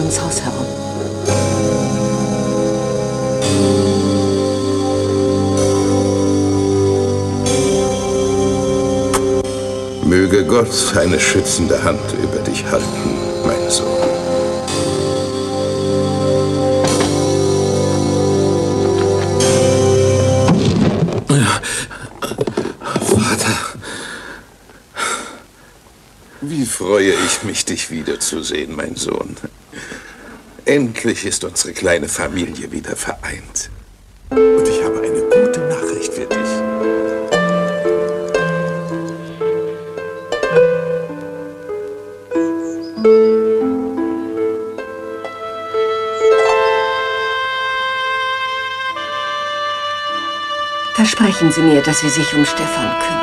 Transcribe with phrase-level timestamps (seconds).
[0.00, 0.66] ums Haus herum.
[10.04, 12.84] Möge Gott eine schützende Hand über dich halten,
[13.46, 13.86] mein Sohn.
[23.00, 23.56] Vater,
[26.40, 29.36] wie freue ich mich, dich wiederzusehen, mein Sohn.
[30.70, 33.70] Endlich ist unsere kleine Familie wieder vereint.
[34.30, 36.38] Und ich habe eine gute Nachricht für dich.
[50.94, 53.19] Versprechen Sie mir, dass Sie sich um Stefan kümmern.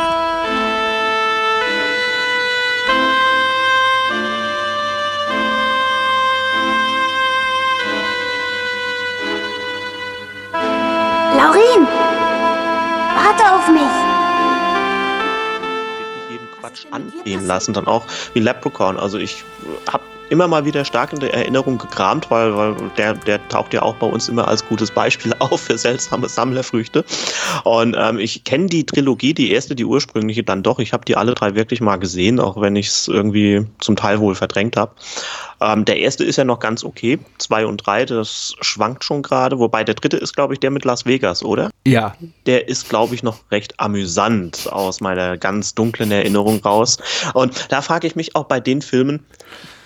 [17.47, 18.97] Lassen, dann auch wie Leprechaun.
[18.97, 19.43] Also ich
[19.91, 23.81] habe immer mal wieder stark in der Erinnerung gekramt, weil, weil der, der taucht ja
[23.81, 27.05] auch bei uns immer als gutes Beispiel auf für seltsame Sammlerfrüchte.
[27.63, 30.79] Und ähm, ich kenne die Trilogie, die erste, die ursprüngliche, dann doch.
[30.79, 34.19] Ich habe die alle drei wirklich mal gesehen, auch wenn ich es irgendwie zum Teil
[34.19, 34.91] wohl verdrängt habe.
[35.61, 37.19] Ähm, der erste ist ja noch ganz okay.
[37.37, 39.59] Zwei und drei, das schwankt schon gerade.
[39.59, 41.69] Wobei der dritte ist, glaube ich, der mit Las Vegas, oder?
[41.85, 42.15] Ja.
[42.45, 46.97] Der ist, glaube ich, noch recht amüsant aus meiner ganz dunklen Erinnerung raus.
[47.33, 49.25] Und da frage ich mich auch bei den Filmen,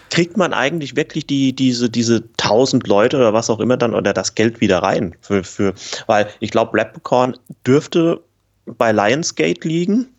[0.10, 4.14] kriegt man eigentlich wirklich die, diese, diese tausend Leute oder was auch immer dann oder
[4.14, 5.16] das Geld wieder rein?
[5.22, 5.74] Für, für,
[6.08, 8.22] weil ich glaube, Leprechaun dürfte
[8.66, 10.10] bei Lionsgate liegen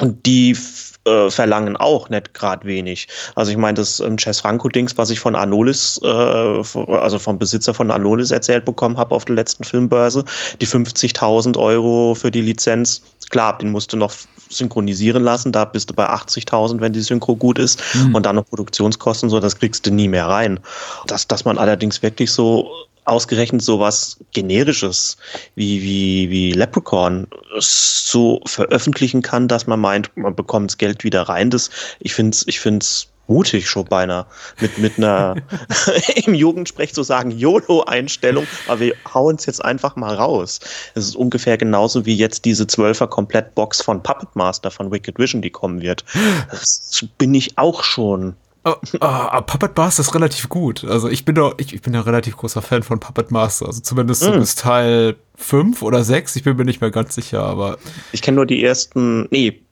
[0.00, 0.56] und die
[1.04, 3.08] äh, verlangen auch nicht gerade wenig.
[3.34, 7.74] Also ich meine, das ähm, Chess Franco-Dings, was ich von Anolis, äh, also vom Besitzer
[7.74, 10.24] von Anolis erzählt bekommen habe auf der letzten Filmbörse,
[10.60, 14.12] die 50.000 Euro für die Lizenz, klar, den musst du noch
[14.50, 18.14] synchronisieren lassen, da bist du bei 80.000, wenn die Synchro gut ist mhm.
[18.14, 20.58] und dann noch Produktionskosten, so das kriegst du nie mehr rein.
[21.06, 22.70] Dass, dass man allerdings wirklich so
[23.08, 25.16] ausgerechnet sowas generisches
[25.54, 27.26] wie, wie, wie Leprechaun
[27.58, 31.50] so veröffentlichen kann, dass man meint, man bekommt das Geld wieder rein.
[31.50, 31.70] Das,
[32.00, 34.26] ich finde es ich find's mutig schon beinahe
[34.60, 35.36] mit, mit einer
[36.24, 40.60] im Jugendsprech zu sagen YOLO-Einstellung, aber wir hauen es jetzt einfach mal raus.
[40.94, 45.42] Es ist ungefähr genauso wie jetzt diese Zwölfer Komplettbox von Puppet Master von Wicked Vision,
[45.42, 46.04] die kommen wird.
[46.50, 50.84] Das bin ich auch schon Oh, oh, Puppet Master ist relativ gut.
[50.84, 53.66] Also ich bin doch, ich, ich bin ja relativ großer Fan von Puppet Master.
[53.66, 54.40] Also zumindest so mm.
[54.40, 56.36] bis Teil 5 oder 6.
[56.36, 57.78] Ich bin mir nicht mehr ganz sicher, aber.
[58.12, 59.62] Ich kenne nur die ersten, nee,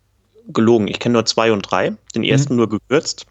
[0.49, 0.89] gelogen.
[0.89, 1.97] Ich kenne nur 2 und 3.
[2.15, 2.57] Den ersten mm.
[2.57, 3.27] nur gekürzt.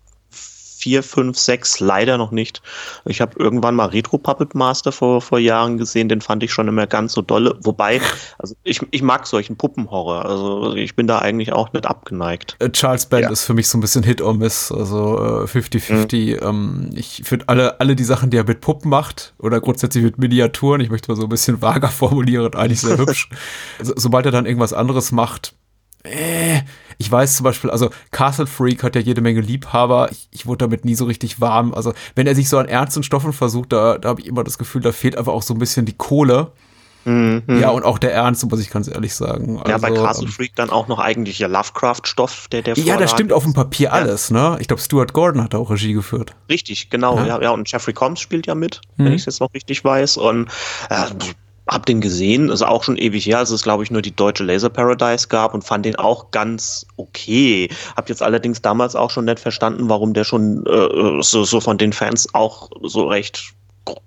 [0.85, 2.62] 4, 5, 6 leider noch nicht.
[3.06, 6.68] Ich habe irgendwann mal Retro Puppet Master vor, vor Jahren gesehen, den fand ich schon
[6.68, 7.57] immer ganz so dolle.
[7.63, 8.00] Wobei,
[8.38, 10.25] also ich, ich mag solchen Puppenhorror.
[10.25, 12.56] Also ich bin da eigentlich auch nicht abgeneigt.
[12.59, 13.29] Äh, Charles Band ja.
[13.31, 16.35] ist für mich so ein bisschen Hit or Miss, also 50-50.
[16.35, 16.47] Mhm.
[16.47, 20.19] Ähm, ich finde alle, alle die Sachen, die er mit Puppen macht oder grundsätzlich mit
[20.19, 23.28] Miniaturen, ich möchte mal so ein bisschen vager formulieren, eigentlich sehr hübsch.
[23.81, 25.56] So, sobald er dann irgendwas anderes macht,
[26.03, 26.62] äh,
[26.98, 30.10] ich weiß zum Beispiel, also Castle Freak hat ja jede Menge Liebhaber.
[30.12, 31.74] Ich, ich wurde damit nie so richtig warm.
[31.74, 34.58] Also wenn er sich so an ernsten Stoffen versucht, da, da habe ich immer das
[34.58, 36.52] Gefühl, da fehlt einfach auch so ein bisschen die Kohle.
[37.06, 37.44] Mhm.
[37.48, 39.60] Ja, und auch der Ernst, muss ich ganz ehrlich sagen.
[39.60, 42.78] Also, ja, bei also, Castle ähm, Freak dann auch noch eigentlich ja Lovecraft-Stoff, der der
[42.80, 44.58] Ja, das stimmt auf dem Papier alles, ne?
[44.60, 46.36] Ich glaube, Stuart Gordon hat da auch Regie geführt.
[46.50, 47.18] Richtig, genau.
[47.18, 49.06] Ja, ja, ja und Jeffrey Combs spielt ja mit, mhm.
[49.06, 50.18] wenn ich es jetzt noch richtig weiß.
[50.18, 50.50] Und
[50.90, 51.06] äh,
[51.68, 54.44] hab den gesehen, ist auch schon ewig her, als es glaube ich nur die deutsche
[54.44, 57.70] Laser Paradise gab und fand den auch ganz okay.
[57.96, 61.78] Hab jetzt allerdings damals auch schon nicht verstanden, warum der schon äh, so, so von
[61.78, 63.56] den Fans auch so recht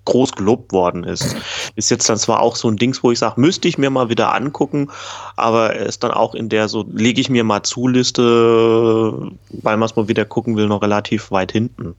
[0.04, 1.36] groß gelobt worden ist.
[1.76, 4.08] Ist jetzt dann zwar auch so ein Dings, wo ich sage, müsste ich mir mal
[4.08, 4.90] wieder angucken,
[5.36, 9.76] aber er ist dann auch in der so, lege ich mir mal zu Liste, weil
[9.76, 11.94] man es mal wieder gucken will, noch relativ weit hinten.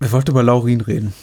[0.00, 1.14] Wir wollten über Laurin reden.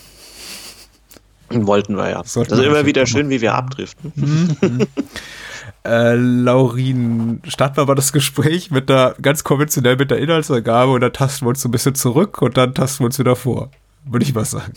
[1.68, 2.24] Wollten wir ja.
[2.24, 4.12] Sollten das ist immer wieder schön, wie wir abdriften.
[4.16, 4.88] Mhm.
[5.86, 11.02] äh, Laurin, starten wir mal das Gespräch mit der ganz konventionell mit der Inhaltsangabe und
[11.02, 13.70] dann tasten wir uns so ein bisschen zurück und dann tasten wir uns wieder vor.
[14.06, 14.74] Würde ich mal sagen.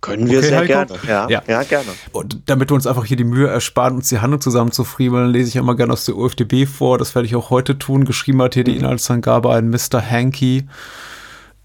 [0.00, 0.66] Können wir okay, sehr Heiko?
[0.66, 0.92] gerne.
[1.06, 1.42] Ja, ja.
[1.46, 1.88] ja, gerne.
[2.12, 5.30] Und damit wir uns einfach hier die Mühe ersparen, uns die Handlung zusammen zu friemeln,
[5.30, 6.96] lese ich immer gerne aus der UFDB vor.
[6.98, 8.04] Das werde ich auch heute tun.
[8.04, 8.80] Geschrieben hat hier die mhm.
[8.80, 10.00] Inhaltsangabe ein Mr.
[10.02, 10.66] Hanky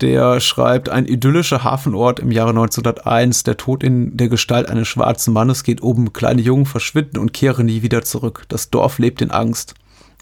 [0.01, 5.34] der schreibt, ein idyllischer Hafenort im Jahre 1901, der Tod in der Gestalt eines schwarzen
[5.34, 8.46] Mannes geht oben, kleine Jungen verschwinden und kehren nie wieder zurück.
[8.48, 9.75] Das Dorf lebt in Angst.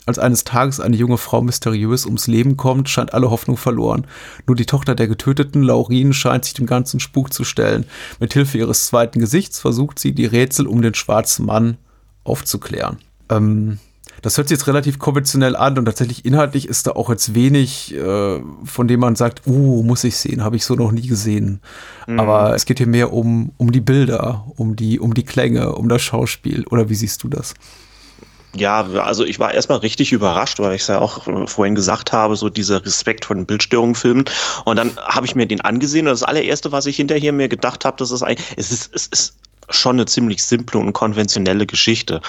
[0.08, 4.08] Als eines Tages eine junge Frau mysteriös ums Leben kommt, scheint alle Hoffnung verloren.
[4.48, 7.86] Nur die Tochter der Getöteten, Laurin, scheint sich dem ganzen Spuk zu stellen.
[8.20, 11.78] Mit Hilfe ihres zweiten Gesichts versucht sie, die Rätsel um den schwarzen Mann
[12.24, 13.00] aufzuklären.
[13.30, 13.80] Ähm,
[14.22, 17.94] das hört sich jetzt relativ konventionell an und tatsächlich inhaltlich ist da auch jetzt wenig,
[17.96, 21.62] äh, von dem man sagt, uh, muss ich sehen, habe ich so noch nie gesehen.
[22.08, 22.20] Mhm.
[22.20, 25.90] Aber es geht hier mehr um, um die Bilder, um die, um die Klänge, um
[25.90, 26.66] das Schauspiel.
[26.70, 27.54] Oder wie siehst du das?
[28.56, 32.12] Ja, also ich war erstmal richtig überrascht, weil ich es ja auch äh, vorhin gesagt
[32.12, 34.26] habe, so dieser Respekt vor den Bildstörungsfilmen.
[34.66, 37.86] Und dann habe ich mir den angesehen und das allererste, was ich hinterher mir gedacht
[37.86, 39.36] habe, das ist eigentlich, es ist, es ist
[39.70, 42.22] schon eine ziemlich simple und konventionelle Geschichte,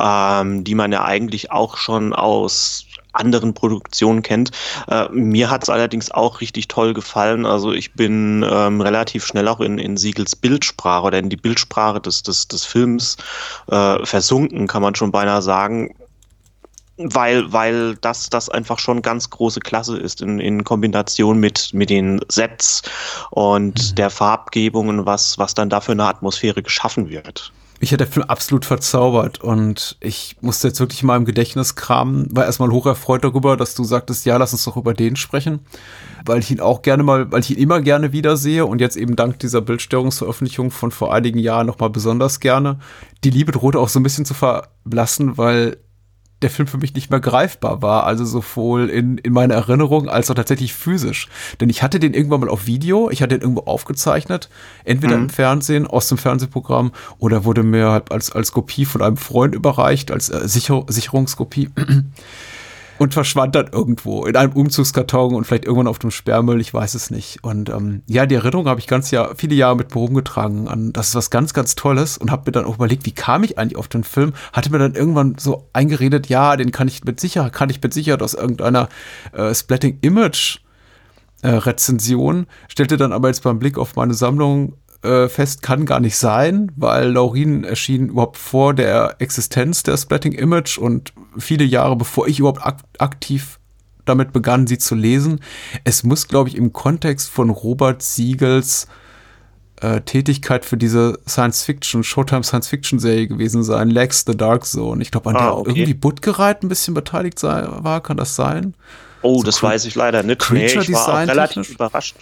[0.00, 4.50] ähm, die man ja eigentlich auch schon aus anderen Produktionen kennt.
[4.88, 7.46] Äh, mir hat es allerdings auch richtig toll gefallen.
[7.46, 12.00] Also ich bin ähm, relativ schnell auch in, in Siegels Bildsprache oder in die Bildsprache
[12.00, 13.16] des, des, des Films
[13.70, 15.94] äh, versunken, kann man schon beinahe sagen
[16.98, 21.90] weil, weil das, das einfach schon ganz große Klasse ist in, in Kombination mit, mit
[21.90, 22.82] den Sets
[23.30, 23.94] und mhm.
[23.96, 27.52] der Farbgebung und was, was dann da für eine Atmosphäre geschaffen wird.
[27.78, 32.26] Mich hat der Film absolut verzaubert und ich musste jetzt wirklich mal im Gedächtnis kramen,
[32.34, 35.60] war erstmal hoch erfreut darüber, dass du sagtest, ja, lass uns doch über den sprechen,
[36.24, 39.14] weil ich ihn auch gerne mal, weil ich ihn immer gerne wiedersehe und jetzt eben
[39.14, 42.78] dank dieser Bildstörungsveröffentlichung von vor einigen Jahren nochmal besonders gerne.
[43.24, 45.76] Die Liebe drohte auch so ein bisschen zu verblassen, weil
[46.42, 50.30] der Film für mich nicht mehr greifbar war, also sowohl in, in meiner Erinnerung als
[50.30, 51.28] auch tatsächlich physisch.
[51.60, 54.50] Denn ich hatte den irgendwann mal auf Video, ich hatte den irgendwo aufgezeichnet,
[54.84, 55.24] entweder mhm.
[55.24, 59.54] im Fernsehen, aus dem Fernsehprogramm oder wurde mir halt als, als Kopie von einem Freund
[59.54, 61.70] überreicht, als äh, Sicher Sicherungskopie
[62.98, 66.94] und verschwand dann irgendwo in einem Umzugskarton und vielleicht irgendwann auf dem Sperrmüll, ich weiß
[66.94, 67.42] es nicht.
[67.42, 71.08] Und ähm, ja, die Erinnerung habe ich ganz ja viele Jahre mit herumgetragen an, das
[71.08, 73.76] ist was ganz, ganz Tolles und habe mir dann auch überlegt, wie kam ich eigentlich
[73.76, 74.32] auf den Film?
[74.52, 77.92] Hatte mir dann irgendwann so eingeredet, ja, den kann ich mit Sicherheit, kann ich mit
[77.92, 78.88] Sicherheit aus irgendeiner
[79.32, 80.58] äh, Splatting Image
[81.42, 86.00] äh, Rezension, stellte dann aber jetzt beim Blick auf meine Sammlung äh, fest, kann gar
[86.00, 91.96] nicht sein, weil Laurin erschien überhaupt vor der Existenz der Splatting Image und viele Jahre
[91.96, 93.58] bevor ich überhaupt ak aktiv
[94.04, 95.40] damit begann, sie zu lesen.
[95.84, 98.86] Es muss, glaube ich, im Kontext von Robert Siegels
[99.80, 105.02] äh, Tätigkeit für diese Science-Fiction, Showtime Science-Fiction-Serie gewesen sein, Lex the Dark Zone.
[105.02, 105.70] Ich glaube, an ah, der okay.
[105.70, 108.74] irgendwie Buttgereit ein bisschen beteiligt sei, war, kann das sein?
[109.22, 110.50] Oh, so das weiß ich leider nicht.
[110.50, 112.16] Nee, ich war auch relativ überrascht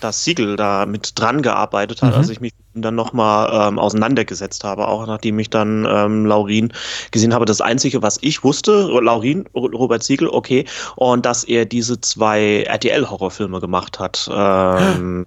[0.00, 2.18] dass Siegel da mit dran gearbeitet hat, mhm.
[2.18, 6.72] als ich mich dann nochmal ähm, auseinandergesetzt habe, auch nachdem ich dann ähm, Laurin
[7.10, 7.44] gesehen habe.
[7.44, 10.64] Das Einzige, was ich wusste, Laurin, Robert Siegel, okay,
[10.96, 14.28] und dass er diese zwei RTL-Horrorfilme gemacht hat.
[14.38, 15.26] Ähm,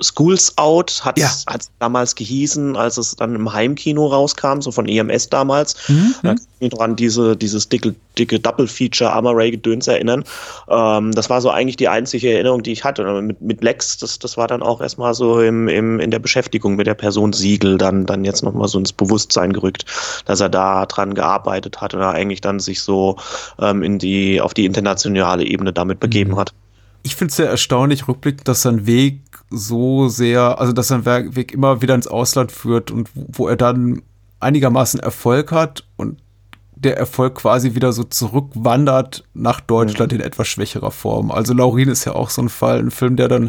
[0.00, 1.56] Schools Out hat es ja.
[1.78, 5.76] damals gehießen, als es dann im Heimkino rauskam, so von EMS damals.
[5.88, 6.14] Mhm.
[6.22, 10.24] Da kann ich mich noch an diese, dieses dicke, dicke Double-Feature Armor Ray Gedöns erinnern.
[10.68, 13.06] Ähm, das war so eigentlich die einzige Erinnerung, die ich hatte.
[13.06, 16.18] Und mit, mit Lex, das, das war dann auch erstmal so im, im, in der
[16.18, 19.84] Beschäftigung mit der Person Siegel dann, dann jetzt nochmal so ins Bewusstsein gerückt,
[20.24, 23.16] dass er da dran gearbeitet hat und er eigentlich dann sich so
[23.60, 26.38] ähm, in die, auf die internationale Ebene damit begeben mhm.
[26.38, 26.54] hat
[27.08, 31.52] ich finde es sehr erstaunlich, rückblickend, dass sein Weg so sehr, also dass sein Weg
[31.52, 34.02] immer wieder ins Ausland führt und wo er dann
[34.40, 36.20] einigermaßen Erfolg hat und
[36.76, 40.18] der Erfolg quasi wieder so zurückwandert nach Deutschland mhm.
[40.18, 41.30] in etwas schwächerer Form.
[41.30, 43.48] Also Laurin ist ja auch so ein Fall, ein Film, der dann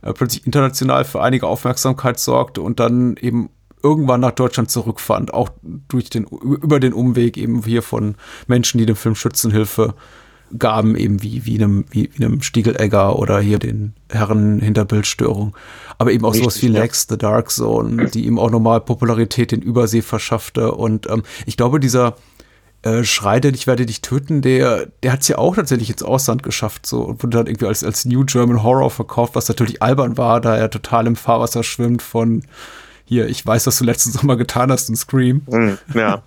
[0.00, 3.50] äh, plötzlich international für einige Aufmerksamkeit sorgte und dann eben
[3.82, 5.50] irgendwann nach Deutschland zurückfand, auch
[5.88, 8.14] durch den, über den Umweg eben hier von
[8.46, 9.92] Menschen, die dem Film Schützenhilfe
[10.58, 15.56] Gaben eben wie, wie, einem, wie, wie einem Stiegelegger oder hier den Herren hinter Bildstörung.
[15.98, 16.80] Aber eben auch Richtig, sowas wie ja.
[16.80, 20.72] Lex, The Dark Zone, die ihm auch nochmal Popularität in Übersee verschaffte.
[20.72, 22.16] Und ähm, ich glaube, dieser
[22.82, 26.02] äh, Schrei, denn ich werde dich töten, der, der hat es ja auch tatsächlich ins
[26.02, 26.86] Ausland geschafft.
[26.86, 30.40] So, und wurde dann irgendwie als, als New German Horror verkauft, was natürlich albern war,
[30.40, 32.44] da er total im Fahrwasser schwimmt von
[33.06, 35.42] hier, ich weiß, was du letzten Sommer getan hast in Scream.
[35.48, 36.22] Hm, ja.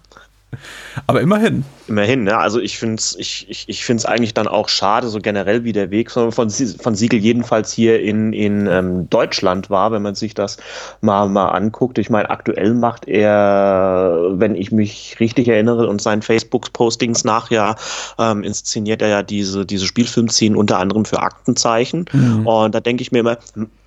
[1.08, 1.64] Aber immerhin.
[1.88, 2.38] Immerhin, ne?
[2.38, 5.72] Also ich finde es ich, ich, ich find's eigentlich dann auch schade, so generell wie
[5.72, 10.34] der Weg von, von Siegel jedenfalls hier in, in ähm, Deutschland war, wenn man sich
[10.34, 10.58] das
[11.01, 11.98] mal, mal anguckt.
[11.98, 17.75] Ich meine, aktuell macht er, wenn ich mich richtig erinnere und seinen Facebook-Postings nachher
[18.20, 22.06] ähm, inszeniert er ja diese, diese Spielfilmszenen unter anderem für Aktenzeichen.
[22.12, 22.46] Mhm.
[22.46, 23.38] Und da denke ich mir immer,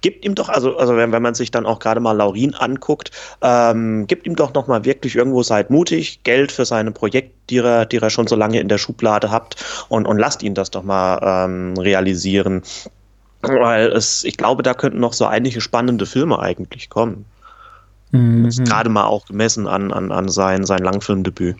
[0.00, 3.10] gibt ihm doch, also, also wenn, wenn man sich dann auch gerade mal Laurin anguckt,
[3.42, 7.84] ähm, gibt ihm doch nochmal wirklich irgendwo seid mutig, Geld für seine Projekte, die er
[7.92, 10.82] die ihr schon so lange in der Schublade habt und, und lasst ihn das doch
[10.82, 12.62] mal ähm, realisieren.
[13.42, 17.24] Weil es, ich glaube, da könnten noch so einige spannende Filme eigentlich kommen.
[18.10, 18.50] Mhm.
[18.64, 21.56] Gerade mal auch gemessen an, an, an sein, sein Langfilmdebüt.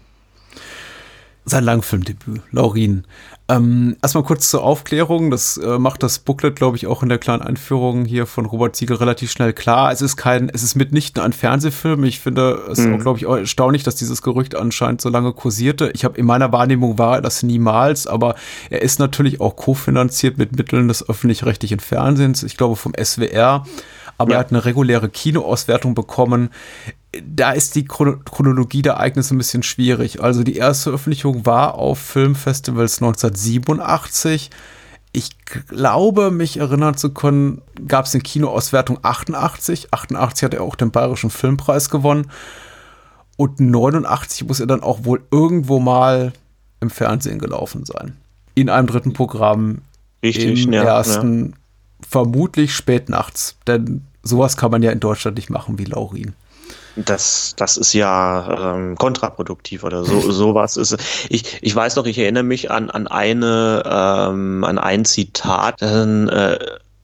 [1.51, 3.05] Sein Langfilmdebüt, Laurin.
[3.49, 5.33] Ähm, erstmal kurz zur Aufklärung.
[5.33, 8.77] Das äh, macht das Booklet, glaube ich, auch in der kleinen Einführung hier von Robert
[8.77, 9.91] Siegel relativ schnell klar.
[9.91, 12.05] Es ist kein, es ist mitnichten ein Fernsehfilm.
[12.05, 12.95] Ich finde es mhm.
[12.95, 15.91] auch, glaube ich, auch erstaunlich, dass dieses Gerücht anscheinend so lange kursierte.
[15.93, 18.37] Ich habe in meiner Wahrnehmung war das niemals, aber
[18.71, 22.45] er ist natürlich auch kofinanziert mit Mitteln des öffentlich-rechtlichen Fernsehens.
[22.45, 23.65] Ich glaube vom SWR
[24.21, 24.37] aber ja.
[24.37, 26.51] er hat eine reguläre Kinoauswertung bekommen
[27.13, 30.23] da ist die Chronologie der Ereignisse ein bisschen schwierig.
[30.23, 34.51] Also die erste Veröffentlichung war auf Filmfestivals 1987.
[35.13, 39.93] Ich glaube, mich erinnern zu können, gab es eine Kinoauswertung 88.
[39.93, 42.31] 88 hat er auch den Bayerischen Filmpreis gewonnen.
[43.37, 46.33] Und 89 muss er dann auch wohl irgendwo mal
[46.79, 48.17] im Fernsehen gelaufen sein.
[48.55, 49.79] In einem dritten Programm.
[50.23, 51.53] Richtig, im ja, ersten, ja.
[52.09, 53.57] vermutlich spät nachts.
[53.67, 56.35] Denn sowas kann man ja in Deutschland nicht machen wie Laurin.
[56.97, 60.97] Das, das ist ja ähm, kontraproduktiv oder so sowas ist.
[61.29, 65.81] Ich, ich weiß noch, ich erinnere mich an, an eine ähm, an ein Zitat.
[65.83, 66.59] Äh,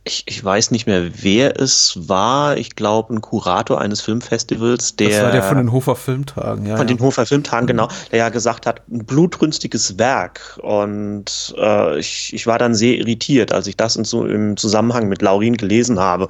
[0.06, 2.56] ich, ich weiß nicht mehr, wer es war.
[2.56, 5.08] Ich glaube, ein Kurator eines Filmfestivals, der.
[5.10, 6.76] Das war der von den Hofer Filmtagen, ja.
[6.76, 7.70] Von den Hofer Filmtagen, mhm.
[7.70, 7.88] genau.
[8.12, 10.58] Der ja gesagt hat, ein blutrünstiges Werk.
[10.62, 15.08] Und äh, ich, ich war dann sehr irritiert, als ich das in so, im Zusammenhang
[15.08, 16.28] mit Laurin gelesen habe.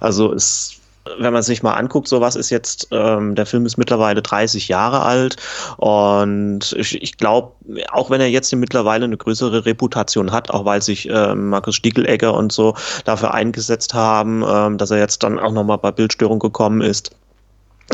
[0.00, 0.77] Also es
[1.18, 5.02] wenn man sich mal anguckt, sowas ist jetzt, ähm, der Film ist mittlerweile 30 Jahre
[5.02, 5.36] alt
[5.76, 7.52] und ich, ich glaube,
[7.90, 12.34] auch wenn er jetzt mittlerweile eine größere Reputation hat, auch weil sich äh, Markus Stiegelegger
[12.34, 12.74] und so
[13.04, 17.12] dafür eingesetzt haben, ähm, dass er jetzt dann auch nochmal bei Bildstörung gekommen ist,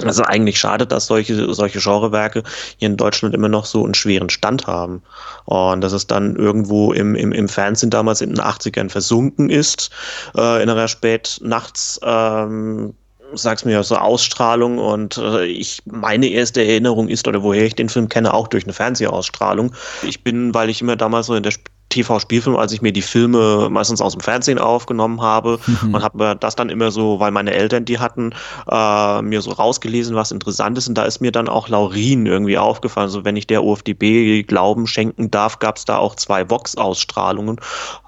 [0.03, 2.43] also eigentlich schade, dass solche, solche Genrewerke
[2.79, 5.03] hier in Deutschland immer noch so einen schweren Stand haben.
[5.45, 9.91] Und dass es dann irgendwo im, im, im Fernsehen damals in den 80ern versunken ist,
[10.37, 12.95] äh, in einer Spätnachts, ähm,
[13.35, 17.89] sag's mir, so Ausstrahlung und äh, ich meine erste Erinnerung ist, oder woher ich den
[17.89, 19.75] Film kenne, auch durch eine Fernsehausstrahlung.
[20.03, 21.53] Ich bin, weil ich immer damals so in der
[21.95, 25.95] TV-Spielfilm, als ich mir die Filme meistens aus dem Fernsehen aufgenommen habe mhm.
[25.95, 28.35] und habe das dann immer so, weil meine Eltern die hatten,
[28.71, 32.59] äh, mir so rausgelesen, was interessant ist und da ist mir dann auch Laurin irgendwie
[32.59, 33.07] aufgefallen.
[33.07, 37.61] Also wenn ich der UFDB Glauben schenken darf, gab es da auch zwei Vox-Ausstrahlungen,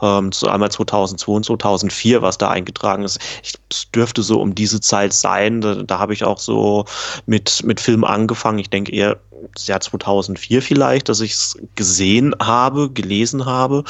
[0.03, 3.21] ähm, einmal 2002 und 2004, was da eingetragen ist.
[3.43, 6.85] Ich, es dürfte so um diese Zeit sein, da, da habe ich auch so
[7.27, 8.59] mit, mit Film angefangen.
[8.59, 9.19] Ich denke eher
[9.55, 13.85] das Jahr 2004 vielleicht, dass ich es gesehen habe, gelesen habe,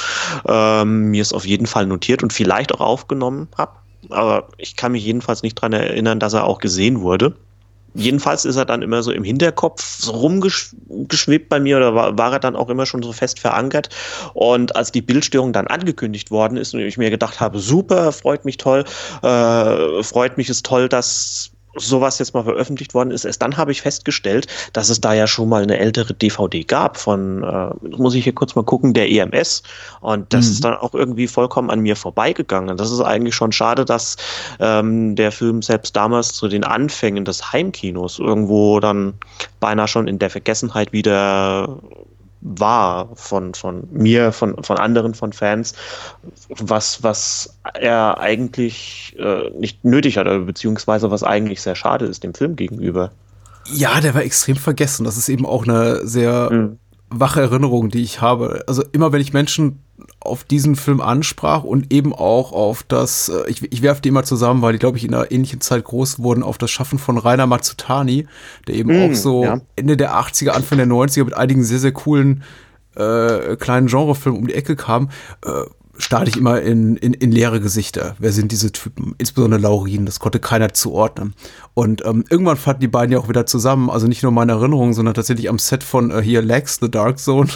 [0.47, 3.73] ähm, mir es auf jeden Fall notiert und vielleicht auch aufgenommen habe.
[4.11, 7.35] Aber ich kann mich jedenfalls nicht daran erinnern, dass er auch gesehen wurde.
[7.95, 12.33] Jedenfalls ist er dann immer so im Hinterkopf so rumgeschwebt bei mir oder war, war,
[12.33, 13.89] er dann auch immer schon so fest verankert.
[14.35, 18.45] Und als die Bildstörung dann angekündigt worden ist und ich mir gedacht habe, super, freut
[18.45, 18.85] mich toll,
[19.23, 23.73] äh, freut mich ist toll, dass sowas jetzt mal veröffentlicht worden ist, erst dann habe
[23.73, 28.15] ich festgestellt, dass es da ja schon mal eine ältere DVD gab von, äh, muss
[28.15, 29.63] ich hier kurz mal gucken, der EMS.
[30.01, 30.53] Und das mhm.
[30.53, 32.77] ist dann auch irgendwie vollkommen an mir vorbeigegangen.
[32.77, 34.17] Das ist eigentlich schon schade, dass
[34.61, 39.15] ähm, der Film selbst damals zu den Anfängen des Heimkinos irgendwo dann
[39.61, 41.79] beinahe schon in der Vergessenheit wieder
[42.47, 45.75] war von, von mir, von, von anderen, von Fans,
[46.49, 52.35] was, was er eigentlich äh, nicht nötig hat, beziehungsweise was eigentlich sehr schade ist dem
[52.35, 53.11] Film gegenüber.
[53.73, 55.05] Ja, der war extrem vergessen.
[55.05, 56.79] Das ist eben auch eine sehr mhm.
[57.11, 58.63] wache Erinnerung, die ich habe.
[58.69, 59.81] Also immer wenn ich Menschen
[60.27, 64.25] auf diesen Film ansprach und eben auch auf das, äh, ich, ich werfe die immer
[64.25, 67.19] zusammen, weil die, glaube ich, in einer ähnlichen Zeit groß wurden, auf das Schaffen von
[67.19, 68.27] Rainer Mazzutani,
[68.67, 69.61] der eben mm, auch so ja.
[69.77, 72.43] Ende der 80er, Anfang der 90er mit einigen sehr, sehr coolen
[72.97, 75.11] äh, kleinen Genrefilmen um die Ecke kam.
[75.45, 75.51] Äh,
[75.99, 78.17] starte ich immer in, in, in leere Gesichter.
[78.19, 79.15] Wer sind diese Typen?
[79.19, 81.35] Insbesondere Laurin, das konnte keiner zuordnen.
[81.75, 84.93] Und ähm, irgendwann fanden die beiden ja auch wieder zusammen, also nicht nur meine Erinnerung,
[84.93, 87.49] sondern tatsächlich am Set von äh, hier Lex, The Dark Zone.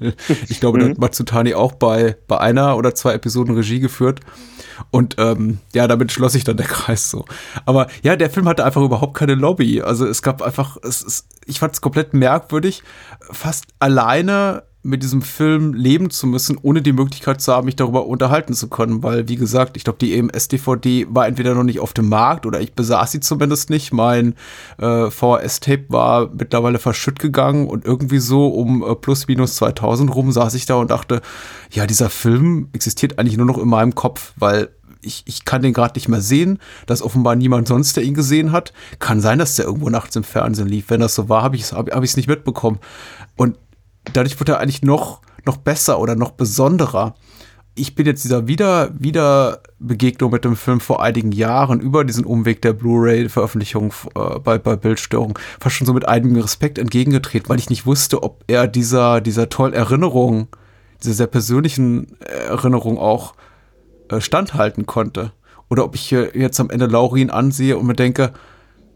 [0.48, 1.00] ich glaube, da hat mhm.
[1.00, 4.20] Matsutani auch bei, bei einer oder zwei Episoden Regie geführt.
[4.90, 7.24] Und ähm, ja, damit schloss sich dann der Kreis so.
[7.64, 9.82] Aber ja, der Film hatte einfach überhaupt keine Lobby.
[9.82, 12.82] Also es gab einfach, es, es, ich fand es komplett merkwürdig,
[13.20, 18.06] fast alleine mit diesem Film leben zu müssen, ohne die Möglichkeit zu haben, mich darüber
[18.06, 21.94] unterhalten zu können, weil, wie gesagt, ich glaube, die EMS-DVD war entweder noch nicht auf
[21.94, 23.92] dem Markt oder ich besaß sie zumindest nicht.
[23.94, 24.34] Mein
[24.78, 30.30] äh, VHS-Tape war mittlerweile verschütt gegangen und irgendwie so um äh, plus minus 2000 rum
[30.30, 31.22] saß ich da und dachte,
[31.70, 34.68] ja, dieser Film existiert eigentlich nur noch in meinem Kopf, weil
[35.04, 36.58] ich, ich kann den gerade nicht mehr sehen.
[36.86, 38.72] dass offenbar niemand sonst, der ihn gesehen hat.
[38.98, 40.86] Kann sein, dass der irgendwo nachts im Fernsehen lief.
[40.88, 42.78] Wenn das so war, habe ich es hab, hab nicht mitbekommen.
[43.36, 43.58] Und
[44.12, 47.14] dadurch wird er eigentlich noch, noch besser oder noch besonderer.
[47.74, 52.62] ich bin jetzt dieser Wieder, Wiederbegegnung mit dem Film vor einigen Jahren über diesen Umweg
[52.62, 57.70] der Blu-ray-Veröffentlichung äh, bei, bei Bildstörung fast schon so mit einigem Respekt entgegengetreten, weil ich
[57.70, 60.48] nicht wusste, ob er dieser, dieser tollen Erinnerung,
[61.02, 63.34] dieser sehr persönlichen Erinnerung auch
[64.08, 65.32] äh, standhalten konnte.
[65.68, 68.32] Oder ob ich jetzt am Ende Laurin ansehe und mir denke,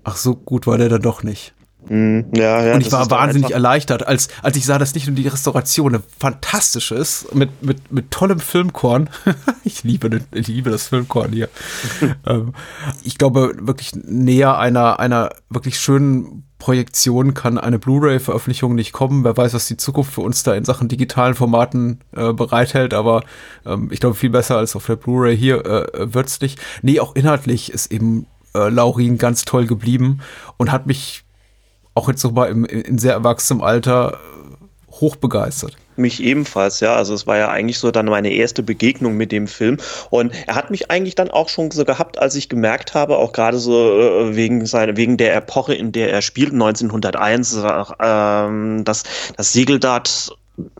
[0.04, 1.54] ach so gut war der dann doch nicht.
[1.88, 5.16] Mm, ja, ja, und ich war wahnsinnig erleichtert, als, als ich sah, dass nicht nur
[5.16, 9.08] die Restauration eine fantastische ist, mit, mit, mit tollem Filmkorn.
[9.64, 11.48] ich, liebe, ich liebe das Filmkorn hier.
[12.26, 12.54] ähm,
[13.02, 19.24] ich glaube, wirklich näher einer, einer wirklich schönen Projektion kann eine Blu-ray-Veröffentlichung nicht kommen.
[19.24, 23.22] Wer weiß, was die Zukunft für uns da in Sachen digitalen Formaten äh, bereithält, aber
[23.64, 26.58] ähm, ich glaube, viel besser als auf der Blu-ray hier äh, wird's nicht.
[26.82, 30.20] Nee, auch inhaltlich ist eben äh, Laurin ganz toll geblieben
[30.56, 31.24] und hat mich
[31.98, 35.76] auch jetzt nochmal im, in sehr erwachsenem Alter äh, hochbegeistert.
[35.96, 36.94] Mich ebenfalls, ja.
[36.94, 39.78] Also es war ja eigentlich so dann meine erste Begegnung mit dem Film.
[40.10, 43.32] Und er hat mich eigentlich dann auch schon so gehabt, als ich gemerkt habe, auch
[43.32, 49.02] gerade so äh, wegen seiner, wegen der Epoche, in der er spielt, 1901, äh, dass
[49.36, 50.30] das Segeldat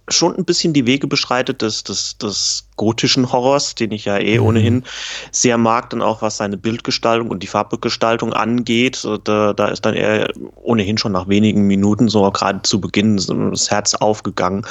[0.09, 4.39] schon ein bisschen die Wege beschreitet des, des, des gotischen Horrors, den ich ja eh
[4.39, 4.47] mhm.
[4.47, 4.85] ohnehin
[5.31, 9.07] sehr mag, dann auch was seine Bildgestaltung und die Farbgestaltung angeht.
[9.25, 13.71] Da, da ist dann eher ohnehin schon nach wenigen Minuten, so gerade zu Beginn, das
[13.71, 14.65] Herz aufgegangen.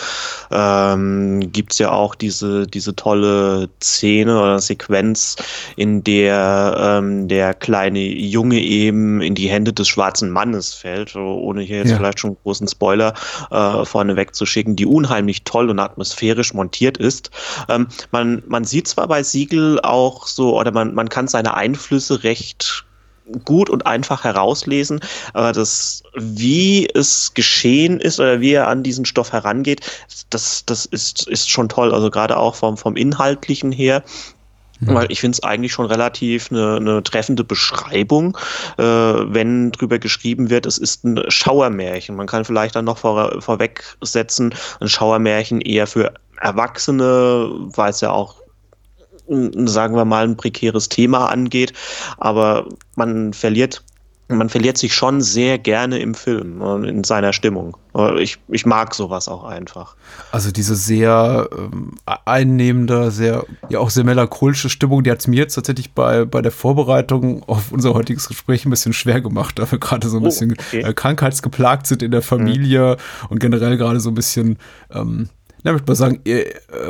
[0.50, 5.36] Ähm, Gibt ja auch diese, diese tolle Szene oder Sequenz,
[5.76, 11.62] in der ähm, der kleine Junge eben in die Hände des schwarzen Mannes fällt, ohne
[11.62, 11.98] hier jetzt ja.
[11.98, 13.14] vielleicht schon einen großen Spoiler
[13.52, 17.30] äh, vorne wegzuschicken, die unheimlich toll und atmosphärisch montiert ist.
[17.68, 22.24] Ähm, man, man sieht zwar bei Siegel auch so, oder man, man kann seine Einflüsse
[22.24, 22.86] recht
[23.46, 25.02] gut und einfach herauslesen,
[25.34, 29.82] aber das, wie es geschehen ist oder wie er an diesen Stoff herangeht,
[30.30, 31.94] das, das ist, ist schon toll.
[31.94, 34.04] Also gerade auch vom, vom Inhaltlichen her.
[34.80, 34.94] Mhm.
[34.94, 38.38] Weil ich finde es eigentlich schon relativ eine, eine treffende Beschreibung,
[38.78, 42.16] äh, wenn drüber geschrieben wird, es ist ein Schauermärchen.
[42.16, 48.12] Man kann vielleicht dann noch vor, vorwegsetzen, ein Schauermärchen eher für Erwachsene, weil es ja
[48.12, 48.36] auch
[49.66, 51.74] sagen wir mal, ein prekäres Thema angeht,
[52.18, 53.84] aber man verliert
[54.30, 57.78] man verliert sich schon sehr gerne im Film, in seiner Stimmung.
[58.20, 59.96] Ich, ich mag sowas auch einfach.
[60.32, 61.94] Also diese sehr ähm,
[62.26, 66.42] einnehmende, sehr, ja auch sehr melancholische Stimmung, die hat es mir jetzt tatsächlich bei, bei
[66.42, 70.24] der Vorbereitung auf unser heutiges Gespräch ein bisschen schwer gemacht, da wir gerade so ein
[70.24, 70.82] oh, bisschen okay.
[70.82, 73.28] äh, krankheitsgeplagt sind in der Familie mhm.
[73.30, 74.58] und generell gerade so ein bisschen
[74.92, 75.30] ähm,
[75.64, 76.46] ja, würde man sagen, äh,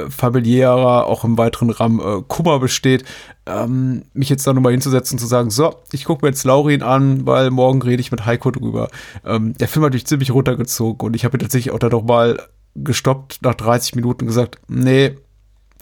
[0.09, 3.05] familiärer, auch im weiteren Rahmen äh, Kummer besteht,
[3.45, 6.83] ähm, mich jetzt da nochmal hinzusetzen und zu sagen, so, ich gucke mir jetzt Laurin
[6.83, 8.89] an, weil morgen rede ich mit Heiko drüber.
[9.25, 12.41] Ähm, der Film hat mich ziemlich runtergezogen und ich habe tatsächlich auch da noch mal
[12.75, 15.15] gestoppt nach 30 Minuten und gesagt, nee,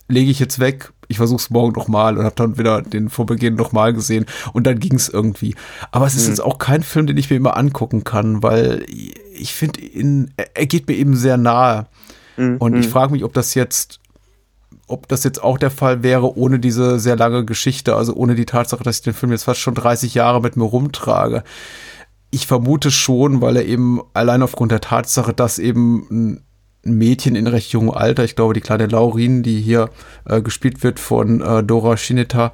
[0.08, 3.10] lege ich jetzt weg, ich versuche es morgen noch mal und habe dann wieder den
[3.10, 5.56] Vorbegehen noch mal gesehen und dann ging es irgendwie.
[5.92, 6.30] Aber es ist mhm.
[6.30, 8.86] jetzt auch kein Film, den ich mir immer angucken kann, weil
[9.34, 9.80] ich finde,
[10.54, 11.88] er geht mir eben sehr nahe.
[12.38, 12.58] Mhm.
[12.58, 12.92] Und ich mhm.
[12.92, 14.00] frage mich, ob das jetzt
[14.88, 18.46] ob das jetzt auch der Fall wäre, ohne diese sehr lange Geschichte, also ohne die
[18.46, 21.44] Tatsache, dass ich den Film jetzt fast schon 30 Jahre mit mir rumtrage.
[22.30, 26.44] Ich vermute schon, weil er eben allein aufgrund der Tatsache, dass eben
[26.86, 29.90] ein Mädchen in recht jungem Alter, ich glaube die kleine Laurin, die hier
[30.26, 32.52] äh, gespielt wird von äh, Dora Shineta,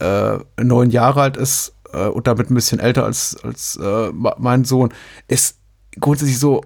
[0.00, 4.64] äh, neun Jahre alt ist äh, und damit ein bisschen älter als, als äh, mein
[4.64, 4.92] Sohn,
[5.28, 5.58] ist
[5.98, 6.62] grundsätzlich so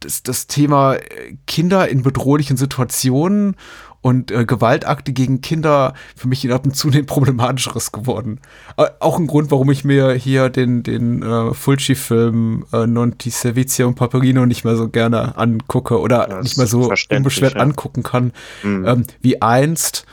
[0.00, 3.56] das, das Thema äh, Kinder in bedrohlichen Situationen
[4.02, 8.40] und äh, Gewaltakte gegen Kinder für mich in einem zunehmend problematischeres geworden.
[8.76, 13.30] Äh, auch ein Grund, warum ich mir hier den, den äh, Fulci-Film äh, Non ti
[13.30, 17.60] servizio und Paperino nicht mehr so gerne angucke oder das nicht mehr so unbeschwert ja.
[17.60, 18.32] angucken kann
[18.62, 18.86] mhm.
[18.86, 20.06] ähm, wie einst.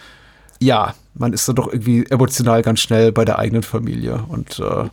[0.60, 4.90] Ja, man ist dann doch irgendwie emotional ganz schnell bei der eigenen Familie und äh,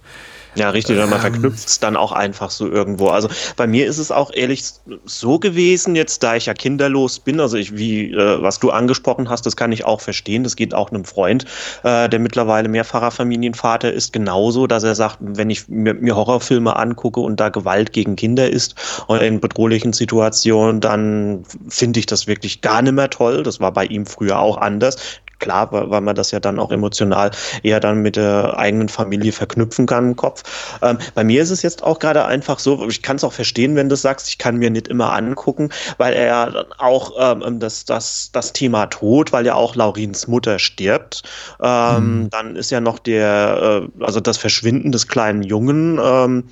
[0.55, 1.21] ja, richtig, und man ähm.
[1.21, 3.09] verknüpft es dann auch einfach so irgendwo.
[3.09, 4.65] Also bei mir ist es auch ehrlich
[5.05, 9.29] so gewesen, jetzt da ich ja kinderlos bin, also ich, wie, äh, was du angesprochen
[9.29, 10.45] hast, das kann ich auch verstehen.
[10.45, 11.45] Das geht auch einem Freund,
[11.83, 16.77] äh, der mittlerweile mehrfacher Familienvater ist, genauso, dass er sagt, wenn ich mir, mir Horrorfilme
[16.77, 18.75] angucke und da Gewalt gegen Kinder ist
[19.07, 23.43] und in bedrohlichen Situationen, dann finde ich das wirklich gar nicht mehr toll.
[23.43, 24.97] Das war bei ihm früher auch anders
[25.39, 27.31] klar, weil man das ja dann auch emotional
[27.63, 30.43] eher dann mit der eigenen Familie verknüpfen kann im Kopf.
[30.83, 33.77] Ähm, bei mir ist es jetzt auch gerade einfach so, ich kann es auch verstehen,
[33.77, 37.61] wenn du sagst, ich kann mir nicht immer angucken, weil er ja dann auch ähm,
[37.61, 41.23] das, das, das Thema Tod, weil ja auch Laurins Mutter stirbt.
[41.61, 42.31] Ähm, mhm.
[42.31, 46.01] Dann ist ja noch der, äh, also das Verschwinden des kleinen Jungen.
[46.03, 46.45] Ähm,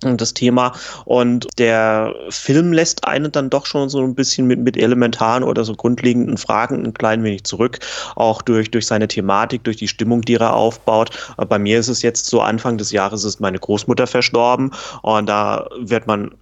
[0.00, 0.72] das Thema.
[1.04, 5.64] Und der Film lässt einen dann doch schon so ein bisschen mit, mit elementaren oder
[5.64, 7.78] so grundlegenden Fragen ein klein wenig zurück.
[8.14, 11.10] Auch durch, durch seine Thematik, durch die Stimmung, die er aufbaut.
[11.48, 15.68] Bei mir ist es jetzt so Anfang des Jahres ist meine Großmutter verstorben und da
[15.78, 16.34] wird man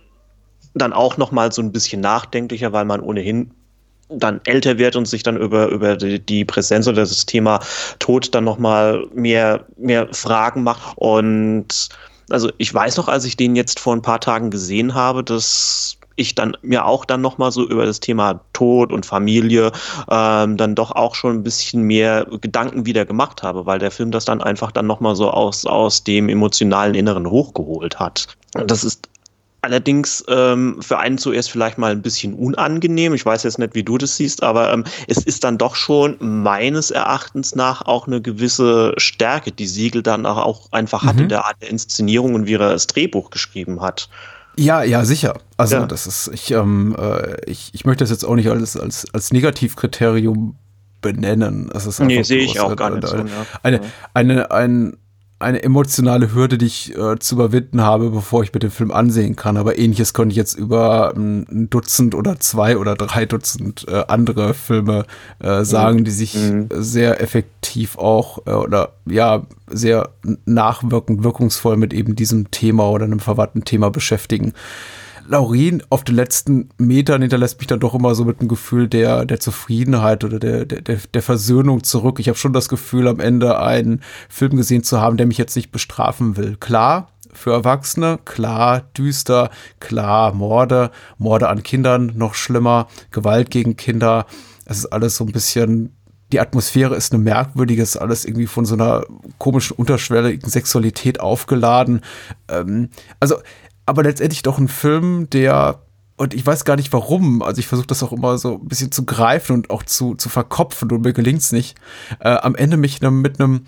[0.74, 3.52] dann auch noch mal so ein bisschen nachdenklicher, weil man ohnehin
[4.08, 7.60] dann älter wird und sich dann über, über die, Präsenz oder das Thema
[7.98, 11.88] Tod dann noch mal mehr, mehr Fragen macht und
[12.30, 15.98] also ich weiß noch, als ich den jetzt vor ein paar Tagen gesehen habe, dass
[16.16, 19.72] ich dann mir auch dann noch mal so über das Thema Tod und Familie
[20.08, 24.10] ähm, dann doch auch schon ein bisschen mehr Gedanken wieder gemacht habe, weil der Film
[24.10, 28.28] das dann einfach dann noch mal so aus aus dem emotionalen Inneren hochgeholt hat.
[28.52, 29.08] Das ist
[29.64, 33.14] Allerdings ähm, für einen zuerst vielleicht mal ein bisschen unangenehm.
[33.14, 36.16] Ich weiß jetzt nicht, wie du das siehst, aber ähm, es ist dann doch schon
[36.20, 41.08] meines Erachtens nach auch eine gewisse Stärke, die Siegel dann auch einfach mhm.
[41.08, 44.10] hat in der Art der Inszenierung und wie er das Drehbuch geschrieben hat.
[44.56, 45.40] Ja, ja, sicher.
[45.56, 45.86] Also ja.
[45.86, 49.32] das ist, ich, ähm, äh, ich, ich möchte das jetzt auch nicht als, als, als
[49.32, 50.56] Negativkriterium
[51.00, 51.70] benennen.
[51.72, 53.34] Das ist nee, sehe ich auch gar nicht eine, so.
[53.34, 53.46] Ja.
[53.62, 53.80] Eine,
[54.14, 54.96] eine, ein,
[55.38, 59.36] eine emotionale Hürde, die ich äh, zu überwinden habe, bevor ich mir den Film ansehen
[59.36, 59.56] kann.
[59.56, 64.04] Aber ähnliches konnte ich jetzt über ähm, ein Dutzend oder zwei oder drei Dutzend äh,
[64.08, 65.04] andere Filme
[65.40, 66.68] äh, sagen, die sich mhm.
[66.70, 70.10] sehr effektiv auch äh, oder ja sehr
[70.46, 74.52] nachwirkend, wirkungsvoll mit eben diesem Thema oder einem verwandten Thema beschäftigen.
[75.26, 79.24] Laurin auf den letzten Metern hinterlässt mich dann doch immer so mit einem Gefühl der,
[79.24, 82.18] der Zufriedenheit oder der, der, der Versöhnung zurück.
[82.20, 85.56] Ich habe schon das Gefühl, am Ende einen Film gesehen zu haben, der mich jetzt
[85.56, 86.56] nicht bestrafen will.
[86.58, 94.26] Klar, für Erwachsene, klar, düster, klar, Morde, Morde an Kindern, noch schlimmer, Gewalt gegen Kinder.
[94.66, 95.94] Es ist alles so ein bisschen
[96.32, 99.04] die Atmosphäre ist eine merkwürdige, ist alles irgendwie von so einer
[99.38, 102.00] komischen, unterschwelligen Sexualität aufgeladen.
[102.48, 102.88] Ähm,
[103.20, 103.36] also
[103.86, 105.80] aber letztendlich doch ein Film, der
[106.16, 107.42] und ich weiß gar nicht warum.
[107.42, 110.28] Also ich versuche das auch immer so ein bisschen zu greifen und auch zu, zu
[110.28, 111.76] verkopfen und mir gelingt's nicht.
[112.20, 113.66] Äh, am Ende mich mit einem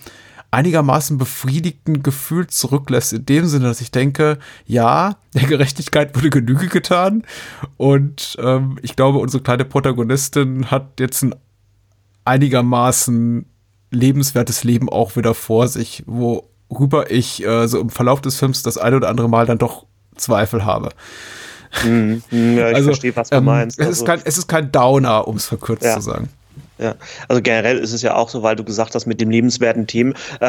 [0.52, 6.68] einigermaßen befriedigten Gefühl zurücklässt, in dem Sinne, dass ich denke, ja, der Gerechtigkeit wurde Genüge
[6.68, 7.24] getan.
[7.76, 11.34] Und ähm, ich glaube, unsere kleine Protagonistin hat jetzt ein
[12.24, 13.46] einigermaßen
[13.90, 18.78] lebenswertes Leben auch wieder vor sich, worüber ich äh, so im Verlauf des Films das
[18.78, 20.90] eine oder andere Mal dann doch Zweifel habe.
[21.82, 23.78] Hm, ja, ich also, verstehe, was du ähm, meinst.
[23.78, 25.94] Es, ist also kein, es ist kein Downer, um es verkürzt ja.
[25.94, 26.28] zu sagen.
[26.78, 26.94] Ja,
[27.28, 30.14] also generell ist es ja auch so, weil du gesagt hast, mit dem lebenswerten Team,
[30.40, 30.44] äh,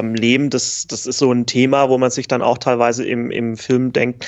[0.00, 3.30] ähm, Leben, das, das ist so ein Thema, wo man sich dann auch teilweise im,
[3.30, 4.26] im Film denkt,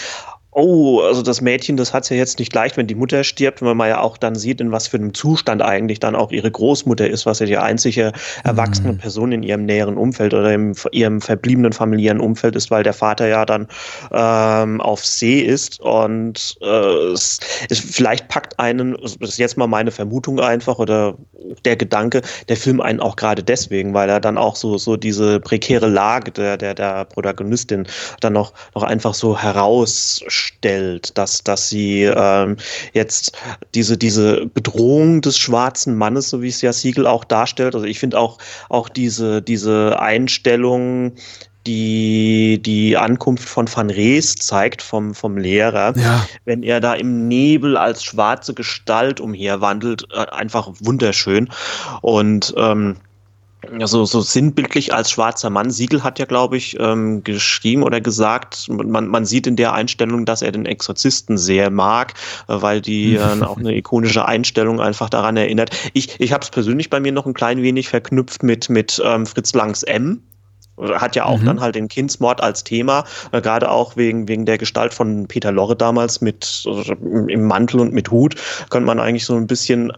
[0.54, 3.60] oh, also das Mädchen, das hat es ja jetzt nicht leicht, wenn die Mutter stirbt,
[3.60, 6.50] weil man ja auch dann sieht, in was für einem Zustand eigentlich dann auch ihre
[6.50, 8.12] Großmutter ist, was ja die einzige
[8.44, 8.98] erwachsene mhm.
[8.98, 13.26] Person in ihrem näheren Umfeld oder in ihrem verbliebenen familiären Umfeld ist, weil der Vater
[13.26, 13.66] ja dann
[14.12, 19.66] ähm, auf See ist und äh, es, es vielleicht packt einen, das ist jetzt mal
[19.66, 21.16] meine Vermutung einfach oder
[21.64, 25.40] der Gedanke, der Film einen auch gerade deswegen, weil er dann auch so, so diese
[25.40, 27.86] prekäre Lage der, der, der Protagonistin
[28.20, 32.56] dann noch, noch einfach so heraus stellt, dass, dass sie ähm,
[32.92, 33.32] jetzt
[33.74, 37.98] diese, diese Bedrohung des schwarzen Mannes, so wie es ja Siegel auch darstellt, also ich
[37.98, 41.12] finde auch, auch diese, diese Einstellung,
[41.66, 46.26] die die Ankunft von Van Rees zeigt vom, vom Lehrer, ja.
[46.44, 51.48] wenn er da im Nebel als schwarze Gestalt umherwandelt, äh, einfach wunderschön.
[52.02, 52.96] Und ähm,
[53.78, 55.70] ja, so, sinnbildlich als schwarzer Mann.
[55.70, 60.24] Siegel hat ja, glaube ich, ähm, geschrieben oder gesagt, man, man sieht in der Einstellung,
[60.24, 62.14] dass er den Exorzisten sehr mag,
[62.48, 65.70] äh, weil die äh, auch eine ikonische Einstellung einfach daran erinnert.
[65.92, 69.26] Ich, ich habe es persönlich bei mir noch ein klein wenig verknüpft mit, mit ähm,
[69.26, 70.22] Fritz Langs M,
[70.78, 71.46] hat ja auch mhm.
[71.46, 75.52] dann halt den Kindsmord als Thema, äh, gerade auch wegen, wegen der Gestalt von Peter
[75.52, 78.36] Lorre damals mit also im Mantel und mit Hut,
[78.70, 79.92] könnte man eigentlich so ein bisschen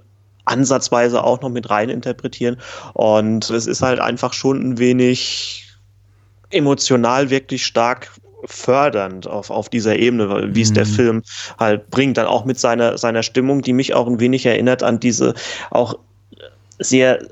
[0.46, 2.56] ansatzweise auch noch mit rein interpretieren.
[2.94, 5.64] Und es ist halt einfach schon ein wenig
[6.50, 8.10] emotional wirklich stark
[8.44, 10.90] fördernd auf, auf dieser Ebene, wie es der mhm.
[10.90, 11.22] Film
[11.58, 12.16] halt bringt.
[12.16, 15.34] Dann auch mit seiner, seiner Stimmung, die mich auch ein wenig erinnert an diese
[15.70, 15.98] auch
[16.78, 17.26] sehr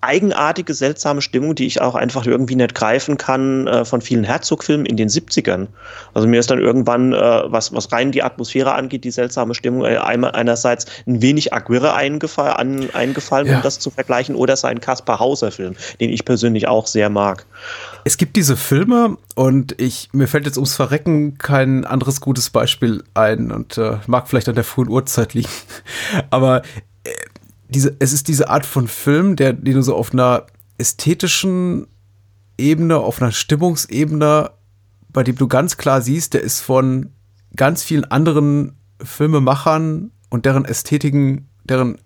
[0.00, 4.86] eigenartige, seltsame Stimmung, die ich auch einfach irgendwie nicht greifen kann äh, von vielen Herzog-Filmen
[4.86, 5.68] in den 70ern.
[6.14, 9.84] Also mir ist dann irgendwann, äh, was, was rein die Atmosphäre angeht, die seltsame Stimmung
[9.84, 13.56] äh, einerseits ein wenig Aguirre eingefall, an, eingefallen, ja.
[13.56, 17.44] um das zu vergleichen, oder sein Kaspar Hauser-Film, den ich persönlich auch sehr mag.
[18.04, 23.04] Es gibt diese Filme und ich, mir fällt jetzt ums Verrecken kein anderes gutes Beispiel
[23.14, 25.50] ein und äh, mag vielleicht an der frühen Uhrzeit liegen.
[26.30, 26.62] Aber
[27.70, 30.46] diese, es ist diese Art von Film, der, den du so auf einer
[30.78, 31.86] ästhetischen
[32.58, 34.50] Ebene, auf einer Stimmungsebene
[35.12, 37.10] bei dem du ganz klar siehst, der ist von
[37.56, 41.98] ganz vielen anderen Filmemachern und deren Ästhetiken, deren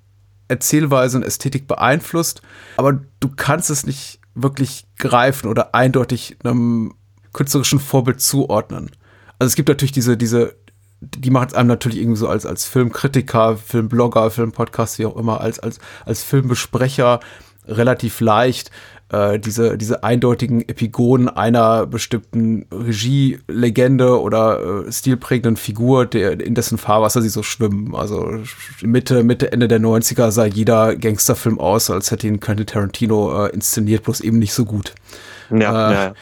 [0.48, 2.42] Erzählweise und Ästhetik beeinflusst,
[2.76, 6.94] aber du kannst es nicht wirklich greifen oder eindeutig einem
[7.32, 8.90] künstlerischen Vorbild zuordnen.
[9.38, 10.54] Also es gibt natürlich diese, diese,
[11.00, 15.40] die macht es einem natürlich irgendwie so als, als Filmkritiker, Filmblogger, Filmpodcast, wie auch immer,
[15.40, 17.20] als, als, als Filmbesprecher
[17.66, 18.70] relativ leicht,
[19.10, 26.78] äh, diese, diese eindeutigen Epigonen einer bestimmten Regielegende oder äh, stilprägenden Figur, der, in dessen
[26.78, 27.94] Fahrwasser sie so schwimmen.
[27.94, 28.38] Also
[28.82, 33.50] Mitte, Mitte, Ende der 90er sah jeder Gangsterfilm aus, als hätte ihn Quentin Tarantino äh,
[33.50, 34.94] inszeniert, bloß eben nicht so gut.
[35.50, 36.14] Ja, äh, ja.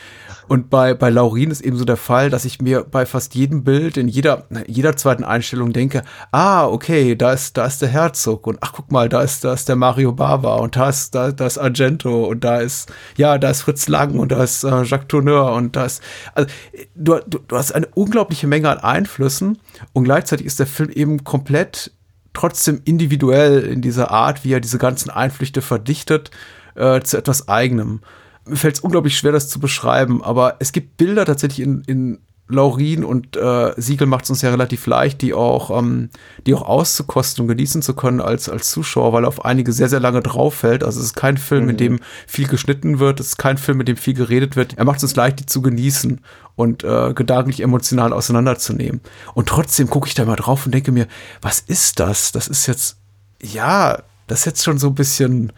[0.49, 3.65] Und bei, bei Laurin ist eben so der Fall, dass ich mir bei fast jedem
[3.65, 8.47] Bild, in jeder, jeder zweiten Einstellung denke, ah, okay, da ist, da ist der Herzog
[8.47, 11.33] und ach, guck mal, da ist, da ist der Mario Bava und da ist, da,
[11.33, 14.83] da ist Argento und da ist, ja, da ist Fritz Lang und da ist äh,
[14.83, 16.03] Jacques Tourneur und da ist,
[16.35, 16.49] also,
[16.95, 19.59] du, du, du hast eine unglaubliche Menge an Einflüssen
[19.93, 21.93] und gleichzeitig ist der Film eben komplett
[22.35, 26.31] trotzdem individuell in dieser Art, wie er diese ganzen Einflüchte verdichtet
[26.75, 28.01] äh, zu etwas Eigenem
[28.47, 32.19] mir fällt es unglaublich schwer, das zu beschreiben, aber es gibt Bilder tatsächlich in, in
[32.49, 36.11] Laurin und äh, Siegel macht es uns ja relativ leicht, die auch, ähm,
[36.47, 39.89] die auch auszukosten und genießen zu können als, als Zuschauer, weil er auf einige sehr,
[39.89, 40.85] sehr lange drauf fällt.
[40.85, 41.71] Also es ist kein Film, mhm.
[41.71, 44.77] in dem viel geschnitten wird, es ist kein Film, in dem viel geredet wird.
[44.77, 46.21] Er macht es uns leicht, die zu genießen
[46.55, 49.01] und äh, gedanklich emotional auseinanderzunehmen.
[49.35, 51.07] Und trotzdem gucke ich da mal drauf und denke mir,
[51.41, 52.33] was ist das?
[52.33, 52.99] Das ist jetzt,
[53.41, 55.53] ja, das ist jetzt schon so ein bisschen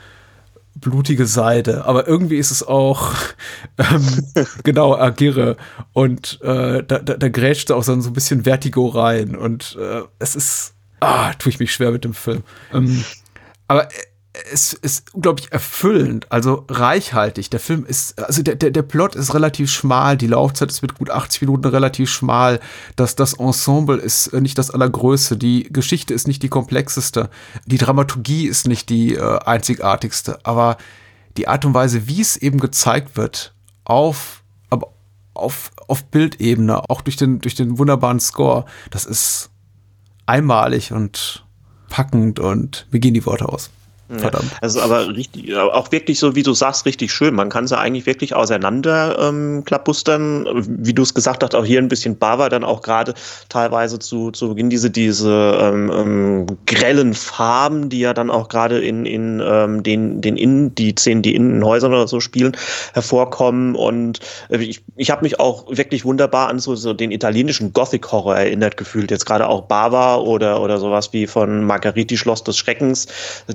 [0.74, 3.12] blutige Seite, aber irgendwie ist es auch
[3.78, 4.26] ähm,
[4.62, 5.56] genau Agirre
[5.92, 10.36] und äh, da, da, da grätscht auch so ein bisschen Vertigo rein und äh, es
[10.36, 12.42] ist, ah, tue ich mich schwer mit dem Film.
[12.72, 13.04] Ähm,
[13.68, 13.96] aber äh,
[14.52, 17.50] es ist unglaublich erfüllend, also reichhaltig.
[17.50, 20.96] Der Film ist, also der, der, der Plot ist relativ schmal, die Laufzeit ist mit
[20.96, 22.58] gut 80 Minuten relativ schmal,
[22.96, 27.30] das, das Ensemble ist äh, nicht das allergrößte, die Geschichte ist nicht die komplexeste,
[27.66, 30.78] die Dramaturgie ist nicht die äh, einzigartigste, aber
[31.36, 34.88] die Art und Weise, wie es eben gezeigt wird, auf, aber
[35.34, 39.50] auf, auf Bildebene, auch durch den, durch den wunderbaren Score, das ist
[40.26, 41.44] einmalig und
[41.88, 43.70] packend und mir gehen die Worte aus.
[44.08, 44.50] Verdammt.
[44.60, 47.34] Also aber richtig, auch wirklich so, wie du sagst, richtig schön.
[47.34, 50.46] Man kann sie eigentlich wirklich auseinander ähm, klappustern.
[50.68, 53.14] Wie du es gesagt hast, auch hier ein bisschen Bava dann auch gerade
[53.48, 58.78] teilweise zu, zu Beginn diese, diese ähm, ähm, grellen Farben, die ja dann auch gerade
[58.78, 62.54] in, in ähm, den, den Innen, die Szenen, die in den Häusern oder so spielen,
[62.92, 63.74] hervorkommen.
[63.74, 68.36] Und äh, ich, ich habe mich auch wirklich wunderbar an so, so den italienischen Gothic-Horror
[68.36, 69.10] erinnert gefühlt.
[69.10, 73.06] Jetzt gerade auch Bava oder, oder sowas wie von Margariti Schloss des Schreckens.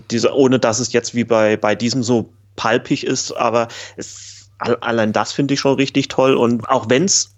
[0.10, 5.12] Diese ohne dass es jetzt wie bei, bei diesem so palpig ist, aber es, allein
[5.12, 6.36] das finde ich schon richtig toll.
[6.36, 7.36] Und auch wenn es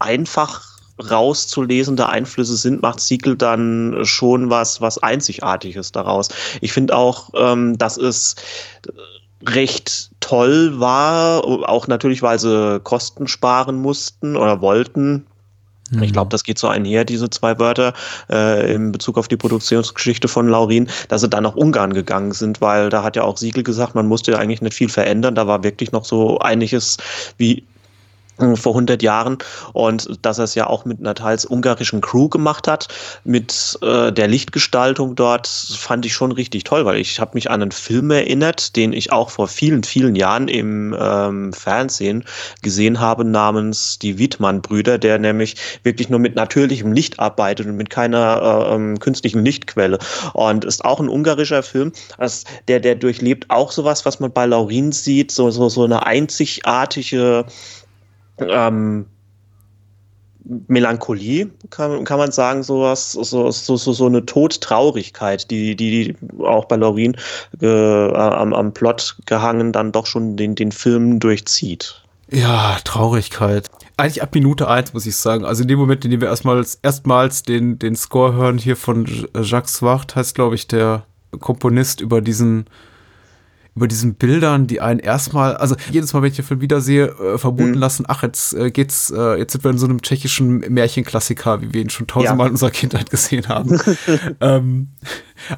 [0.00, 0.64] einfach
[0.98, 6.28] rauszulesende Einflüsse sind, macht Siegel dann schon was, was Einzigartiges daraus.
[6.60, 8.34] Ich finde auch, ähm, dass es
[9.46, 15.26] recht toll war, auch natürlich, weil sie Kosten sparen mussten oder wollten,
[15.90, 16.02] Mhm.
[16.02, 17.92] Ich glaube, das geht so einher, diese zwei Wörter,
[18.30, 22.60] äh, in Bezug auf die Produktionsgeschichte von Laurin, dass sie dann nach Ungarn gegangen sind,
[22.60, 25.34] weil da hat ja auch Siegel gesagt, man musste ja eigentlich nicht viel verändern.
[25.34, 26.96] Da war wirklich noch so einiges
[27.36, 27.64] wie
[28.56, 29.38] vor 100 Jahren
[29.72, 32.88] und dass er es ja auch mit einer teils ungarischen Crew gemacht hat,
[33.24, 37.62] mit äh, der Lichtgestaltung dort, fand ich schon richtig toll, weil ich habe mich an
[37.62, 42.24] einen Film erinnert, den ich auch vor vielen, vielen Jahren im ähm, Fernsehen
[42.62, 47.90] gesehen habe, namens Die Wiedmann-Brüder, der nämlich wirklich nur mit natürlichem Licht arbeitet und mit
[47.90, 49.98] keiner äh, ähm, künstlichen Lichtquelle
[50.32, 54.46] und ist auch ein ungarischer Film, also der, der durchlebt auch sowas, was man bei
[54.46, 57.44] Laurin sieht, so, so, so eine einzigartige
[58.40, 59.06] ähm,
[60.44, 66.44] Melancholie, kann, kann man sagen, sowas, so, so, so, so eine Todtraurigkeit, die, die, die
[66.44, 67.16] auch bei Laurin
[67.60, 72.02] äh, am, am Plot gehangen dann doch schon den, den Film durchzieht.
[72.30, 73.68] Ja, Traurigkeit.
[73.96, 75.44] Eigentlich ab Minute eins muss ich sagen.
[75.44, 79.06] Also in dem Moment, in dem wir erstmals, erstmals den, den Score hören hier von
[79.34, 81.04] Jacques Swart, heißt glaube ich der
[81.38, 82.66] Komponist über diesen
[83.76, 87.38] über diesen Bildern, die einen erstmal, also jedes Mal, wenn ich den Film wiedersehe, äh,
[87.38, 87.78] vermuten mhm.
[87.78, 91.72] lassen, ach, jetzt äh, geht's, äh, jetzt sind wir in so einem tschechischen Märchenklassiker, wie
[91.72, 92.48] wir ihn schon tausendmal ja.
[92.48, 93.80] in unserer Kindheit gesehen haben.
[94.40, 94.88] ähm,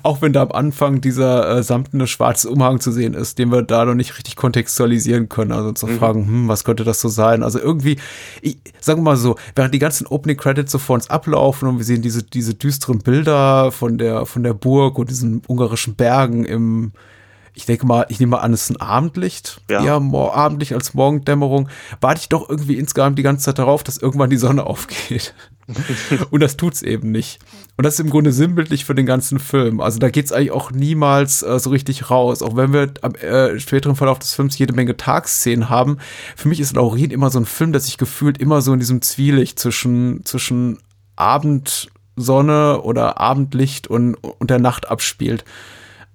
[0.03, 3.63] auch wenn da am Anfang dieser äh, samtene schwarze Umhang zu sehen ist, den wir
[3.63, 5.99] da noch nicht richtig kontextualisieren können, also zu mhm.
[5.99, 7.43] fragen, hm, was könnte das so sein?
[7.43, 7.97] Also irgendwie,
[8.43, 11.79] ich, sagen wir mal so, während die ganzen Opening Credits so vor uns ablaufen und
[11.79, 16.45] wir sehen diese, diese düsteren Bilder von der, von der Burg und diesen ungarischen Bergen
[16.45, 16.93] im,
[17.55, 19.85] ich denke mal, ich nehme mal an, es ist ein Abendlicht, Ja.
[19.85, 21.69] eher Abendlicht als Morgendämmerung,
[22.01, 25.35] warte ich doch irgendwie insgesamt die ganze Zeit darauf, dass irgendwann die Sonne aufgeht.
[26.31, 27.39] Und das tut's eben nicht.
[27.77, 29.81] Und das ist im Grunde sinnbildlich für den ganzen Film.
[29.81, 32.43] Also da geht's eigentlich auch niemals äh, so richtig raus.
[32.43, 35.99] Auch wenn wir am äh, späteren Verlauf des Films jede Menge Tagsszenen haben.
[36.37, 39.01] Für mich ist Laurin immer so ein Film, der sich gefühlt immer so in diesem
[39.03, 40.79] Zwielicht zwischen, zwischen
[41.17, 45.45] Abendsonne oder Abendlicht und, und der Nacht abspielt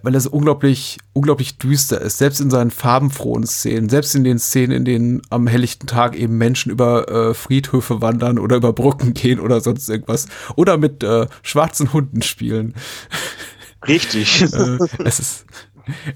[0.04, 4.40] weil er so unglaublich, unglaublich düster ist, selbst in seinen farbenfrohen Szenen, selbst in den
[4.40, 9.14] Szenen, in denen am helllichten Tag eben Menschen über äh, Friedhöfe wandern oder über Brücken
[9.14, 12.76] gehen oder sonst irgendwas oder mit äh, schwarzen Hunden spielen.
[13.88, 14.42] Richtig.
[14.54, 15.46] äh, es ist,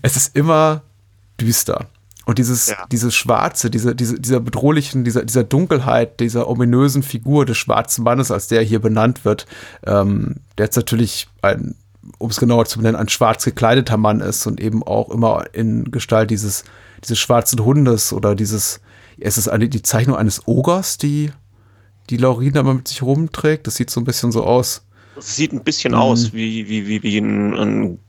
[0.01, 0.83] es ist immer
[1.39, 1.87] düster.
[2.25, 2.85] Und dieses, Ja.
[2.91, 8.29] dieses Schwarze, diese, diese, dieser bedrohlichen, dieser, dieser Dunkelheit, dieser ominösen Figur des schwarzen Mannes,
[8.29, 9.47] als der hier benannt wird,
[9.85, 11.75] ähm, der jetzt natürlich ein,
[12.17, 15.91] um es genauer zu benennen, ein schwarz gekleideter Mann ist und eben auch immer in
[15.91, 16.63] Gestalt dieses,
[17.03, 18.81] dieses schwarzen Hundes oder dieses,
[19.19, 21.31] es ist eine, die Zeichnung eines Ogers, die,
[22.09, 23.67] die da mal mit sich rumträgt.
[23.67, 24.85] Das sieht so ein bisschen so aus.
[25.17, 25.99] Es sieht ein bisschen Mhm.
[25.99, 27.99] aus wie, wie, wie, wie ein, ein,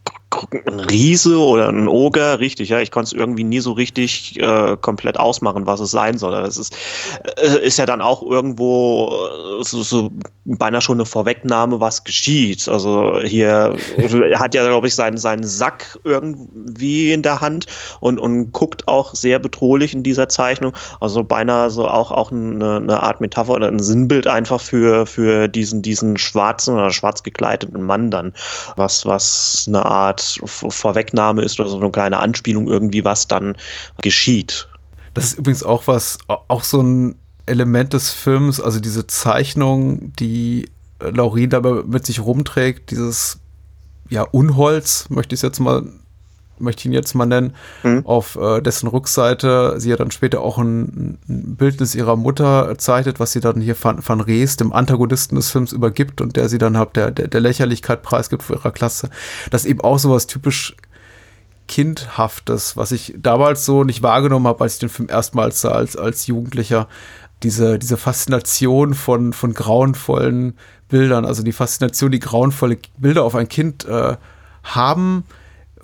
[0.66, 2.80] ein Riese oder ein Oger, richtig, ja.
[2.80, 6.32] Ich konnte es irgendwie nie so richtig äh, komplett ausmachen, was es sein soll.
[6.32, 6.76] Das ist,
[7.36, 9.12] äh, ist ja dann auch irgendwo
[9.60, 10.10] äh, so, so
[10.44, 12.68] beinahe schon eine Vorwegnahme, was geschieht.
[12.68, 17.66] Also hier er hat ja, glaube ich, seinen, seinen Sack irgendwie in der Hand
[18.00, 20.72] und, und guckt auch sehr bedrohlich in dieser Zeichnung.
[21.00, 25.48] Also beinahe so auch, auch eine, eine Art Metapher oder ein Sinnbild einfach für, für
[25.48, 28.32] diesen, diesen schwarzen oder schwarz gekleideten Mann dann,
[28.76, 33.56] was, was eine Art Vorwegnahme ist oder so eine kleine Anspielung irgendwie, was dann
[34.00, 34.68] geschieht.
[35.14, 40.70] Das ist übrigens auch was, auch so ein Element des Films, also diese Zeichnung, die
[41.00, 43.40] äh, Laurin dabei mit sich rumträgt, dieses
[44.08, 45.84] ja Unholz, möchte ich es jetzt mal,
[46.62, 48.06] möchte ich ihn jetzt mal nennen, Mhm.
[48.06, 53.20] auf äh, dessen Rückseite sie ja dann später auch ein, ein Bildnis ihrer Mutter zeichnet,
[53.20, 56.58] was sie dann hier Van, Van Rees, dem Antagonisten des Films, übergibt und der sie
[56.58, 59.10] dann halt der, der, der Lächerlichkeit preisgibt für ihrer Klasse.
[59.50, 60.76] Das ist eben auch sowas typisch
[61.68, 65.96] Kindhaftes, was ich damals so nicht wahrgenommen habe, als ich den Film erstmals sah als,
[65.96, 66.88] als Jugendlicher.
[67.42, 70.54] Diese, diese Faszination von, von grauenvollen
[70.88, 74.16] Bildern, also die Faszination, die grauenvolle Bilder auf ein Kind äh,
[74.62, 75.24] haben,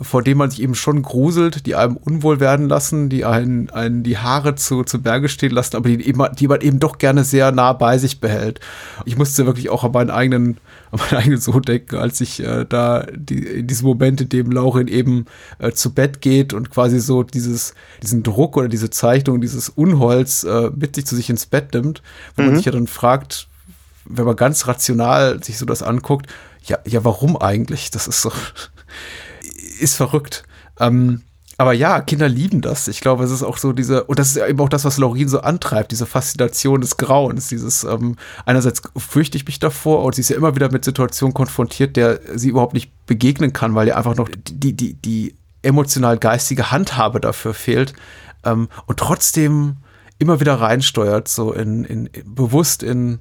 [0.01, 4.05] vor dem man sich eben schon gruselt, die einem unwohl werden lassen, die einen, einen
[4.05, 7.25] die Haare zu, zu Berge stehen lassen, aber die, eben, die man eben doch gerne
[7.25, 8.61] sehr nah bei sich behält.
[9.07, 10.59] Ich musste wirklich auch an meinen eigenen,
[10.93, 14.53] an meinen eigenen Sohn denken, als ich äh, da die, in diesem Moment, in dem
[14.53, 15.27] Laurin eben
[15.59, 20.45] äh, zu Bett geht und quasi so dieses, diesen Druck oder diese Zeichnung, dieses Unholz
[20.45, 22.03] äh, mit sich zu sich ins Bett nimmt,
[22.37, 23.49] wo man sich ja dann fragt,
[24.05, 26.27] wenn man ganz rational sich so das anguckt,
[26.65, 27.91] ja, ja, warum eigentlich?
[27.91, 28.31] Das ist so,
[29.79, 30.45] ist verrückt.
[30.81, 31.23] Ähm,
[31.61, 32.87] aber ja, Kinder lieben das.
[32.87, 35.29] Ich glaube, es ist auch so diese, und das ist eben auch das, was Laurin
[35.29, 38.15] so antreibt, diese Faszination des Grauens, dieses, ähm,
[38.47, 42.21] einerseits fürchte ich mich davor und sie ist ja immer wieder mit Situationen konfrontiert, der
[42.37, 47.55] sie überhaupt nicht begegnen kann, weil ihr einfach noch die, die, die emotional-geistige Handhabe dafür
[47.55, 47.93] fehlt
[48.45, 49.79] ähm, und trotzdem
[50.21, 53.19] immer wieder reinsteuert, so in, in bewusst in,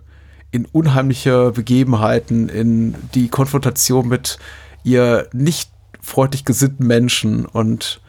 [0.52, 4.38] in unheimliche Begebenheiten, in die Konfrontation mit
[4.84, 8.02] ihr nicht freundlich gesinnten Menschen und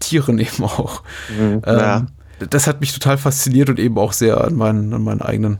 [0.00, 1.02] Tieren eben auch.
[1.36, 1.96] Mhm, ja.
[1.98, 2.08] ähm,
[2.50, 5.58] Das hat mich total fasziniert und eben auch sehr an meinen, an meinen eigenen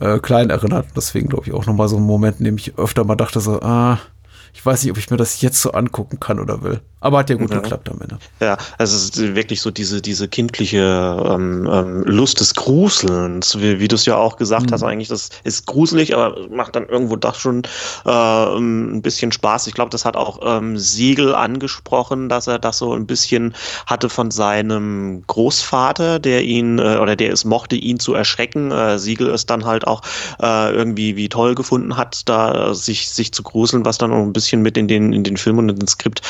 [0.00, 0.86] äh, Kleinen erinnert.
[0.96, 3.60] Deswegen glaube ich auch nochmal so einen Moment, in dem ich öfter mal dachte so,
[3.60, 3.98] ah,
[4.54, 6.80] ich weiß nicht, ob ich mir das jetzt so angucken kann oder will.
[7.06, 7.60] Aber hat ja gut Ja.
[7.60, 8.18] geklappt am Ende.
[8.40, 13.78] Ja, also es ist wirklich so diese, diese kindliche ähm, ähm, Lust des Gruselns, wie,
[13.78, 14.74] wie du es ja auch gesagt Mhm.
[14.74, 17.62] hast, eigentlich, das ist gruselig, aber macht dann irgendwo doch schon
[18.04, 19.68] äh, ein bisschen Spaß.
[19.68, 23.54] Ich glaube, das hat auch ähm, Siegel angesprochen, dass er das so ein bisschen
[23.86, 28.72] hatte von seinem Großvater, der ihn äh, oder der es mochte, ihn zu erschrecken.
[28.72, 30.02] Äh, Siegel es dann halt auch
[30.42, 34.32] äh, irgendwie wie toll gefunden hat, da sich, sich zu gruseln, was dann auch ein
[34.32, 36.20] bisschen mit in den, in den Film und in den Skript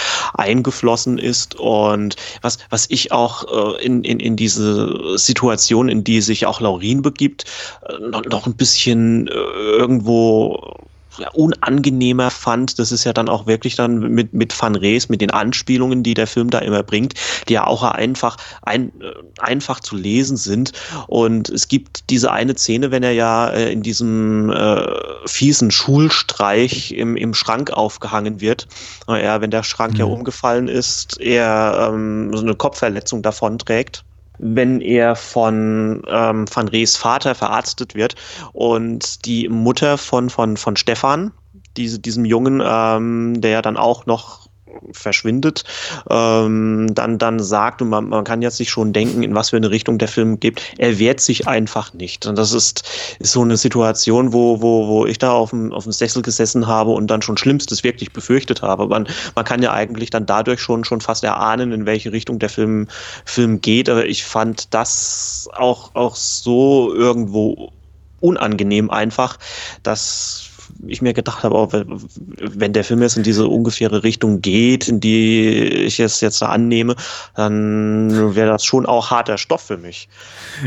[0.67, 1.55] eingeflossen ist.
[1.55, 6.61] Und was, was ich auch äh, in, in, in diese Situation, in die sich auch
[6.61, 7.45] Laurin begibt,
[7.89, 10.77] äh, noch, noch ein bisschen äh, irgendwo
[11.19, 15.21] ja, unangenehmer fand, das ist ja dann auch wirklich dann mit, mit Van Rees, mit
[15.21, 17.15] den Anspielungen, die der Film da immer bringt,
[17.49, 20.73] die ja auch einfach, ein, äh, einfach zu lesen sind.
[21.07, 24.87] Und es gibt diese eine Szene, wenn er ja äh, in diesem äh,
[25.27, 28.67] fiesen Schulstreich im, im Schrank aufgehangen wird.
[29.07, 30.13] Er, wenn der Schrank ja Mhm.
[30.13, 34.05] umgefallen ist, er ähm, so eine Kopfverletzung davonträgt
[34.39, 38.15] wenn er von ähm, Van Rees Vater verarztet wird.
[38.53, 41.33] Und die Mutter von, von, von Stefan,
[41.77, 44.46] diese, diesem Jungen, ähm, der ja dann auch noch
[44.93, 45.65] verschwindet,
[46.11, 49.57] ähm, dann, dann sagt, und man, man kann jetzt sich schon denken, in was für
[49.57, 52.27] eine Richtung der Film geht, er wehrt sich einfach nicht.
[52.27, 55.85] Und das ist, ist so eine Situation, wo, wo, wo ich da auf dem, auf
[55.85, 58.87] dem Sessel gesessen habe und dann schon Schlimmstes wirklich befürchtet habe.
[58.87, 62.49] Man, man kann ja eigentlich dann dadurch schon, schon fast erahnen, in welche Richtung der
[62.49, 62.89] Film,
[63.25, 63.89] Film geht.
[63.89, 67.73] Aber ich fand das auch, auch so irgendwo
[68.21, 69.39] unangenehm einfach,
[69.83, 70.51] dass
[70.87, 75.01] ich mir gedacht habe, auch wenn der Film jetzt in diese ungefähre Richtung geht, in
[75.01, 76.97] die ich es jetzt da annehme,
[77.35, 80.09] dann wäre das schon auch harter Stoff für mich.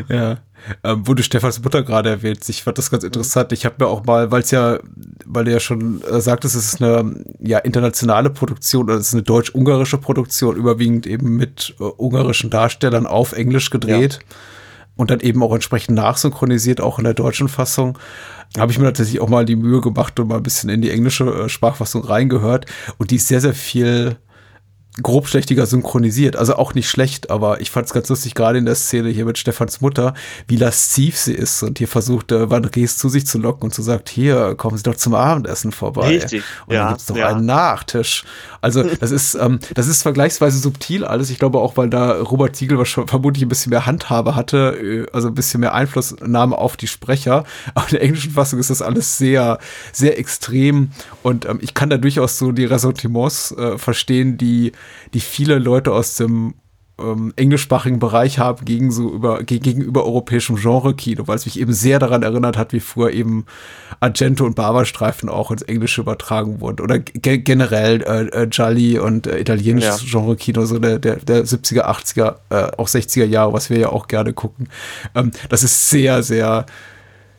[0.07, 0.38] Ja.
[0.84, 3.53] Ähm, wo du Stefans Mutter gerade erwähnst, ich fand das ganz interessant.
[3.53, 4.80] Ich habe mir auch mal, weil es ja,
[5.26, 9.14] weil du ja schon äh, sagtest, es ist eine ja, internationale Produktion oder es ist
[9.14, 14.20] eine deutsch-ungarische Produktion, überwiegend eben mit äh, ungarischen Darstellern auf Englisch gedreht.
[14.22, 14.36] Ja
[14.99, 17.97] und dann eben auch entsprechend nachsynchronisiert, auch in der deutschen Fassung.
[18.58, 20.89] Habe ich mir tatsächlich auch mal die Mühe gemacht und mal ein bisschen in die
[20.89, 22.66] englische äh, Sprachfassung reingehört.
[22.97, 24.18] Und die ist sehr, sehr viel
[25.02, 26.36] grobschlächtiger synchronisiert.
[26.36, 29.26] Also auch nicht schlecht, aber ich fand es ganz lustig, gerade in der Szene hier
[29.26, 30.14] mit Stefans Mutter,
[30.47, 33.74] wie lasziv sie ist und hier versucht, äh, Van Rees zu sich zu locken und
[33.74, 36.08] zu sagt, hier, kommen Sie doch zum Abendessen vorbei.
[36.08, 36.43] Richtig.
[36.68, 37.28] Und ja, dann gibt's doch ja.
[37.28, 38.24] einen Nachtisch.
[38.62, 41.30] Also das ist, ähm, das ist vergleichsweise subtil alles.
[41.30, 45.30] Ich glaube auch, weil da Robert Ziegel vermutlich ein bisschen mehr Handhabe hatte, äh, also
[45.30, 47.45] ein bisschen mehr Einflussnahme auf die Sprecher.
[47.74, 49.60] Aber in der englischen Fassung ist das alles sehr,
[49.91, 50.91] sehr extrem
[51.24, 54.72] und ähm, ich kann da durchaus so die Ressentiments äh, verstehen, die
[55.13, 56.53] die viele Leute aus dem
[56.99, 61.99] ähm, englischsprachigen Bereich haben gegen so über, gegenüber europäischem Genre-Kino, weil es mich eben sehr
[61.99, 63.45] daran erinnert hat, wie früher eben
[63.99, 66.81] Argento und Barberstreifen auch ins Englische übertragen wurden.
[66.81, 70.07] Oder ge generell äh, äh, Gialli und äh, italienisches ja.
[70.09, 74.07] Genre-Kino, so der, der, der 70er, 80er, äh, auch 60er Jahre, was wir ja auch
[74.07, 74.69] gerne gucken.
[75.15, 76.65] Ähm, das ist sehr, sehr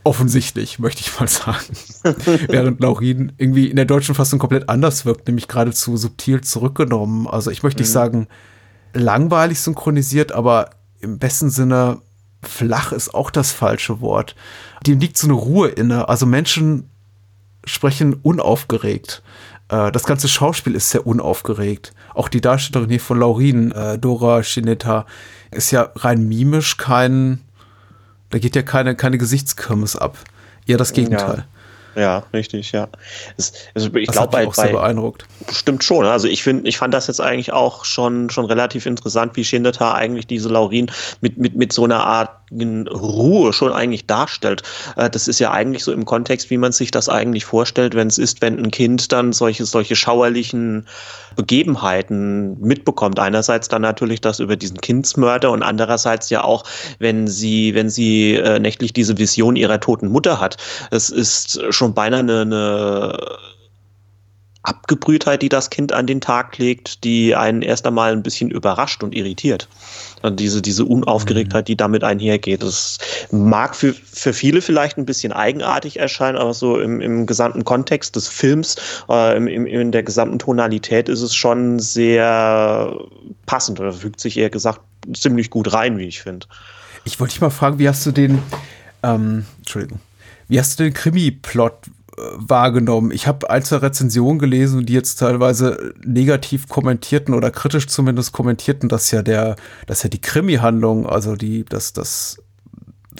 [0.04, 1.64] offensichtlich, möchte ich mal sagen.
[2.48, 7.26] Während Laurin irgendwie in der deutschen Fassung komplett anders wirkt, nämlich geradezu subtil zurückgenommen.
[7.26, 7.84] Also ich möchte mhm.
[7.84, 8.28] nicht sagen
[8.92, 10.70] langweilig synchronisiert, aber
[11.00, 12.00] im besten Sinne
[12.42, 14.34] flach ist auch das falsche Wort.
[14.86, 16.08] Dem liegt so eine Ruhe inne.
[16.08, 16.88] Also Menschen
[17.64, 19.22] sprechen unaufgeregt.
[19.68, 21.92] Äh, das ganze Schauspiel ist sehr unaufgeregt.
[22.14, 25.06] Auch die Darstellerin hier von Laurin, äh, Dora Schinetta,
[25.50, 27.40] ist ja rein mimisch kein
[28.30, 30.18] da geht ja keine, keine Gesichtskirmes ab.
[30.66, 31.38] Eher das Gegenteil.
[31.38, 31.44] Ja.
[31.96, 32.88] Ja, richtig, ja.
[33.36, 35.26] Es, also ich glaube, bei, auch sehr beeindruckt.
[35.50, 36.06] Stimmt schon.
[36.06, 39.94] Also ich finde, ich fand das jetzt eigentlich auch schon, schon relativ interessant, wie Schindeta
[39.94, 44.62] eigentlich diese Laurin mit, mit, mit so einer Art Ruhe schon eigentlich darstellt.
[44.96, 48.08] Äh, das ist ja eigentlich so im Kontext, wie man sich das eigentlich vorstellt, wenn
[48.08, 50.86] es ist, wenn ein Kind dann solche, solche schauerlichen
[51.36, 53.18] Begebenheiten mitbekommt.
[53.18, 56.64] Einerseits dann natürlich das über diesen Kindsmörder und andererseits ja auch,
[56.98, 60.56] wenn sie, wenn sie äh, nächtlich diese Vision ihrer toten Mutter hat.
[60.90, 63.18] Es ist schon beinahe eine, eine
[64.70, 69.02] Abgebrühtheit, die das Kind an den Tag legt, die einen erst einmal ein bisschen überrascht
[69.02, 69.68] und irritiert.
[70.22, 72.62] Und diese, diese Unaufgeregtheit, die damit einhergeht.
[72.62, 72.98] Das
[73.32, 78.14] mag für, für viele vielleicht ein bisschen eigenartig erscheinen, aber so im, im gesamten Kontext
[78.14, 78.76] des Films,
[79.08, 82.94] äh, im, im, in der gesamten Tonalität ist es schon sehr
[83.46, 84.80] passend oder fügt sich eher gesagt
[85.14, 86.46] ziemlich gut rein, wie ich finde.
[87.04, 88.40] Ich wollte dich mal fragen, wie hast du den,
[89.02, 89.98] ähm, Entschuldigung,
[90.48, 91.74] wie hast du den Krimi-Plot
[92.36, 93.10] wahrgenommen.
[93.10, 98.88] Ich habe ein, zwei Rezensionen gelesen, die jetzt teilweise negativ kommentierten oder kritisch zumindest kommentierten,
[98.88, 99.56] dass ja der,
[99.86, 102.38] dass ja die Krimi-Handlung, also die, dass das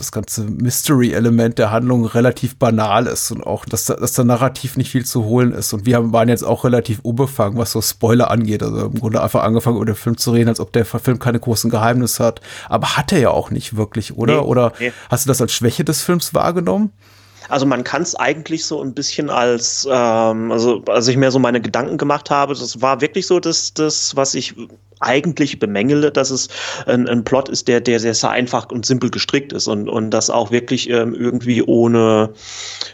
[0.01, 4.90] das ganze Mystery-Element der Handlung relativ banal ist und auch, dass, dass da narrativ nicht
[4.90, 5.72] viel zu holen ist.
[5.72, 8.62] Und wir haben, waren jetzt auch relativ unbefangen, was so Spoiler angeht.
[8.62, 11.40] Also im Grunde einfach angefangen, über den Film zu reden, als ob der Film keine
[11.40, 12.40] großen Geheimnisse hat.
[12.68, 14.40] Aber hat er ja auch nicht wirklich, oder?
[14.40, 14.92] Nee, oder nee.
[15.11, 16.92] hast du das als Schwäche des Films wahrgenommen?
[17.51, 21.38] Also man kann es eigentlich so ein bisschen als, ähm, also als ich mir so
[21.38, 24.55] meine Gedanken gemacht habe, das war wirklich so das, das was ich
[25.01, 26.48] eigentlich bemängele, dass es
[26.86, 30.11] ein, ein Plot ist, der, der sehr, sehr einfach und simpel gestrickt ist und, und
[30.11, 32.30] das auch wirklich ähm, irgendwie ohne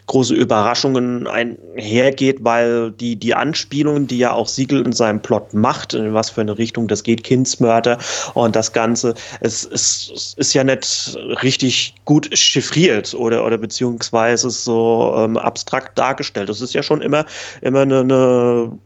[0.07, 5.95] große Überraschungen einhergeht, weil die, die Anspielungen, die ja auch Siegel in seinem Plot macht,
[5.95, 7.99] in was für eine Richtung das geht, Kindsmörder
[8.35, 14.51] und das Ganze, es, es, es ist ja nicht richtig gut chiffriert oder, oder beziehungsweise
[14.51, 16.49] so ähm, abstrakt dargestellt.
[16.49, 17.27] Das ist ja schon immer,
[17.63, 18.79] immer eine, eine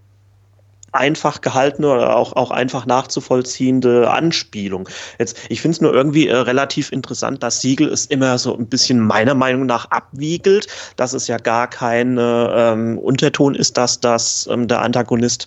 [0.92, 4.88] einfach gehaltene oder auch, auch einfach nachzuvollziehende Anspielung.
[5.18, 8.66] Jetzt, ich finde es nur irgendwie äh, relativ interessant, dass Siegel es immer so ein
[8.66, 10.66] bisschen meiner Meinung nach abwiegelt,
[10.96, 15.46] dass es ja gar kein ähm, Unterton ist, dass das ähm, der Antagonist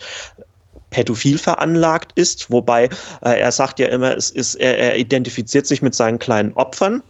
[0.90, 2.86] pädophil veranlagt ist, wobei
[3.22, 7.02] äh, er sagt ja immer, es ist, er, er identifiziert sich mit seinen kleinen Opfern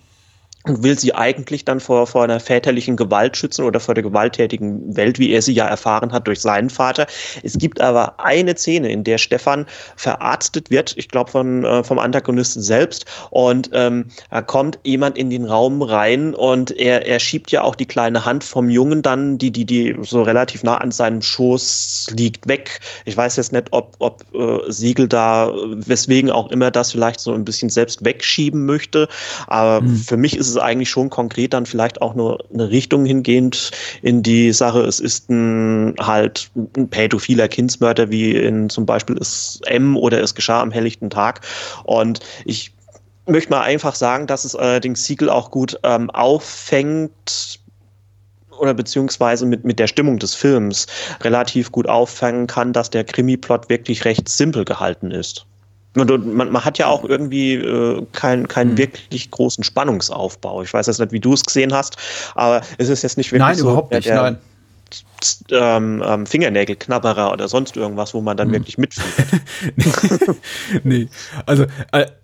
[0.66, 4.96] und will sie eigentlich dann vor, vor einer väterlichen Gewalt schützen oder vor der gewalttätigen
[4.96, 7.06] Welt, wie er sie ja erfahren hat durch seinen Vater.
[7.44, 9.66] Es gibt aber eine Szene, in der Stefan
[9.98, 15.30] verarztet wird, ich glaube von äh, vom Antagonisten selbst, und ähm, da kommt jemand in
[15.30, 19.38] den Raum rein und er, er schiebt ja auch die kleine Hand vom Jungen dann,
[19.38, 22.80] die, die, die so relativ nah an seinem Schoß liegt, weg.
[23.06, 27.34] Ich weiß jetzt nicht, ob, ob äh, Siegel da, weswegen auch immer das vielleicht so
[27.34, 29.08] ein bisschen selbst wegschieben möchte,
[29.48, 29.98] aber mhm.
[29.98, 34.24] für mich ist es eigentlich schon konkret dann vielleicht auch nur eine Richtung hingehend in
[34.24, 39.98] die Sache, es ist ein halt ein pädophiler Kindsmörder, wie in zum Beispiel ist M
[39.98, 41.42] oder es geschah am helllichten Tag.
[41.84, 42.72] Und ich
[43.26, 47.60] möchte mal einfach sagen, dass es allerdings Siegel auch gut ähm, auffängt,
[48.60, 50.88] oder beziehungsweise mit, mit der Stimmung des Films
[51.22, 55.46] relativ gut auffangen kann, dass der Krimi-Plot wirklich recht simpel gehalten ist.
[55.96, 58.78] Und man, man hat ja auch irgendwie äh, keinen keinen hm.
[58.80, 60.64] wirklich großen Spannungsaufbau.
[60.64, 61.98] Ich weiß jetzt nicht, wie du es gesehen hast,
[62.36, 64.38] aber es ist jetzt nicht wirklich nein, so überhaupt nicht, der, nein.
[65.50, 68.54] Ähm, ähm, Fingernägelknabberer oder sonst irgendwas, wo man dann hm.
[68.54, 69.08] wirklich mitfühlt.
[70.84, 71.08] nee,
[71.46, 71.66] also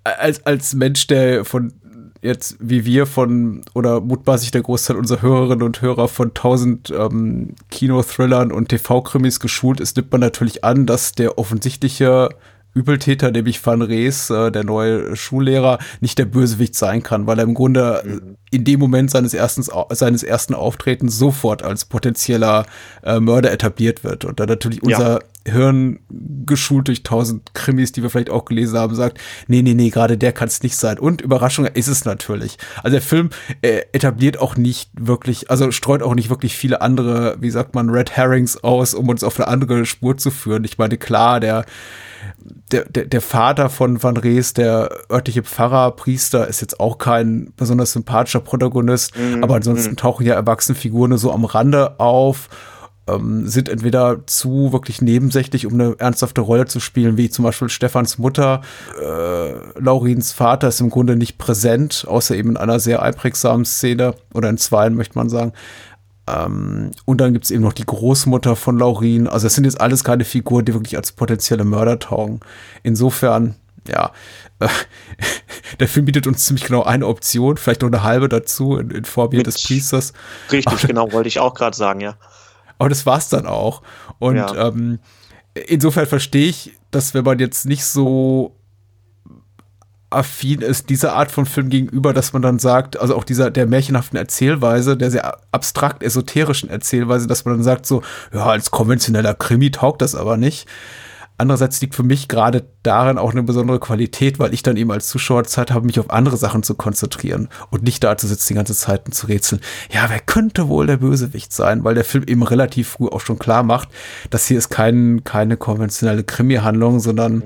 [0.03, 1.73] als, als Mensch, der von
[2.21, 7.55] jetzt wie wir von oder mutmaßlich der Großteil unserer Hörerinnen und Hörer von tausend ähm,
[7.71, 12.29] Kinothrillern und TV-Krimis geschult ist, nimmt man natürlich an, dass der offensichtliche
[12.73, 17.43] Übeltäter, nämlich Van Rees, äh, der neue Schullehrer, nicht der Bösewicht sein kann, weil er
[17.43, 18.37] im Grunde mhm.
[18.51, 22.65] in dem Moment seines, ersten, seines ersten Auftretens sofort als potenzieller
[23.03, 24.23] äh, Mörder etabliert wird.
[24.23, 25.51] Und da natürlich unser ja.
[25.51, 25.99] Hirn
[26.45, 30.17] geschult durch tausend Krimis, die wir vielleicht auch gelesen haben, sagt, nee, nee, nee, gerade
[30.17, 30.99] der kann es nicht sein.
[30.99, 32.57] Und Überraschung ist es natürlich.
[32.83, 33.29] Also der Film
[33.61, 37.89] äh, etabliert auch nicht wirklich, also streut auch nicht wirklich viele andere, wie sagt man,
[37.89, 40.63] Red Herrings aus, um uns auf eine andere Spur zu führen.
[40.65, 41.65] Ich meine, klar, der
[42.71, 47.53] der, der, der Vater von Van Rees, der örtliche Pfarrer, Priester, ist jetzt auch kein
[47.55, 49.43] besonders sympathischer Protagonist, mhm.
[49.43, 49.97] aber ansonsten mhm.
[49.97, 52.49] tauchen ja erwachsene Figuren so am Rande auf,
[53.09, 57.69] ähm, sind entweder zu wirklich nebensächlich, um eine ernsthafte Rolle zu spielen, wie zum Beispiel
[57.69, 58.61] Stefans Mutter.
[59.01, 64.15] Äh, Laurins Vater ist im Grunde nicht präsent, außer eben in einer sehr einprägsamen Szene
[64.33, 65.53] oder in zweien, möchte man sagen.
[66.29, 69.27] Ähm, und dann gibt es eben noch die Großmutter von Laurin.
[69.27, 72.41] Also es sind jetzt alles keine Figuren, die wirklich als potenzielle Mörder taugen.
[72.83, 73.55] Insofern,
[73.87, 74.11] ja,
[74.59, 74.67] äh,
[75.79, 79.05] der Film bietet uns ziemlich genau eine Option, vielleicht noch eine halbe dazu in, in
[79.05, 80.13] Form des Priesters.
[80.51, 82.15] Richtig, aber, genau, wollte ich auch gerade sagen, ja.
[82.77, 83.81] Aber das war's dann auch.
[84.19, 84.67] Und ja.
[84.67, 84.99] ähm,
[85.67, 88.55] insofern verstehe ich, dass wenn man jetzt nicht so
[90.09, 93.67] affin ist dieser Art von Film gegenüber, dass man dann sagt, also auch dieser der
[93.67, 98.01] märchenhaften Erzählweise, der sehr abstrakt esoterischen Erzählweise, dass man dann sagt so,
[98.33, 100.67] ja, als konventioneller Krimi taugt das aber nicht.
[101.37, 105.07] Andererseits liegt für mich gerade darin auch eine besondere Qualität, weil ich dann eben als
[105.07, 108.55] Zuschauer Zeit habe, mich auf andere Sachen zu konzentrieren und nicht da zu sitzen die
[108.55, 109.61] ganze Zeit und zu rätseln.
[109.89, 111.85] Ja, wer könnte wohl der Bösewicht sein?
[111.85, 113.87] Weil der Film eben relativ früh auch schon klar macht,
[114.31, 117.43] dass hier ist kein, keine konventionelle Krimi-Handlung, sondern mhm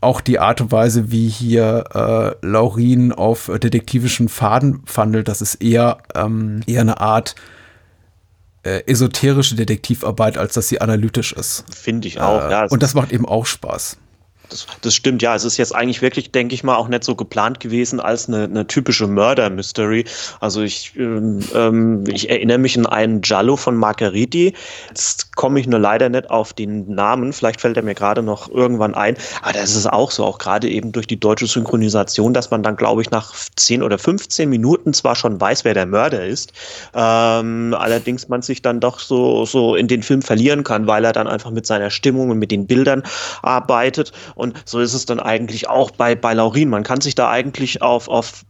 [0.00, 5.56] auch die Art und Weise, wie hier äh, Laurin auf detektivischen Faden fandelt, das ist
[5.56, 7.34] eher, ähm, eher eine Art
[8.64, 11.64] äh, esoterische Detektivarbeit, als dass sie analytisch ist.
[11.74, 12.66] Finde ich auch, äh, ja.
[12.66, 13.98] Und das macht eben auch Spaß
[14.52, 15.34] das, das stimmt, ja.
[15.34, 18.44] Es ist jetzt eigentlich wirklich, denke ich mal, auch nicht so geplant gewesen als eine,
[18.44, 20.04] eine typische Murder-Mystery.
[20.40, 24.54] Also ich, ähm, ähm, ich erinnere mich an einen Giallo von Margheriti.
[24.88, 27.32] Jetzt komme ich nur leider nicht auf den Namen.
[27.32, 29.16] Vielleicht fällt er mir gerade noch irgendwann ein.
[29.42, 32.76] Aber das ist auch so, auch gerade eben durch die deutsche Synchronisation, dass man dann,
[32.76, 36.52] glaube ich, nach 10 oder 15 Minuten zwar schon weiß, wer der Mörder ist,
[36.94, 41.12] ähm, allerdings man sich dann doch so, so in den Film verlieren kann, weil er
[41.12, 43.02] dann einfach mit seiner Stimmung und mit den Bildern
[43.42, 44.12] arbeitet
[44.64, 46.68] so ist es dann eigentlich auch bei, bei Laurin.
[46.68, 48.44] Man kann sich da eigentlich auf, auf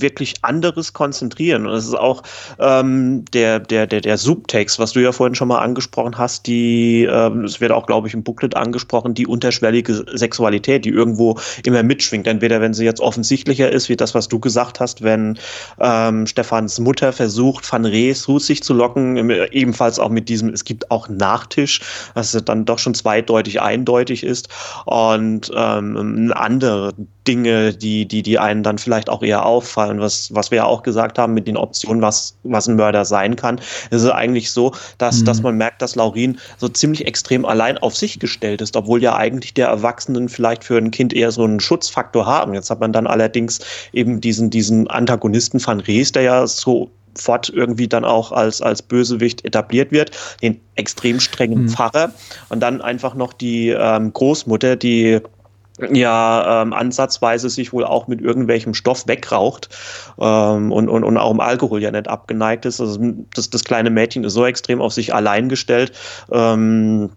[0.00, 1.66] wirklich anderes konzentrieren.
[1.66, 2.22] Und es ist auch
[2.58, 7.08] ähm, der, der, der, der Subtext, was du ja vorhin schon mal angesprochen hast, die,
[7.10, 11.82] ähm, es wird auch, glaube ich, im Booklet angesprochen, die unterschwellige Sexualität, die irgendwo immer
[11.82, 12.26] mitschwingt.
[12.26, 15.38] Entweder wenn sie jetzt offensichtlicher ist, wie das, was du gesagt hast, wenn
[15.80, 20.90] ähm, Stefans Mutter versucht, Van Rees sich zu locken, ebenfalls auch mit diesem, es gibt
[20.90, 21.80] auch Nachtisch,
[22.14, 24.48] was dann doch schon zweideutig eindeutig ist.
[24.86, 26.92] Und ähm, andere
[27.26, 30.82] Dinge, die, die, die einen dann vielleicht auch eher auffallen, was, was wir ja auch
[30.82, 33.60] gesagt haben mit den Optionen, was, was ein Mörder sein kann.
[33.90, 35.24] Es ist eigentlich so, dass, mhm.
[35.24, 39.16] dass man merkt, dass Laurin so ziemlich extrem allein auf sich gestellt ist, obwohl ja
[39.16, 42.54] eigentlich der Erwachsenen vielleicht für ein Kind eher so einen Schutzfaktor haben.
[42.54, 43.60] Jetzt hat man dann allerdings
[43.92, 48.82] eben diesen, diesen Antagonisten Van Rees, der ja so fort irgendwie dann auch als, als
[48.82, 50.10] Bösewicht etabliert wird,
[50.42, 51.68] den extrem strengen mhm.
[51.68, 52.12] Pfarrer
[52.48, 55.20] und dann einfach noch die ähm, Großmutter, die
[55.80, 59.68] ja ähm, ansatzweise sich wohl auch mit irgendwelchem Stoff wegraucht
[60.20, 62.80] ähm, und, und, und auch im Alkohol ja nicht abgeneigt ist.
[62.80, 62.98] Also
[63.34, 65.92] das, das kleine Mädchen ist so extrem auf sich allein gestellt.
[66.30, 67.10] Ähm,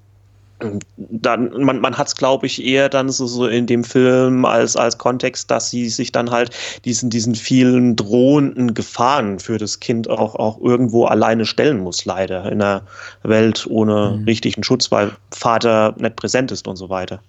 [0.98, 4.76] dann, man, man hat es, glaube ich, eher dann so, so in dem Film als,
[4.76, 6.50] als Kontext, dass sie sich dann halt
[6.84, 12.52] diesen, diesen vielen drohenden Gefahren für das Kind auch, auch irgendwo alleine stellen muss, leider,
[12.52, 12.82] in einer
[13.22, 14.24] Welt ohne mhm.
[14.24, 17.22] richtigen Schutz, weil Vater nicht präsent ist und so weiter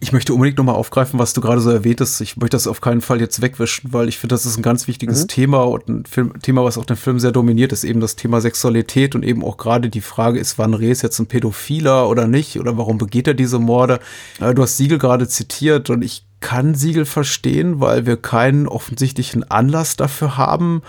[0.00, 2.20] ich möchte unbedingt nochmal aufgreifen, was du gerade so erwähnt hast.
[2.20, 4.88] Ich möchte das auf keinen Fall jetzt wegwischen, weil ich finde, das ist ein ganz
[4.88, 5.28] wichtiges mhm.
[5.28, 8.40] Thema und ein Film, Thema, was auch den Film sehr dominiert, ist eben das Thema
[8.40, 12.58] Sexualität und eben auch gerade die Frage, ist Van Rees jetzt ein Pädophiler oder nicht
[12.58, 14.00] oder warum begeht er diese Morde?
[14.40, 19.48] Äh, du hast Siegel gerade zitiert und ich kann Siegel verstehen, weil wir keinen offensichtlichen
[19.50, 20.82] Anlass dafür haben.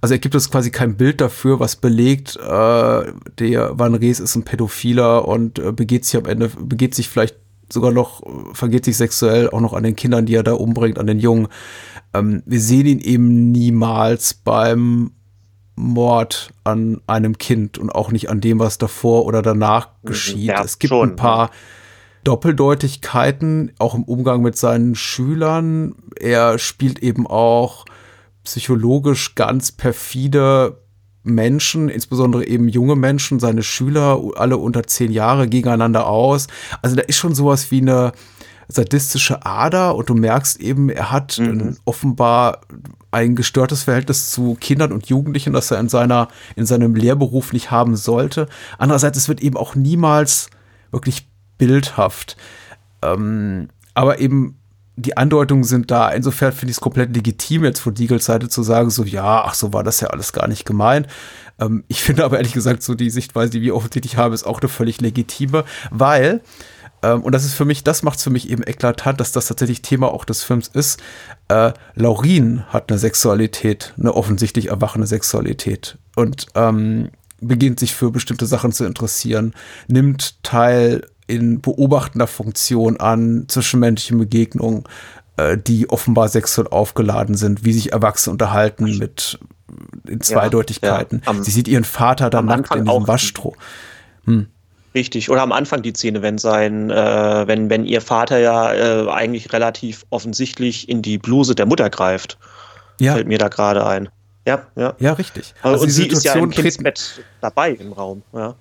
[0.00, 4.34] Also er gibt uns quasi kein Bild dafür, was belegt, äh, der Van Rees ist
[4.36, 7.36] ein Pädophiler und äh, begeht sich am Ende, begeht sich vielleicht
[7.72, 11.06] sogar noch, vergeht sich sexuell auch noch an den Kindern, die er da umbringt, an
[11.06, 11.48] den Jungen.
[12.12, 15.12] Ähm, wir sehen ihn eben niemals beim
[15.76, 20.44] Mord an einem Kind und auch nicht an dem, was davor oder danach geschieht.
[20.44, 21.10] Ja, es gibt schon.
[21.10, 21.50] ein paar
[22.22, 25.94] Doppeldeutigkeiten, auch im Umgang mit seinen Schülern.
[26.18, 27.84] Er spielt eben auch
[28.44, 30.83] psychologisch ganz perfide
[31.24, 36.46] Menschen, insbesondere eben junge Menschen, seine Schüler, alle unter zehn Jahre gegeneinander aus.
[36.82, 38.12] Also da ist schon sowas wie eine
[38.68, 41.76] sadistische Ader und du merkst eben, er hat mhm.
[41.84, 42.60] offenbar
[43.10, 47.70] ein gestörtes Verhältnis zu Kindern und Jugendlichen, das er in seiner, in seinem Lehrberuf nicht
[47.70, 48.48] haben sollte.
[48.78, 50.50] Andererseits, es wird eben auch niemals
[50.90, 52.36] wirklich bildhaft.
[53.02, 54.56] Ähm, aber eben
[54.96, 56.10] die Andeutungen sind da.
[56.10, 59.54] Insofern finde ich es komplett legitim, jetzt von Diegels Seite zu sagen, so, ja, ach,
[59.54, 61.08] so war das ja alles gar nicht gemeint.
[61.58, 64.60] Ähm, ich finde aber ehrlich gesagt, so die Sichtweise, die wir offensichtlich haben, ist auch
[64.60, 66.42] eine völlig legitime, weil,
[67.02, 69.46] ähm, und das ist für mich, das macht es für mich eben eklatant, dass das
[69.46, 71.02] tatsächlich Thema auch des Films ist.
[71.48, 75.98] Äh, Laurin hat eine Sexualität, eine offensichtlich erwachende Sexualität.
[76.14, 79.54] Und ähm, beginnt sich für bestimmte Sachen zu interessieren,
[79.88, 84.84] nimmt teil in beobachtender Funktion an zwischenmenschlichen Begegnungen,
[85.36, 89.38] äh, die offenbar sexuell aufgeladen sind, wie sich Erwachsene unterhalten mit
[90.06, 91.22] in Zweideutigkeiten.
[91.24, 91.42] Ja, ja.
[91.42, 93.54] Sie sieht ihren Vater da nackt in diesem Waschstroh.
[94.24, 94.46] Hm.
[94.94, 95.28] Richtig.
[95.28, 99.52] Oder am Anfang die Szene, wenn sein, äh, wenn, wenn ihr Vater ja äh, eigentlich
[99.52, 102.38] relativ offensichtlich in die Bluse der Mutter greift.
[103.00, 103.14] Ja.
[103.14, 104.08] Fällt mir da gerade ein.
[104.46, 104.94] Ja, ja.
[105.00, 105.54] Ja, richtig.
[105.62, 108.54] Also und sie ist ja im Kindsbett dabei im Raum, ja.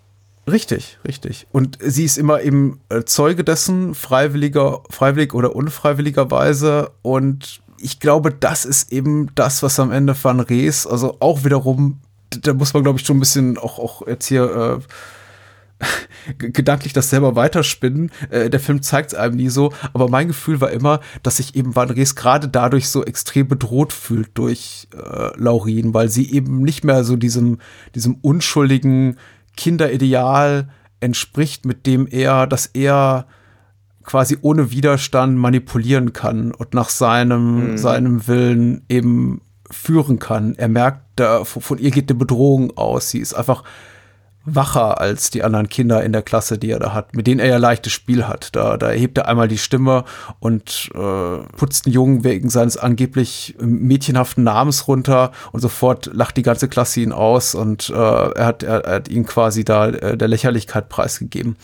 [0.49, 1.47] Richtig, richtig.
[1.51, 6.91] Und sie ist immer eben äh, Zeuge dessen, freiwilliger, freiwillig oder unfreiwilligerweise.
[7.01, 12.01] Und ich glaube, das ist eben das, was am Ende Van Rees, also auch wiederum,
[12.41, 14.81] da muss man, glaube ich, schon ein bisschen auch, auch jetzt hier
[15.79, 18.11] äh, gedanklich das selber weiterspinnen.
[18.29, 21.55] Äh, der Film zeigt es einem nie so, aber mein Gefühl war immer, dass sich
[21.55, 26.61] eben Van Rees gerade dadurch so extrem bedroht fühlt durch äh, Laurin, weil sie eben
[26.63, 27.59] nicht mehr so diesem,
[27.95, 29.17] diesem unschuldigen,
[29.55, 33.27] Kinderideal entspricht, mit dem er, dass er
[34.03, 37.77] quasi ohne Widerstand manipulieren kann und nach seinem, mhm.
[37.77, 40.55] seinem Willen eben führen kann.
[40.55, 43.09] Er merkt, da, von ihr geht eine Bedrohung aus.
[43.09, 43.63] Sie ist einfach
[44.45, 47.47] wacher als die anderen Kinder in der Klasse, die er da hat, mit denen er
[47.47, 48.49] ja leichtes Spiel hat.
[48.55, 50.03] Da, da erhebt er einmal die Stimme
[50.39, 56.41] und äh, putzt einen Jungen wegen seines angeblich mädchenhaften Namens runter und sofort lacht die
[56.41, 60.17] ganze Klasse ihn aus und äh, er, hat, er, er hat ihn quasi da äh,
[60.17, 61.55] der Lächerlichkeit preisgegeben.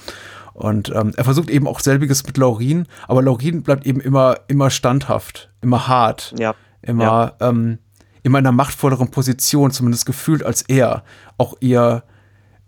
[0.53, 4.69] Und ähm, er versucht eben auch selbiges mit Laurin, aber Laurin bleibt eben immer, immer
[4.69, 6.53] standhaft, immer hart, ja.
[6.81, 7.03] immer,
[7.39, 7.49] ja.
[7.49, 7.79] Ähm,
[8.23, 11.03] immer in einer machtvolleren Position, zumindest gefühlt als er.
[11.37, 12.03] Auch ihr,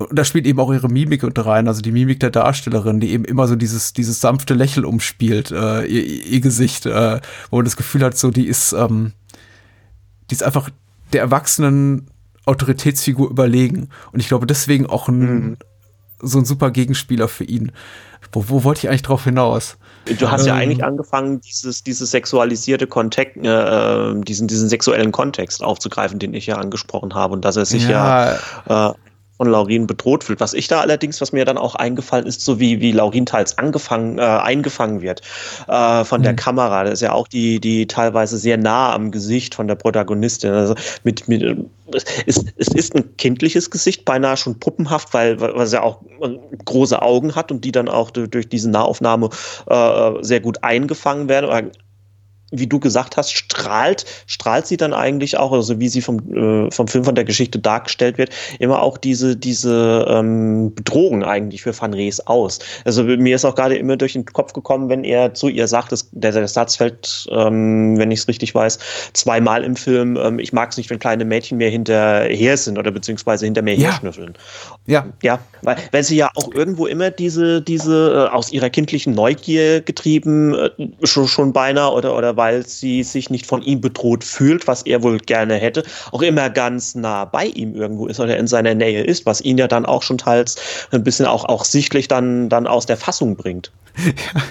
[0.10, 3.12] und da spielt eben auch ihre Mimik unter rein, also die Mimik der Darstellerin, die
[3.12, 7.66] eben immer so dieses, dieses sanfte Lächeln umspielt, äh, ihr, ihr, Gesicht, äh, wo man
[7.66, 9.14] das Gefühl hat, so die ist, ähm,
[10.30, 10.70] die ist einfach
[11.14, 12.08] der erwachsenen
[12.46, 13.90] Autoritätsfigur überlegen.
[14.12, 15.58] Und ich glaube, deswegen auch ein, mhm.
[16.22, 17.72] so ein super Gegenspieler für ihn.
[18.32, 19.78] Wo, wo wollte ich eigentlich drauf hinaus?
[20.20, 20.62] Du hast ja ähm.
[20.62, 26.58] eigentlich angefangen, dieses, dieses sexualisierte Kontext, äh, diesen, diesen sexuellen Kontext aufzugreifen, den ich ja
[26.58, 27.34] angesprochen habe.
[27.34, 28.38] Und dass er sich ja,
[28.68, 28.94] ja äh,
[29.42, 30.40] von Laurin bedroht fühlt.
[30.40, 33.58] Was ich da allerdings, was mir dann auch eingefallen ist, so wie, wie Laurin teils
[33.58, 35.24] angefangen, äh, eingefangen wird
[35.68, 36.26] äh, von mhm.
[36.26, 36.84] der Kamera.
[36.84, 40.52] Das ist ja auch die, die teilweise sehr nah am Gesicht von der Protagonistin.
[40.52, 41.42] Also mit, mit
[41.92, 42.06] es,
[42.56, 46.02] es ist ein kindliches Gesicht, beinahe schon puppenhaft, weil, weil sie auch
[46.64, 49.30] große Augen hat und die dann auch durch, durch diese Nahaufnahme
[49.66, 51.50] äh, sehr gut eingefangen werden
[52.52, 56.72] wie du gesagt hast, strahlt, strahlt sie dann eigentlich auch, also wie sie vom, äh,
[56.72, 58.30] vom Film von der Geschichte dargestellt wird,
[58.60, 62.60] immer auch diese, diese ähm, Bedrohung eigentlich für Van Rees aus.
[62.86, 65.92] Also mir ist auch gerade immer durch den Kopf gekommen, wenn er zu ihr sagt,
[65.92, 68.80] dass der, der Satz fällt, ähm, wenn ich es richtig weiß,
[69.14, 72.92] zweimal im Film, ähm, ich mag es nicht, wenn kleine Mädchen mir hinterher sind oder
[72.92, 73.90] beziehungsweise hinter mir ja.
[73.90, 74.34] herschnüffeln.
[74.86, 75.06] Ja.
[75.24, 79.82] Ja, weil, weil sie ja auch irgendwo immer diese, diese äh, aus ihrer kindlichen Neugier
[79.82, 80.70] getrieben, äh,
[81.04, 85.04] schon, schon beinahe oder, oder weil sie sich nicht von ihm bedroht fühlt, was er
[85.04, 89.04] wohl gerne hätte, auch immer ganz nah bei ihm irgendwo ist oder in seiner Nähe
[89.04, 90.58] ist, was ihn ja dann auch schon teils
[90.90, 93.72] ein bisschen auch, auch sichtlich dann, dann aus der Fassung bringt.
[94.34, 94.42] Ja.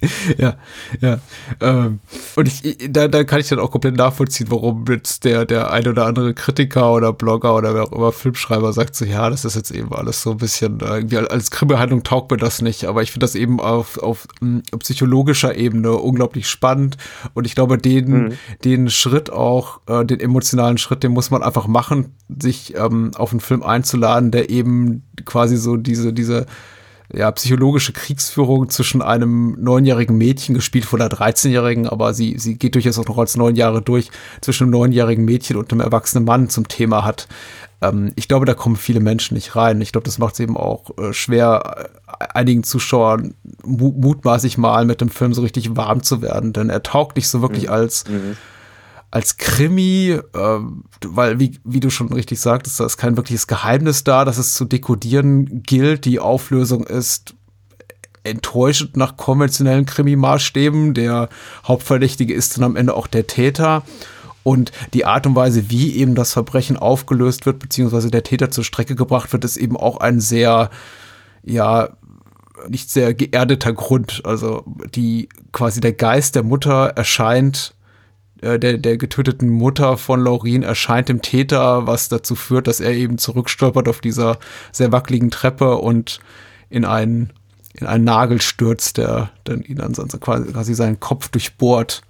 [0.38, 0.56] ja,
[1.00, 1.18] ja.
[1.60, 2.00] Ähm,
[2.36, 5.86] und ich, da, da kann ich dann auch komplett nachvollziehen, warum jetzt der, der ein
[5.86, 9.56] oder andere Kritiker oder Blogger oder wer auch immer Filmschreiber sagt so, ja, das ist
[9.56, 13.02] jetzt eben alles so ein bisschen, äh, irgendwie als Krimihandlung taugt mir das nicht, aber
[13.02, 16.96] ich finde das eben auf, auf, hm, auf psychologischer Ebene unglaublich spannend
[17.34, 18.32] und ich glaube, den, mhm.
[18.64, 23.30] den Schritt auch, äh, den emotionalen Schritt, den muss man einfach machen, sich ähm, auf
[23.30, 26.46] einen Film einzuladen, der eben quasi so diese, diese
[27.12, 32.74] ja, psychologische Kriegsführung zwischen einem neunjährigen Mädchen, gespielt von einer 13-Jährigen, aber sie, sie geht
[32.74, 36.48] durchaus auch noch als neun Jahre durch, zwischen einem neunjährigen Mädchen und einem erwachsenen Mann
[36.48, 37.28] zum Thema hat.
[37.82, 39.80] Ähm, ich glaube, da kommen viele Menschen nicht rein.
[39.80, 44.84] Ich glaube, das macht es eben auch äh, schwer, äh, einigen Zuschauern mu mutmaßig mal
[44.86, 47.72] mit dem Film so richtig warm zu werden, denn er taugt nicht so wirklich mhm.
[47.72, 48.36] als mhm
[49.14, 50.58] als Krimi, äh,
[51.06, 54.54] weil, wie, wie du schon richtig sagtest, da ist kein wirkliches Geheimnis da, dass es
[54.54, 56.04] zu dekodieren gilt.
[56.04, 57.36] Die Auflösung ist
[58.24, 60.94] enttäuschend nach konventionellen Krimi-Maßstäben.
[60.94, 61.28] Der
[61.64, 63.84] Hauptverdächtige ist dann am Ende auch der Täter.
[64.42, 68.64] Und die Art und Weise, wie eben das Verbrechen aufgelöst wird, beziehungsweise der Täter zur
[68.64, 70.70] Strecke gebracht wird, ist eben auch ein sehr,
[71.44, 71.90] ja,
[72.68, 74.22] nicht sehr geerdeter Grund.
[74.24, 77.76] Also die quasi der Geist der Mutter erscheint
[78.42, 83.18] der, der getöteten Mutter von Laurin erscheint dem Täter, was dazu führt, dass er eben
[83.18, 84.38] zurückstolpert auf dieser
[84.72, 86.20] sehr wackeligen Treppe und
[86.68, 87.30] in einen,
[87.72, 92.02] in einen Nagel stürzt, der dann ihn ansonsten quasi, seinen Kopf durchbohrt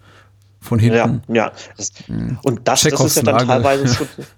[0.61, 1.23] von hinten.
[1.29, 1.53] Ja, ja.
[1.77, 2.39] Das, hm.
[2.43, 4.09] und das, das ist ja dann teilweise schon,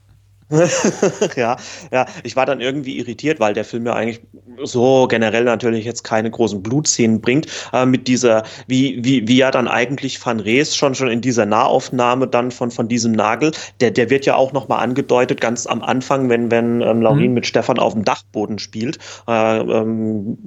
[1.37, 1.57] ja,
[1.91, 4.21] ja, ich war dann irgendwie irritiert, weil der Film ja eigentlich
[4.63, 9.51] so generell natürlich jetzt keine großen Blutszenen bringt, äh, mit dieser, wie, wie, wie ja
[9.51, 13.91] dann eigentlich Van Rees schon, schon in dieser Nahaufnahme dann von, von diesem Nagel, der,
[13.91, 17.35] der wird ja auch nochmal angedeutet, ganz am Anfang, wenn, wenn ähm, Laurin mhm.
[17.35, 20.39] mit Stefan auf dem Dachboden spielt, äh, ähm,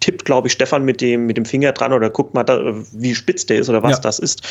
[0.00, 3.14] tippt, glaube ich, Stefan mit dem, mit dem Finger dran oder guckt mal, da, wie
[3.14, 3.98] spitz der ist oder was ja.
[4.00, 4.42] das ist.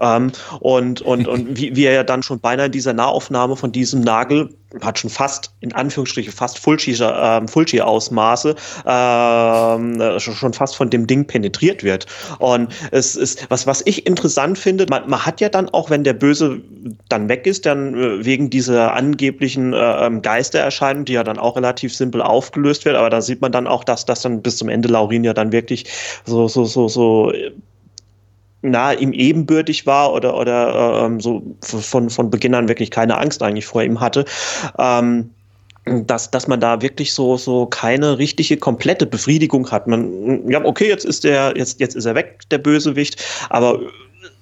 [0.00, 3.72] Ähm, und, und, und wie, wie er ja dann schon beinahe in dieser Nahaufnahme von
[3.72, 4.48] diesem Nagel
[4.82, 11.82] hat schon fast, in Anführungsstrichen, fast Fulci-Ausmaße, ähm, äh, schon fast von dem Ding penetriert
[11.82, 12.06] wird.
[12.38, 16.04] Und es ist, was, was ich interessant finde, man, man hat ja dann auch, wenn
[16.04, 16.60] der Böse
[17.08, 21.56] dann weg ist, dann äh, wegen dieser angeblichen äh, ähm, Geistererscheinung, die ja dann auch
[21.56, 24.68] relativ simpel aufgelöst wird, aber da sieht man dann auch, dass das dann bis zum
[24.68, 25.86] Ende Laurin ja dann wirklich
[26.24, 27.32] so, so, so, so
[28.70, 33.42] nahe ihm ebenbürtig war oder, oder ähm, so von, von Beginn an wirklich keine Angst
[33.42, 34.24] eigentlich vor ihm hatte.
[34.78, 35.30] Ähm,
[35.86, 39.86] dass, dass man da wirklich so, so keine richtige, komplette Befriedigung hat.
[39.86, 43.78] Man, ja, okay, jetzt ist der, jetzt, jetzt ist er weg, der Bösewicht, aber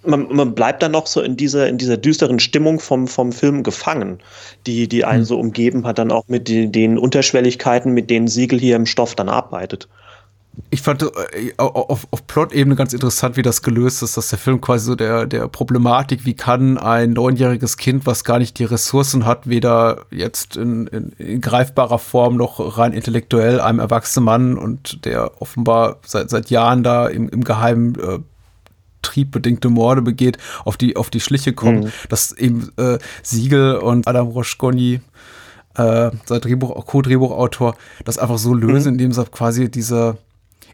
[0.06, 3.62] man, man bleibt dann noch so in dieser, in dieser düsteren Stimmung vom, vom Film
[3.62, 4.20] gefangen,
[4.66, 5.26] die, die einen hm.
[5.26, 9.14] so umgeben hat, dann auch mit den, den Unterschwelligkeiten, mit denen Siegel hier im Stoff
[9.14, 9.86] dann arbeitet
[10.70, 14.60] ich fand äh, auf, auf Plot-Ebene ganz interessant, wie das gelöst ist, dass der Film
[14.60, 19.24] quasi so der, der Problematik, wie kann ein neunjähriges Kind, was gar nicht die Ressourcen
[19.24, 25.04] hat, weder jetzt in, in, in greifbarer Form noch rein intellektuell einem erwachsenen Mann und
[25.04, 28.18] der offenbar seit, seit Jahren da im, im Geheimen äh,
[29.02, 31.92] triebbedingte Morde begeht, auf die, auf die Schliche kommen, mhm.
[32.08, 35.00] dass eben äh, Siegel und Adam Roschkoni
[35.76, 38.94] äh, sein Drehbuch, Co-Drehbuchautor, das einfach so lösen, mhm.
[38.94, 40.16] indem sie quasi diese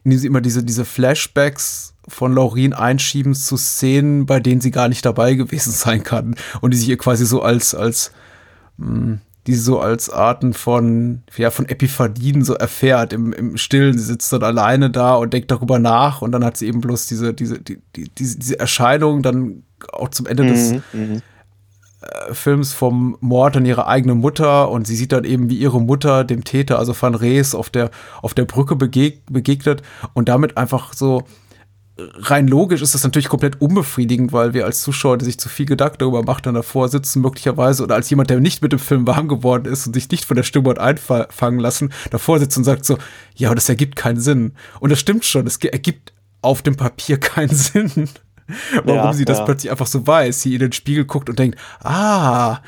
[0.05, 4.89] indem sie immer diese, diese Flashbacks von Laurin einschieben zu Szenen, bei denen sie gar
[4.89, 8.13] nicht dabei gewesen sein kann und die sich ihr quasi so als, als,
[8.79, 13.97] mh, hm, die so als Arten von, ja, von Epiphanien so erfährt im, im Stillen.
[13.97, 17.07] Sie sitzt dann alleine da und denkt darüber nach und dann hat sie eben bloß
[17.07, 21.23] diese, diese, die, die, diese, diese Erscheinung dann auch zum Ende des, mhm, mhm.
[22.01, 25.81] Äh, Films vom Mord an ihrer eigenen Mutter und sie sieht dann eben, wie ihre
[25.81, 27.91] Mutter dem Täter, also Van Rees, auf der,
[28.23, 29.83] auf der Brücke begeg begegnet
[30.15, 31.25] und damit einfach so
[31.99, 35.67] rein logisch ist das natürlich komplett unbefriedigend, weil wir als Zuschauer, die sich zu viel
[35.67, 39.07] Gedanken darüber macht, dann davor sitzen möglicherweise oder als jemand, der nicht mit dem Film
[39.07, 42.87] warm geworden ist und sich nicht von der Stimmung einfangen lassen, davor sitzt und sagt
[42.87, 42.97] so,
[43.35, 44.53] ja, das ergibt keinen Sinn.
[44.81, 48.09] Und das stimmt schon, es ergibt auf dem Papier keinen Sinn.
[48.85, 49.45] warum Ja, sie das ja.
[49.45, 52.59] plötzlich einfach so weiß, sie in den Spiegel guckt und denkt, ah,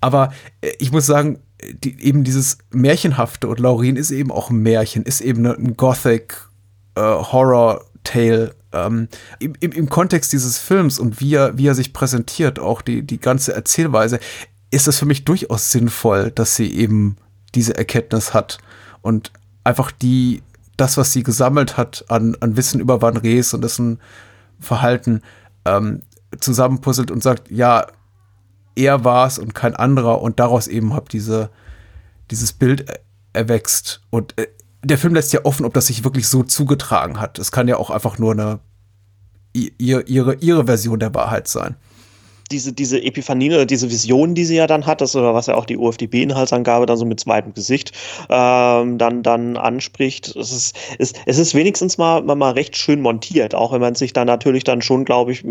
[0.00, 1.38] aber äh, ich muss sagen,
[1.84, 5.76] die, eben dieses Märchenhafte und Laurin ist eben auch ein Märchen, ist eben ne- ein
[5.76, 6.36] Gothic
[6.96, 8.54] äh, Horror-Tale.
[8.72, 9.08] Ähm,
[9.38, 13.02] im, im, Im Kontext dieses Films und wie er, wie er sich präsentiert, auch die,
[13.02, 14.18] die ganze Erzählweise,
[14.70, 17.16] ist es für mich durchaus sinnvoll, dass sie eben
[17.54, 18.58] diese Erkenntnis hat
[19.02, 19.30] und
[19.62, 20.42] einfach die,
[20.78, 24.00] das, was sie gesammelt hat an, an Wissen über Van Rees und dessen
[24.62, 25.20] Verhalten,
[25.64, 26.02] ähm,
[26.40, 27.86] zusammenpuzzelt und sagt, ja,
[28.74, 31.50] er war es und kein anderer und daraus eben hab diese,
[32.30, 33.00] dieses Bild er-
[33.34, 34.00] erwächst.
[34.10, 34.46] Und äh,
[34.82, 37.38] der Film lässt ja offen, ob das sich wirklich so zugetragen hat.
[37.38, 38.60] Es kann ja auch einfach nur eine
[39.54, 41.76] i- ihr, ihre, ihre Version der Wahrheit sein.
[42.50, 45.54] Diese, diese Epiphanie oder diese Vision, die sie ja dann hat, das oder was ja
[45.54, 47.92] auch die UFDB-Inhaltsangabe dann so mit zweitem Gesicht
[48.28, 53.00] ähm, dann, dann anspricht, es ist, es, es ist wenigstens mal, mal, mal recht schön
[53.00, 55.44] montiert, auch wenn man sich dann natürlich dann schon, glaube ich,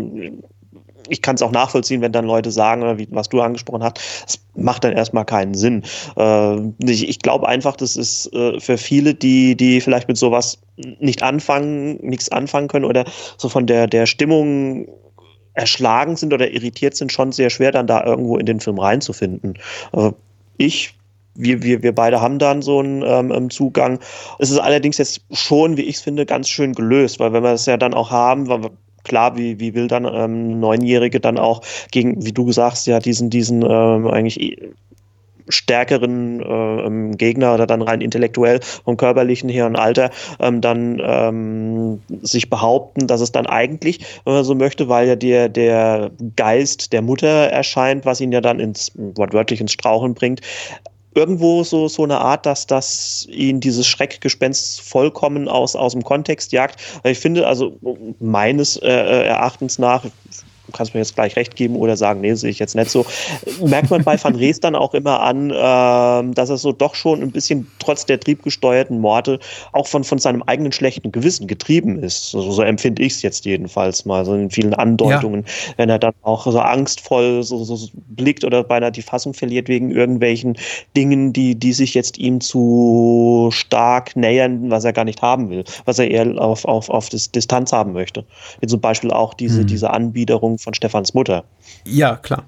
[1.08, 3.98] ich kann es auch nachvollziehen, wenn dann Leute sagen, oder wie, was du angesprochen hast,
[4.26, 5.82] es macht dann erstmal keinen Sinn.
[6.16, 10.58] Äh, ich ich glaube einfach, das ist äh, für viele, die, die vielleicht mit sowas
[10.76, 13.04] nicht anfangen, nichts anfangen können oder
[13.36, 14.88] so von der, der Stimmung
[15.54, 19.54] erschlagen sind oder irritiert sind, schon sehr schwer, dann da irgendwo in den Film reinzufinden.
[19.92, 20.12] Äh,
[20.56, 20.94] ich
[21.34, 23.98] wir, wir, wir beide haben dann so einen ähm, Zugang.
[24.38, 27.52] Es ist allerdings jetzt schon, wie ich es finde, ganz schön gelöst, weil wenn wir
[27.52, 28.70] es ja dann auch haben, weil
[29.04, 33.30] klar, wie, wie will dann ähm, Neunjährige dann auch gegen, wie du sagst, ja, diesen,
[33.30, 34.60] diesen ähm, eigentlich
[35.48, 41.00] stärkeren äh, ähm, Gegner oder dann rein intellektuell vom körperlichen her und Alter ähm, dann
[41.04, 46.10] ähm, sich behaupten, dass es dann eigentlich, wenn man so möchte, weil ja der, der
[46.36, 50.40] Geist der Mutter erscheint, was ihn ja dann ins wortwörtlich ins Straucheln bringt,
[51.14, 56.52] irgendwo so, so eine Art, dass das ihn dieses Schreckgespenst vollkommen aus, aus dem Kontext
[56.52, 56.80] jagt.
[57.04, 57.78] Ich finde also
[58.18, 60.04] meines äh, Erachtens nach,
[60.72, 63.04] kannst mir jetzt gleich recht geben oder sagen, nee, sehe ich jetzt nicht so,
[63.64, 67.22] merkt man bei Van Rees dann auch immer an, äh, dass er so doch schon
[67.22, 69.38] ein bisschen trotz der triebgesteuerten Morde
[69.72, 72.30] auch von, von seinem eigenen schlechten Gewissen getrieben ist.
[72.30, 75.74] So, so empfinde ich es jetzt jedenfalls mal, so in vielen Andeutungen, ja.
[75.76, 79.68] wenn er dann auch so angstvoll so, so, so blickt oder beinahe die Fassung verliert
[79.68, 80.56] wegen irgendwelchen
[80.96, 85.64] Dingen, die, die sich jetzt ihm zu stark nähern, was er gar nicht haben will,
[85.84, 88.24] was er eher auf, auf, auf das Distanz haben möchte.
[88.60, 89.66] Wie zum Beispiel auch diese, hm.
[89.66, 91.44] diese Anbiederung von Stefans Mutter.
[91.84, 92.44] Ja, klar.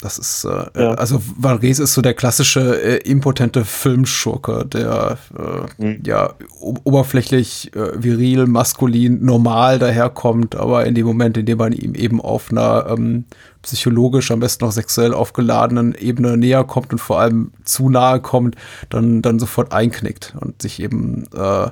[0.00, 0.94] Das ist, äh, ja.
[0.94, 6.02] also Valres ist so der klassische äh, impotente Filmschurke, der äh, mhm.
[6.04, 11.94] ja oberflächlich äh, viril, maskulin, normal daherkommt, aber in dem Moment, in dem man ihm
[11.94, 13.24] eben auf einer ähm,
[13.62, 18.54] psychologisch, am besten noch sexuell aufgeladenen Ebene näher kommt und vor allem zu nahe kommt,
[18.90, 21.70] dann, dann sofort einknickt und sich eben, äh,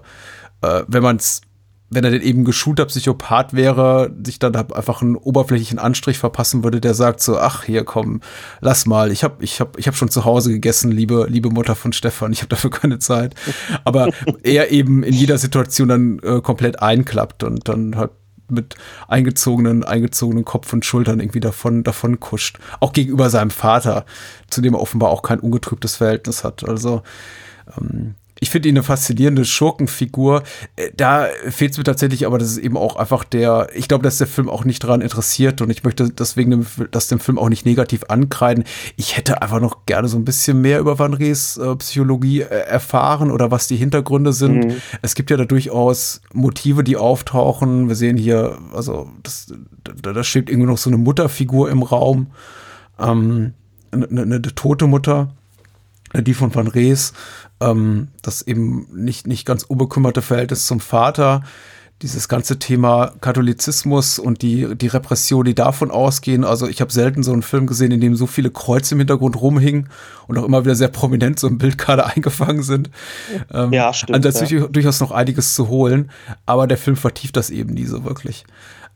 [0.89, 1.43] wenn man es
[1.91, 6.81] wenn er denn eben geschulter Psychopath wäre, sich dann einfach einen oberflächlichen Anstrich verpassen würde,
[6.81, 8.21] der sagt so, ach hier komm,
[8.61, 11.75] lass mal, ich habe ich hab, ich hab schon zu Hause gegessen, liebe liebe Mutter
[11.75, 13.35] von Stefan, ich habe dafür keine Zeit.
[13.85, 14.09] Aber
[14.43, 18.11] er eben in jeder Situation dann äh, komplett einklappt und dann halt
[18.49, 18.75] mit
[19.09, 22.59] eingezogenen, eingezogenen Kopf und Schultern irgendwie davon, davon kuscht.
[22.81, 24.05] Auch gegenüber seinem Vater,
[24.49, 26.69] zu dem er offenbar auch kein ungetrübtes Verhältnis hat.
[26.69, 27.03] Also
[27.79, 30.43] ähm, ich finde ihn eine faszinierende Schurkenfigur.
[30.97, 34.19] Da fehlt es mir tatsächlich, aber das ist eben auch einfach der, ich glaube, dass
[34.19, 37.65] der Film auch nicht daran interessiert und ich möchte deswegen das dem Film auch nicht
[37.65, 38.65] negativ ankreiden.
[38.97, 42.45] Ich hätte einfach noch gerne so ein bisschen mehr über Van Rees äh, Psychologie äh,
[42.45, 44.65] erfahren oder was die Hintergründe sind.
[44.65, 44.77] Mhm.
[45.01, 47.89] Es gibt ja da durchaus Motive, die auftauchen.
[47.89, 49.55] Wir sehen hier, also das,
[50.03, 52.29] da, da steht irgendwie noch so eine Mutterfigur im Raum.
[52.99, 53.55] Ähm,
[53.93, 55.31] eine, eine, eine tote Mutter
[56.23, 57.13] die von Van Rees,
[57.65, 61.43] ähm, das eben nicht, nicht ganz unbekümmerte Verhältnis zum Vater,
[62.03, 66.45] dieses ganze Thema Katholizismus und die, die Repression, die davon ausgehen.
[66.45, 69.41] Also ich habe selten so einen Film gesehen, in dem so viele Kreuze im Hintergrund
[69.41, 69.89] rumhingen
[70.27, 72.91] und auch immer wieder sehr prominent so im Bildkader eingefangen sind.
[73.53, 74.17] Ähm, ja, stimmt.
[74.17, 74.67] Also da ist ja.
[74.67, 76.11] durchaus noch einiges zu holen,
[76.47, 78.45] aber der Film vertieft das eben nie so wirklich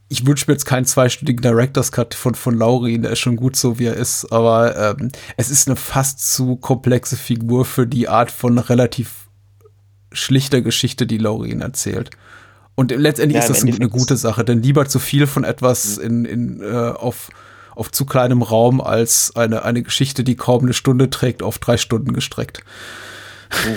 [0.08, 3.56] ich wünsche mir jetzt keinen zweistündigen Director's Cut von, von Laurin, der ist schon gut
[3.56, 8.08] so, wie er ist, aber ähm, es ist eine fast zu komplexe Figur für die
[8.08, 9.28] Art von relativ
[10.10, 12.10] schlichter Geschichte, die Laurin erzählt.
[12.74, 16.24] Und letztendlich ja, ist das eine gute Sache, denn lieber zu viel von etwas in,
[16.24, 17.28] in, äh, auf,
[17.74, 21.76] auf zu kleinem Raum als eine, eine Geschichte, die kaum eine Stunde trägt, auf drei
[21.76, 22.62] Stunden gestreckt.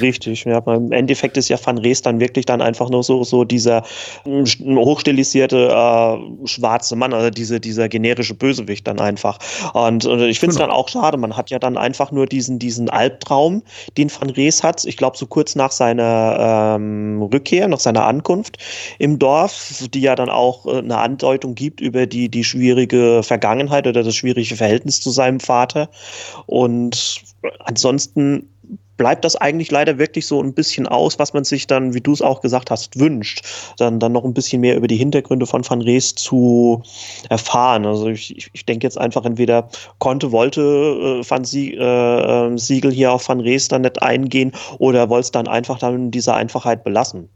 [0.01, 0.59] Richtig, ja.
[0.59, 3.83] Im Endeffekt ist ja Van Rees dann wirklich dann einfach nur so, so dieser
[4.23, 4.45] hm,
[4.77, 9.39] hochstilisierte äh, schwarze Mann, also diese, dieser generische Bösewicht dann einfach.
[9.73, 10.69] Und, und ich finde es genau.
[10.69, 13.63] dann auch schade, man hat ja dann einfach nur diesen, diesen Albtraum,
[13.97, 18.57] den Van Rees hat, ich glaube so kurz nach seiner ähm, Rückkehr, nach seiner Ankunft
[18.99, 23.87] im Dorf, die ja dann auch äh, eine Andeutung gibt über die, die schwierige Vergangenheit
[23.87, 25.89] oder das schwierige Verhältnis zu seinem Vater.
[26.45, 27.23] Und
[27.59, 28.47] ansonsten
[29.01, 32.13] bleibt das eigentlich leider wirklich so ein bisschen aus, was man sich dann, wie du
[32.13, 33.43] es auch gesagt hast, wünscht.
[33.79, 36.83] Dann, dann noch ein bisschen mehr über die Hintergründe von Van Rees zu
[37.27, 37.87] erfahren.
[37.87, 42.91] Also ich, ich denke jetzt einfach, entweder konnte, wollte äh, Van Sie, äh, ähm, Siegel
[42.91, 46.35] hier auf Van Rees dann nicht eingehen oder wollte es dann einfach dann in dieser
[46.35, 47.27] Einfachheit belassen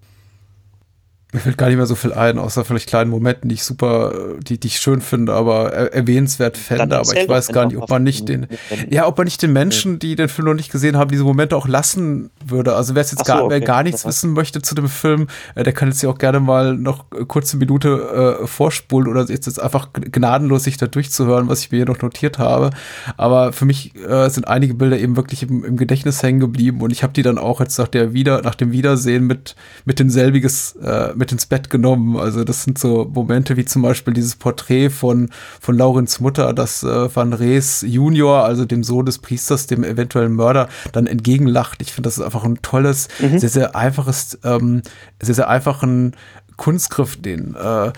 [1.36, 4.14] mir fällt gar nicht mehr so viel ein, außer vielleicht kleinen Momenten, die ich super,
[4.40, 6.98] die, die ich schön finde, aber erwähnenswert fände.
[6.98, 8.48] Aber ich weiß gar nicht, ob man nicht den,
[8.90, 11.58] ja, ob man nicht den Menschen, die den Film noch nicht gesehen haben, diese Momente
[11.58, 12.76] auch lassen würde.
[12.76, 13.56] Also wer es jetzt so, gar, okay.
[13.56, 16.40] wer gar nichts wissen möchte zu dem Film, äh, der kann jetzt ja auch gerne
[16.40, 21.60] mal noch kurze Minute äh, vorspulen oder jetzt, jetzt einfach gnadenlos sich da durchzuhören, was
[21.60, 22.70] ich mir hier noch notiert habe.
[23.18, 26.92] Aber für mich äh, sind einige Bilder eben wirklich im, im Gedächtnis hängen geblieben und
[26.92, 30.78] ich habe die dann auch jetzt nach der Wieder, nach dem Wiedersehen mit, mit demselbiges,
[30.78, 32.18] äh, mit mit ins Bett genommen.
[32.18, 36.84] Also das sind so Momente wie zum Beispiel dieses Porträt von, von Laurens Mutter, das
[36.84, 41.82] äh, Van Rees Junior, also dem Sohn des Priesters, dem eventuellen Mörder, dann entgegenlacht.
[41.82, 43.40] Ich finde, das ist einfach ein tolles, mhm.
[43.40, 44.84] sehr, sehr einfaches, ähm,
[45.20, 46.16] sehr, sehr einfachen
[46.58, 47.92] Kunstgriff, den äh,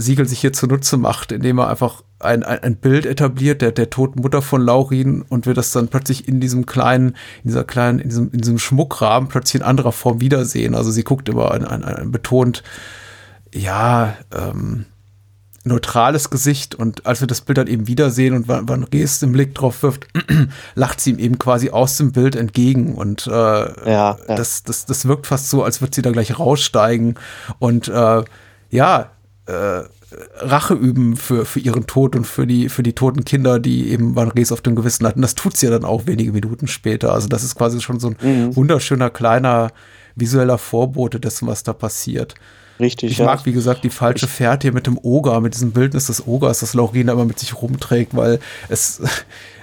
[0.00, 3.90] Siegel sich hier zunutze macht, indem er einfach ein, ein, ein Bild etabliert der, der
[3.90, 7.10] toten Mutter von Laurin und wir das dann plötzlich in diesem kleinen,
[7.42, 10.74] in dieser kleinen, in diesem, in diesem Schmuckrahmen plötzlich in anderer Form wiedersehen.
[10.74, 12.62] Also sie guckt immer ein, ein, ein betont,
[13.52, 14.86] ja, ähm,
[15.64, 19.32] neutrales Gesicht und als wir das Bild dann eben wiedersehen und Van, Van Rees den
[19.32, 20.06] Blick drauf wirft,
[20.74, 24.16] lacht sie ihm eben quasi aus dem Bild entgegen und äh, ja, ja.
[24.26, 27.16] Das, das, das wirkt fast so, als würde sie da gleich raussteigen
[27.58, 28.24] und äh,
[28.70, 29.10] ja,
[29.50, 29.84] äh,
[30.38, 34.16] Rache üben für, für ihren Tod und für die, für die toten Kinder, die eben
[34.16, 35.22] Van Rees auf dem Gewissen hatten.
[35.22, 37.12] Das tut sie ja dann auch wenige Minuten später.
[37.12, 38.56] Also das ist quasi schon so ein mhm.
[38.56, 39.70] wunderschöner kleiner
[40.16, 42.34] visueller Vorbote dessen, was da passiert.
[42.80, 43.12] Richtig.
[43.12, 43.26] Ich ja.
[43.26, 46.60] mag, wie gesagt, die falsche Fährte hier mit dem Oger, mit diesem Bildnis des Ogers,
[46.60, 49.02] das Laurina immer mit sich rumträgt, weil es,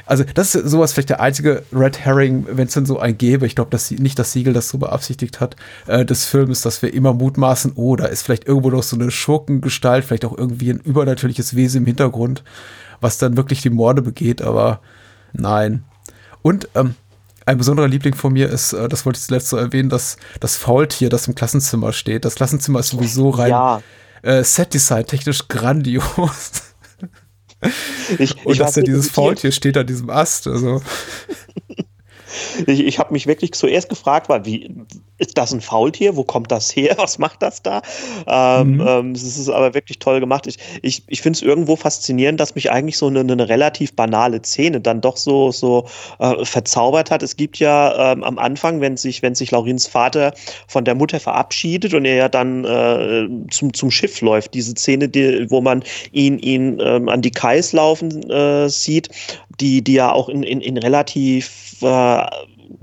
[0.07, 3.45] also das ist sowas vielleicht der einzige Red Herring, wenn es denn so ein gäbe.
[3.45, 5.55] Ich glaube, dass sie nicht das Siegel das so beabsichtigt hat
[5.85, 9.11] äh, des Films, dass wir immer mutmaßen, oh, da ist vielleicht irgendwo noch so eine
[9.11, 12.43] Schurkengestalt, vielleicht auch irgendwie ein übernatürliches Wesen im Hintergrund,
[13.01, 14.41] was dann wirklich die Morde begeht.
[14.41, 14.79] Aber
[15.33, 15.83] nein.
[16.41, 16.95] Und ähm,
[17.45, 20.55] ein besonderer Liebling von mir ist, äh, das wollte ich zuletzt so erwähnen, dass das
[20.55, 22.23] Faultier, das im Klassenzimmer steht.
[22.23, 23.81] Das Klassenzimmer ist sowieso rein ja.
[24.21, 26.66] äh, Set-Design technisch grandios.
[28.19, 30.47] Ich, und ich dass ja dieses Faultier steht an diesem Ast.
[30.47, 30.81] Also.
[32.65, 34.69] Ich, ich habe mich wirklich zuerst gefragt, war, wie,
[35.17, 36.15] ist das ein Faultier?
[36.15, 36.95] Wo kommt das her?
[36.97, 37.81] Was macht das da?
[38.27, 38.85] Ähm, mhm.
[38.87, 40.47] ähm, das ist aber wirklich toll gemacht.
[40.47, 44.41] Ich, ich, ich finde es irgendwo faszinierend, dass mich eigentlich so eine, eine relativ banale
[44.43, 45.87] Szene dann doch so, so
[46.19, 47.23] äh, verzaubert hat.
[47.23, 50.33] Es gibt ja ähm, am Anfang, wenn sich, wenn sich Laurins Vater
[50.67, 55.09] von der Mutter verabschiedet und er ja dann äh, zum, zum Schiff läuft, diese Szene,
[55.09, 59.09] die, wo man ihn, ihn ähm, an die Kais laufen äh, sieht,
[59.59, 62.25] die, die ja auch in, in, in relativ äh,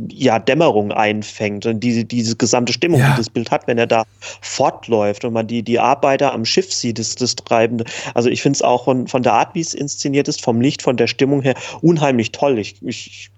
[0.09, 3.13] ja, Dämmerung einfängt und diese, diese gesamte Stimmung, ja.
[3.13, 4.05] die das Bild hat, wenn er da
[4.41, 7.85] fortläuft und man die, die Arbeiter am Schiff sieht, das, das Treibende.
[8.15, 10.83] Also ich finde es auch von, von der Art, wie es inszeniert ist, vom Licht,
[10.83, 12.59] von der Stimmung her, unheimlich toll.
[12.59, 13.31] Ich, ich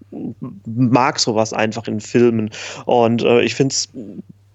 [0.65, 2.51] mag sowas einfach in Filmen
[2.85, 3.89] und äh, ich finde es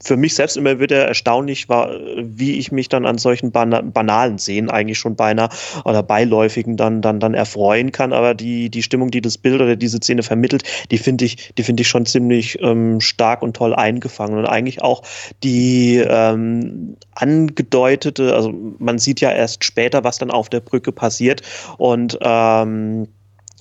[0.03, 4.69] für mich selbst immer wieder erstaunlich war, wie ich mich dann an solchen banalen Szenen
[4.69, 5.49] eigentlich schon beinahe
[5.85, 8.13] oder beiläufigen dann, dann, dann erfreuen kann.
[8.13, 11.63] Aber die, die Stimmung, die das Bild oder diese Szene vermittelt, die finde ich, die
[11.63, 14.37] finde ich schon ziemlich ähm, stark und toll eingefangen.
[14.37, 15.03] Und eigentlich auch
[15.43, 21.41] die ähm, angedeutete, also man sieht ja erst später, was dann auf der Brücke passiert
[21.77, 23.07] und ähm,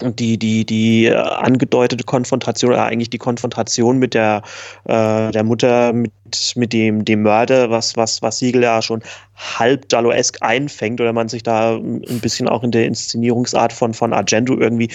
[0.02, 4.42] die, die, die äh, angedeutete Konfrontation, oder eigentlich die Konfrontation mit der,
[4.84, 6.12] äh, der Mutter, mit,
[6.56, 9.02] mit dem, dem Mörder, was, was, was Siegel ja schon
[9.36, 14.12] halb Dalloesk einfängt, oder man sich da ein bisschen auch in der Inszenierungsart von, von
[14.12, 14.90] Argento irgendwie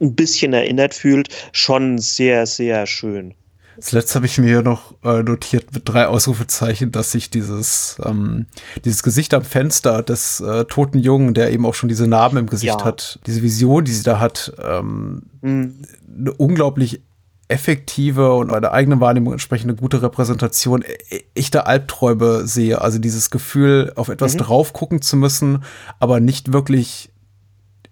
[0.00, 3.34] ein bisschen erinnert fühlt, schon sehr, sehr schön.
[3.80, 8.46] Zuletzt habe ich mir noch äh, notiert mit drei Ausrufezeichen, dass sich dieses, ähm,
[8.84, 12.46] dieses Gesicht am Fenster des äh, toten Jungen, der eben auch schon diese Narben im
[12.46, 12.84] Gesicht ja.
[12.84, 15.82] hat, diese Vision, die sie da hat, ähm, mhm.
[16.18, 17.02] eine unglaublich
[17.48, 22.80] effektive und meine eigene Wahrnehmung entsprechende gute Repräsentation e-, echter Albträume sehe.
[22.80, 24.38] Also dieses Gefühl, auf etwas mhm.
[24.38, 25.62] drauf gucken zu müssen,
[26.00, 27.10] aber nicht wirklich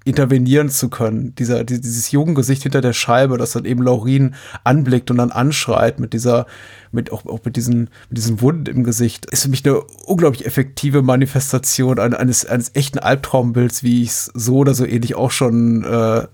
[0.04, 1.34] intervenieren zu können.
[1.36, 6.12] Dieser, dieses Jugendgesicht hinter der Scheibe, das dann eben Laurin anblickt und dann anschreit mit
[6.12, 6.46] dieser,
[6.92, 10.44] mit auch, auch mit diesen, mit diesen Wunden im Gesicht, ist für mich eine unglaublich
[10.46, 15.84] effektive Manifestation eines, eines echten Albtraumbilds, wie ich es so oder so ähnlich auch schon
[15.84, 16.26] äh, äh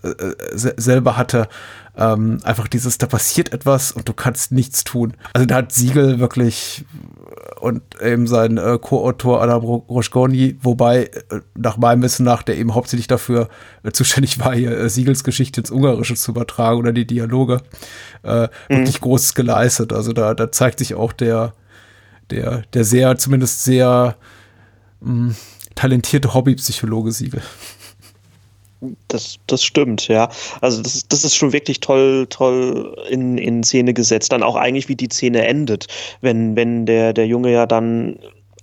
[0.54, 1.48] selber hatte.
[1.96, 5.14] Ähm, einfach dieses, da passiert etwas und du kannst nichts tun.
[5.32, 6.84] Also da hat Siegel wirklich
[7.60, 12.74] und eben sein äh, Co-Autor Adam Roschkoni, wobei äh, nach meinem Wissen nach, der eben
[12.74, 13.48] hauptsächlich dafür
[13.82, 17.60] äh, zuständig war, hier äh, Siegels Geschichte ins Ungarische zu übertragen oder die Dialoge,
[18.22, 18.48] äh, mhm.
[18.68, 19.92] wirklich Großes geleistet.
[19.92, 21.52] Also da, da zeigt sich auch der,
[22.30, 24.16] der, der sehr, zumindest sehr
[25.00, 25.34] mh,
[25.74, 27.42] talentierte Hobbypsychologe Siegel.
[29.08, 30.30] Das, das stimmt, ja.
[30.60, 34.32] Also das, das ist schon wirklich toll, toll in, in Szene gesetzt.
[34.32, 35.86] Dann auch eigentlich, wie die Szene endet,
[36.22, 38.18] wenn, wenn der, der Junge ja dann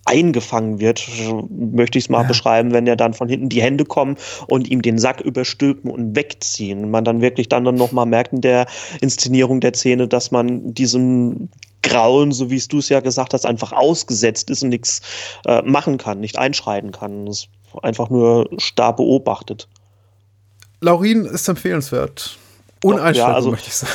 [0.06, 1.06] eingefangen wird,
[1.50, 2.28] möchte ich es mal ja.
[2.28, 4.16] beschreiben, wenn er dann von hinten die Hände kommen
[4.48, 6.86] und ihm den Sack überstülpen und wegziehen.
[6.86, 8.68] Und man dann wirklich dann noch mal merkt in der
[9.02, 11.50] Inszenierung der Szene, dass man diesem
[11.84, 15.02] Grauen, so wie es du es ja gesagt hast, einfach ausgesetzt ist und nichts
[15.46, 17.26] äh, machen kann, nicht einschreiten kann.
[17.26, 17.50] Das
[17.84, 19.68] einfach nur starr beobachtet.
[20.82, 22.38] Laurin ist empfehlenswert.
[22.84, 23.92] Uneinschränkend, ja, also, möchte ich sagen.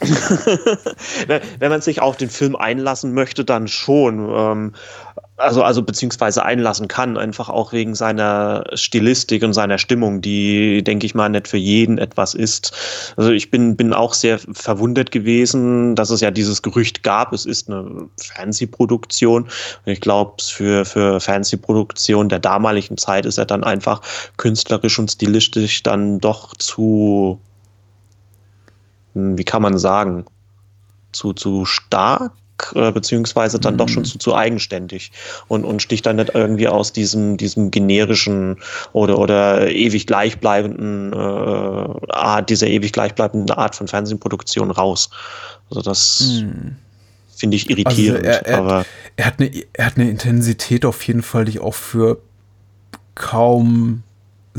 [1.58, 4.30] Wenn man sich auf den Film einlassen möchte, dann schon.
[4.34, 4.74] Ähm,
[5.40, 11.06] also, also beziehungsweise einlassen kann, einfach auch wegen seiner Stilistik und seiner Stimmung, die, denke
[11.06, 12.72] ich mal, nicht für jeden etwas ist.
[13.16, 17.46] Also ich bin, bin auch sehr verwundert gewesen, dass es ja dieses Gerücht gab, es
[17.46, 19.48] ist eine Fernsehproduktion.
[19.86, 24.02] Ich glaube, für, für Fernsehproduktion der damaligen Zeit ist er dann einfach
[24.36, 27.40] künstlerisch und stilistisch dann doch zu,
[29.14, 30.24] hm, wie kann man sagen,
[31.12, 32.32] zu, zu stark
[32.74, 33.78] äh, beziehungsweise dann mhm.
[33.78, 34.06] doch schon mhm.
[34.06, 35.12] zu, zu eigenständig
[35.48, 38.56] und, und sticht dann nicht irgendwie aus diesem, diesem generischen
[38.92, 45.10] oder, oder ewig gleichbleibenden äh, Art, dieser ewig gleichbleibenden Art von Fernsehproduktion raus.
[45.70, 46.76] Also das mhm.
[47.36, 48.26] finde ich irritierend.
[48.26, 48.86] Also er, er, aber
[49.16, 52.18] er, hat eine, er hat eine Intensität auf jeden Fall, die ich auch für
[53.14, 54.02] kaum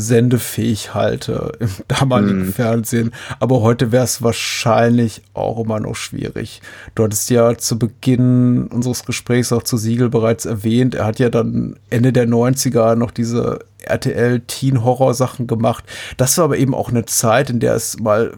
[0.02, 2.54] sendefähig halte im damaligen mm.
[2.54, 3.12] Fernsehen.
[3.40, 6.62] Aber heute wäre es wahrscheinlich auch immer noch schwierig.
[6.96, 11.30] Du hattest ja zu Beginn unseres Gesprächs auch zu Siegel bereits erwähnt, er hat ja
[11.30, 15.84] dann Ende der 90er noch diese RTL-Teen-Horror-Sachen gemacht.
[16.18, 18.34] Das war aber eben auch eine Zeit, in der es mal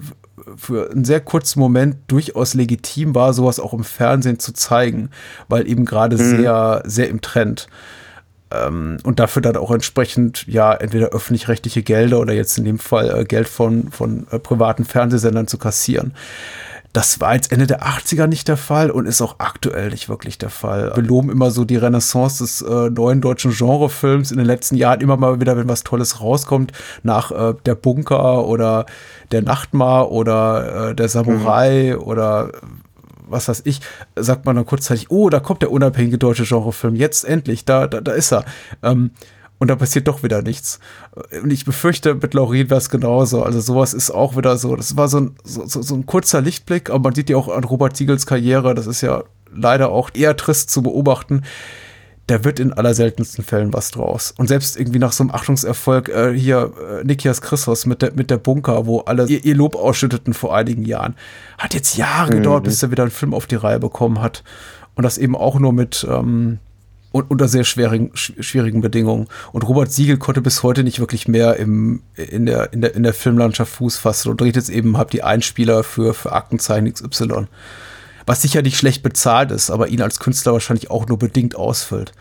[0.58, 5.10] für einen sehr kurzen Moment durchaus legitim war, sowas auch im Fernsehen zu zeigen,
[5.48, 6.38] weil eben gerade mhm.
[6.38, 7.68] sehr, sehr im Trend
[8.54, 13.22] ähm, und dafür dann auch entsprechend ja entweder öffentlich-rechtliche Gelder oder jetzt in dem Fall
[13.22, 16.14] äh, Geld von, von äh, privaten Fernsehsendern zu kassieren.
[16.94, 20.38] Das war jetzt Ende der 80er nicht der Fall und ist auch aktuell nicht wirklich
[20.38, 20.92] der Fall.
[20.94, 25.02] Wir loben immer so die Renaissance des äh, neuen deutschen Genrefilms in den letzten Jahren
[25.02, 28.86] immer mal wieder, wenn was Tolles rauskommt, nach äh, Der Bunker oder
[29.32, 32.04] Der Nachtmar oder äh, Der Samurai mhm.
[32.04, 32.52] oder
[33.28, 33.82] was weiß ich,
[34.16, 38.02] sagt man dann kurzzeitig, oh, da kommt der unabhängige deutsche Genrefilm, jetzt endlich, da, da,
[38.02, 38.46] da ist er.
[38.82, 39.12] Ähm,
[39.60, 40.80] und da passiert doch wieder nichts.
[41.42, 43.44] Und ich befürchte, mit Laurin wäre es genauso.
[43.44, 44.76] Also sowas ist auch wieder so.
[44.76, 47.64] Das war so ein, so, so ein kurzer Lichtblick, aber man sieht ja auch an
[47.64, 49.24] Robert Siegels Karriere, das ist ja
[49.56, 51.44] leider auch eher trist zu beobachten
[52.28, 54.34] da wird in allerseltensten Fällen was draus.
[54.38, 56.72] Und selbst irgendwie nach so einem Achtungserfolg äh, hier
[57.02, 60.56] äh, Nikias Christos mit der, mit der Bunker, wo alle ihr, ihr Lob ausschütteten vor
[60.56, 61.16] einigen Jahren,
[61.58, 62.38] hat jetzt Jahre mhm.
[62.38, 64.44] gedauert, bis er wieder einen Film auf die Reihe bekommen hat.
[64.96, 66.60] Und das eben auch nur mit ähm,
[67.12, 69.28] unter sehr schwierigen, schwierigen Bedingungen.
[69.52, 73.04] Und Robert Siegel konnte bis heute nicht wirklich mehr im, in, der, in, der, in
[73.04, 77.48] der Filmlandschaft Fuß fassen und dreht jetzt eben hab die Einspieler für, für Aktenzeichen XY
[78.26, 82.14] was sicher nicht schlecht bezahlt ist, aber ihn als Künstler wahrscheinlich auch nur bedingt ausfüllt.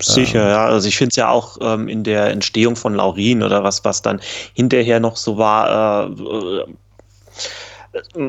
[0.00, 0.48] Sicher, ähm.
[0.48, 0.66] ja.
[0.66, 4.02] Also ich finde es ja auch ähm, in der Entstehung von Laurin oder was, was
[4.02, 4.20] dann
[4.54, 6.64] hinterher noch so war, äh,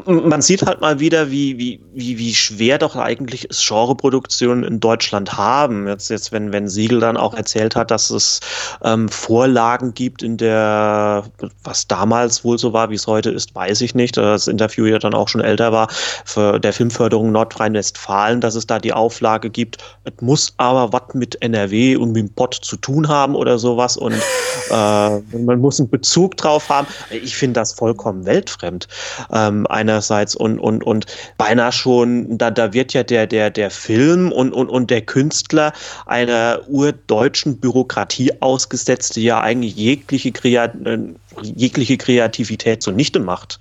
[0.06, 4.80] man sieht halt mal wieder, wie, wie, wie, wie schwer doch eigentlich es Genreproduktionen in
[4.80, 5.88] Deutschland haben.
[5.88, 8.40] Jetzt, jetzt wenn, wenn Siegel dann auch erzählt hat, dass es
[8.84, 11.24] ähm, Vorlagen gibt in der,
[11.64, 14.18] was damals wohl so war, wie es heute ist, weiß ich nicht.
[14.18, 15.88] Das Interview ja dann auch schon älter war,
[16.26, 21.42] für der Filmförderung Nordrhein-Westfalen, dass es da die Auflage gibt, es muss aber was mit
[21.42, 24.14] NRW und mit dem Pott zu tun haben oder sowas und
[24.72, 26.88] äh, man muss einen Bezug drauf haben.
[27.10, 28.88] Ich finde das vollkommen weltfremd.
[29.32, 31.06] Ähm, ähm, einerseits und, und, und
[31.38, 35.74] beinahe schon, da, da wird ja der, der, der Film und, und, und der Künstler
[36.06, 40.98] einer urdeutschen Bürokratie ausgesetzt, die ja eigentlich jegliche, Kreat äh,
[41.42, 43.60] jegliche Kreativität zunichte macht.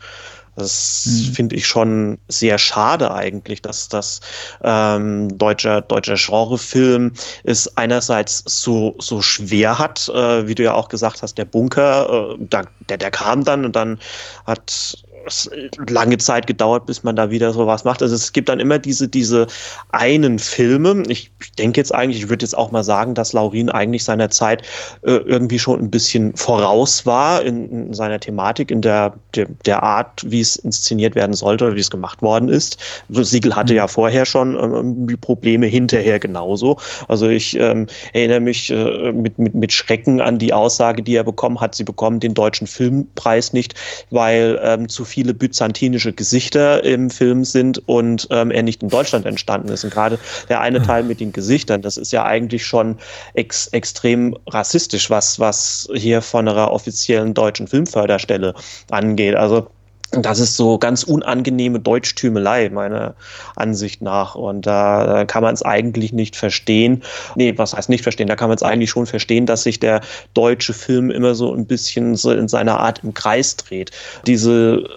[0.57, 1.35] Das mhm.
[1.35, 4.21] finde ich schon sehr schade eigentlich, dass das
[4.63, 7.13] ähm, deutscher, deutscher Genrefilm
[7.45, 12.31] es einerseits so, so schwer hat, äh, wie du ja auch gesagt hast, der Bunker,
[12.33, 14.01] äh, da, der, der kam dann und dann
[14.47, 14.97] hat
[15.27, 15.51] es
[15.89, 18.03] lange Zeit gedauert, bis man da wieder sowas macht.
[18.03, 19.47] Also es gibt dann immer diese, diese
[19.91, 21.03] einen Filme.
[21.09, 24.31] Ich, ich denke jetzt eigentlich, ich würde jetzt auch mal sagen, dass Laurin eigentlich seiner
[24.31, 24.63] Zeit
[25.03, 29.83] äh, irgendwie schon ein bisschen voraus war in, in seiner Thematik, in der, der, der,
[29.83, 32.79] Art, wie es inszeniert werden sollte oder wie es gemacht worden ist.
[33.09, 33.79] Siegel hatte mhm.
[33.79, 36.79] ja vorher schon ähm, die Probleme hinterher genauso.
[37.09, 41.25] Also ich ähm, erinnere mich äh, mit, mit, mit Schrecken an die Aussage, die er
[41.25, 43.75] bekommen hat, sie bekommen den deutschen Filmpreis nicht,
[44.11, 48.91] weil ähm, zu viel viele byzantinische Gesichter im Film sind und ähm, er nicht in
[48.91, 49.83] Deutschland entstanden ist.
[49.83, 50.19] Und gerade
[50.51, 52.99] der eine Teil mit den Gesichtern, das ist ja eigentlich schon
[53.33, 58.55] ex extrem rassistisch, was, was hier von einer offiziellen deutschen Filmförderstelle
[58.91, 59.37] angeht.
[59.37, 59.69] Also
[60.13, 63.15] das ist so ganz unangenehme Deutschtümelei, meiner
[63.57, 64.35] Ansicht nach.
[64.35, 67.03] Und da, kann man es eigentlich nicht verstehen.
[67.35, 68.29] Nee, was heißt nicht verstehen?
[68.29, 70.01] Da kann man es eigentlich schon verstehen, dass sich der
[70.35, 73.91] deutsche Film immer so ein bisschen so in seiner Art im Kreis dreht.
[74.27, 74.89] Diese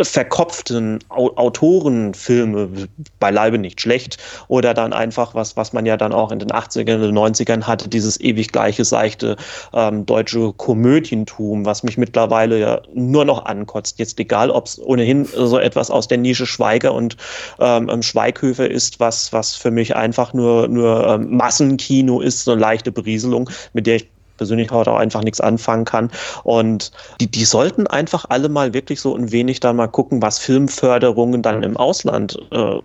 [0.00, 2.68] verkopften Autorenfilme
[3.20, 7.08] beileibe nicht schlecht oder dann einfach was, was man ja dann auch in den 80ern
[7.08, 9.36] und 90ern hatte, dieses ewig gleiche seichte
[9.72, 13.98] ähm, deutsche Komödientum, was mich mittlerweile ja nur noch ankotzt.
[13.98, 17.16] Jetzt egal, ob es ohnehin so etwas aus der Nische Schweiger und
[17.58, 22.52] ähm, ähm, Schweighöfer ist, was, was für mich einfach nur, nur ähm, Massenkino ist, so
[22.52, 24.08] eine leichte Berieselung, mit der ich
[24.38, 26.10] persönlich heute auch einfach nichts anfangen kann.
[26.44, 30.38] Und die, die sollten einfach alle mal wirklich so ein wenig dann mal gucken, was
[30.38, 32.78] Filmförderungen dann im Ausland äh,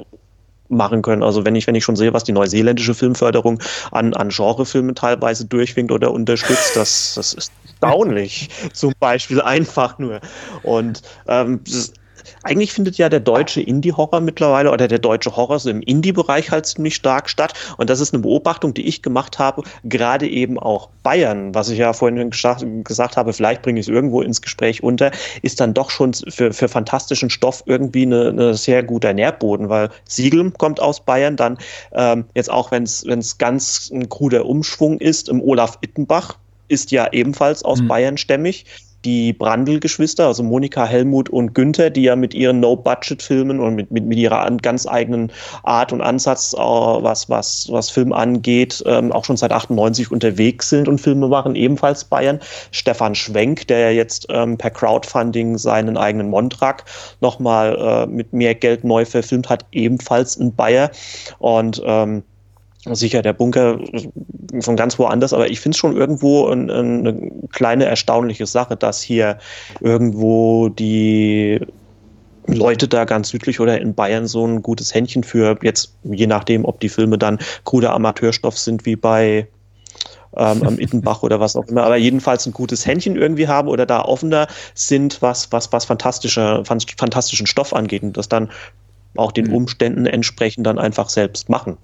[0.68, 1.24] machen können.
[1.24, 3.62] Also wenn ich, wenn ich schon sehe, was die neuseeländische Filmförderung
[3.92, 7.52] an, an Genrefilmen teilweise durchwinkt oder unterstützt, das, das ist
[7.84, 8.50] erstaunlich.
[8.74, 10.22] Zum Beispiel einfach nur.
[10.64, 11.94] Und ähm, das,
[12.44, 16.66] eigentlich findet ja der deutsche Indie-Horror mittlerweile oder der deutsche Horror so im Indie-Bereich halt
[16.66, 17.54] ziemlich stark statt.
[17.78, 21.80] Und das ist eine Beobachtung, die ich gemacht habe, gerade eben auch Bayern, was ich
[21.80, 25.90] ja vorhin gesagt, habe, vielleicht bringe ich es irgendwo ins Gespräch unter, ist dann doch
[25.90, 31.02] schon für, für fantastischen Stoff irgendwie eine, eine sehr guter Nährboden, weil Siegel kommt aus
[31.02, 31.58] Bayern, dann
[31.92, 36.38] ähm, jetzt auch, wenn es ganz ein kruder Umschwung ist, im Olaf Ittenbach,
[36.68, 37.88] ist ja ebenfalls aus mhm.
[37.88, 38.66] Bayern stämmig
[39.06, 44.06] die Brandl-Geschwister, also Monika, Helmut und Günther, die ja mit ihren No-Budget-Filmen und mit, mit,
[44.06, 45.32] mit ihrer ganz eigenen
[45.64, 50.70] Art und Ansatz, äh, was, was, was Film angeht, ähm, auch schon seit 98 unterwegs
[50.70, 52.40] sind und Filme machen, ebenfalls Bayern.
[52.72, 56.86] Stefan Schwenk, der ja jetzt ähm, per Crowdfunding seinen eigenen Montrag
[57.22, 60.92] nochmal äh, mit mehr Geld neu verfilmt hat, ebenfalls in Bayer.
[61.40, 62.24] Und ähm,
[62.92, 63.80] sicher der Bunker
[64.60, 69.02] von ganz woanders, aber ich finde es schon irgendwo ein, eine kleine erstaunliche Sache, dass
[69.02, 69.38] hier
[69.80, 71.60] irgendwo die
[72.48, 76.66] Leute da ganz südlich oder in Bayern so ein gutes Händchen für jetzt, je nachdem,
[76.66, 79.48] ob die Filme dann kruder Amateurstoff sind wie bei
[80.36, 83.86] ähm, am Ittenbach oder was auch immer, aber jedenfalls ein gutes Händchen irgendwie haben oder
[83.86, 88.50] da offener sind, was, was, was fantastischer, fantastischen Stoff angeht und das dann
[89.16, 89.56] auch den mhm.
[89.56, 91.78] Umständen entsprechend dann einfach selbst machen.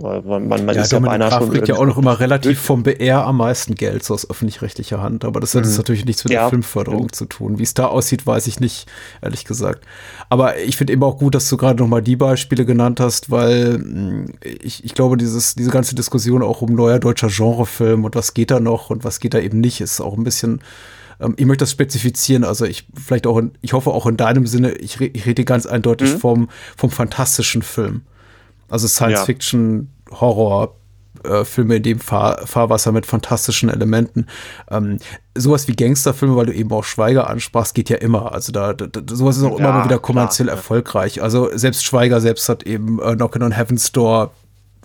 [0.00, 1.50] Weil man, man ja, ist ja beinahe schon.
[1.50, 5.24] kriegt ja auch noch immer relativ vom BR am meisten Geld, so aus öffentlich-rechtlicher Hand.
[5.24, 5.74] Aber das hat mhm.
[5.76, 6.42] natürlich nichts mit ja.
[6.42, 7.12] der Filmförderung mhm.
[7.12, 7.58] zu tun.
[7.58, 8.88] Wie es da aussieht, weiß ich nicht,
[9.22, 9.84] ehrlich gesagt.
[10.28, 13.30] Aber ich finde eben auch gut, dass du gerade noch mal die Beispiele genannt hast,
[13.30, 14.26] weil mm,
[14.62, 18.52] ich, ich glaube, dieses, diese ganze Diskussion auch um neuer deutscher Genrefilm und was geht
[18.52, 20.60] da noch und was geht da eben nicht, ist auch ein bisschen
[21.20, 24.46] ähm, ich möchte das spezifizieren, also ich vielleicht auch, in, ich hoffe auch in deinem
[24.46, 26.18] Sinne, ich, ich rede ganz eindeutig mhm.
[26.18, 28.02] vom, vom fantastischen Film.
[28.68, 29.24] Also Science ja.
[29.24, 30.74] Fiction, Horror,
[31.24, 34.26] äh, Filme in dem Fahr Fahrwasser mit fantastischen Elementen.
[34.70, 34.98] Ähm,
[35.34, 38.32] sowas wie Gangsterfilme, weil du eben auch Schweiger ansprachst, geht ja immer.
[38.32, 41.22] Also da, da sowas ist auch ja, immer mal wieder kommerziell klar, erfolgreich.
[41.22, 44.32] Also selbst Schweiger selbst hat eben äh, Knockin' on Heaven's Door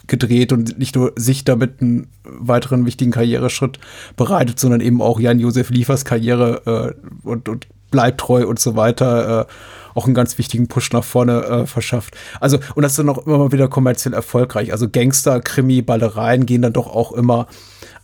[0.07, 3.79] gedreht und nicht nur sich damit einen weiteren wichtigen Karriereschritt
[4.17, 9.47] bereitet, sondern eben auch Jan-Josef Liefers Karriere äh, und, und bleibt treu und so weiter.
[9.93, 12.15] Auch einen ganz wichtigen Push nach vorne äh, verschafft.
[12.39, 14.71] Also, und das ist dann auch immer mal wieder kommerziell erfolgreich.
[14.71, 17.47] Also Gangster, Krimi, Ballereien gehen dann doch auch immer.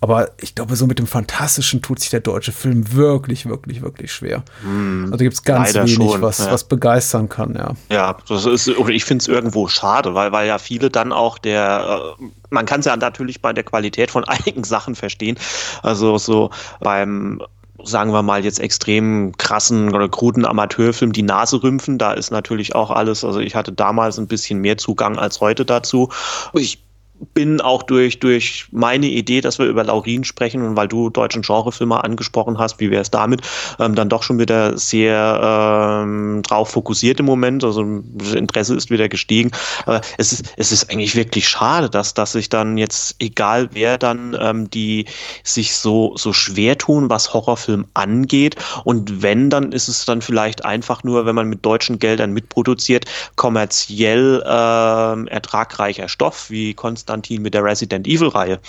[0.01, 4.13] Aber ich glaube, so mit dem Fantastischen tut sich der deutsche Film wirklich, wirklich, wirklich
[4.13, 4.43] schwer.
[4.61, 6.51] Hm, also gibt es ganz wenig, schon, was, ja.
[6.51, 7.73] was begeistern kann, ja.
[7.89, 11.37] Ja, das ist, oder ich finde es irgendwo schade, weil, weil ja viele dann auch
[11.37, 15.37] der, äh, man kann es ja natürlich bei der Qualität von einigen Sachen verstehen.
[15.83, 16.49] Also so
[16.79, 17.41] beim
[17.83, 21.97] sagen wir mal jetzt extrem krassen oder kruden Amateurfilm die Nase rümpfen.
[21.97, 25.65] Da ist natürlich auch alles, also ich hatte damals ein bisschen mehr Zugang als heute
[25.65, 26.09] dazu.
[26.53, 26.83] Ich
[27.33, 31.41] bin auch durch, durch meine Idee, dass wir über Laurin sprechen und weil du deutschen
[31.41, 33.41] Genrefilme angesprochen hast, wie wäre es damit,
[33.79, 37.63] ähm, dann doch schon wieder sehr ähm, drauf fokussiert im Moment.
[37.63, 39.51] Also das Interesse ist wieder gestiegen.
[39.85, 43.97] Aber es ist, es ist eigentlich wirklich schade, dass, dass sich dann jetzt, egal wer
[43.97, 45.05] dann ähm, die
[45.43, 48.55] sich so, so schwer tun, was Horrorfilm angeht.
[48.85, 53.05] Und wenn, dann ist es dann vielleicht einfach nur, wenn man mit deutschen Geldern mitproduziert,
[53.35, 58.59] kommerziell ähm, ertragreicher Stoff, wie Konstantin Konstantin mit der Resident Evil-Reihe.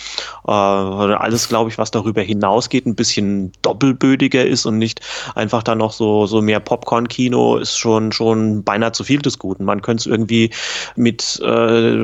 [0.46, 5.00] Äh, alles, glaube ich, was darüber hinausgeht, ein bisschen doppelbödiger ist und nicht
[5.34, 9.64] einfach dann noch so, so mehr Popcorn-Kino ist schon, schon beinahe zu viel des Guten.
[9.64, 10.50] Man könnte es irgendwie
[10.96, 11.98] mit äh,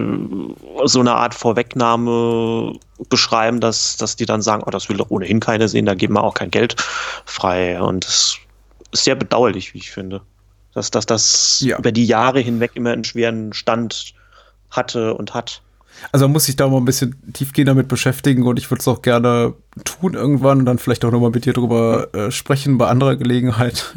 [0.84, 2.74] so einer Art Vorwegnahme
[3.08, 6.14] beschreiben, dass, dass die dann sagen, oh, das will doch ohnehin keiner sehen, da geben
[6.14, 6.76] wir auch kein Geld
[7.24, 7.80] frei.
[7.80, 8.38] Und das
[8.92, 10.20] ist sehr bedauerlich, wie ich finde.
[10.74, 11.78] Dass, dass das ja.
[11.78, 14.12] über die Jahre hinweg immer einen schweren Stand
[14.70, 15.62] hatte und hat.
[16.12, 18.88] Also man muss sich da mal ein bisschen tiefgehend damit beschäftigen und ich würde es
[18.88, 19.54] auch gerne
[19.84, 23.94] tun irgendwann und dann vielleicht auch nochmal mit dir drüber äh, sprechen bei anderer Gelegenheit.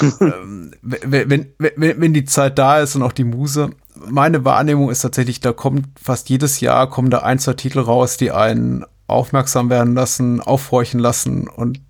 [0.20, 3.70] ähm, wenn, wenn, wenn die Zeit da ist und auch die Muse.
[4.06, 8.16] Meine Wahrnehmung ist tatsächlich, da kommt fast jedes Jahr kommen da ein, zwei Titel raus,
[8.16, 11.80] die einen aufmerksam werden lassen, aufhorchen lassen und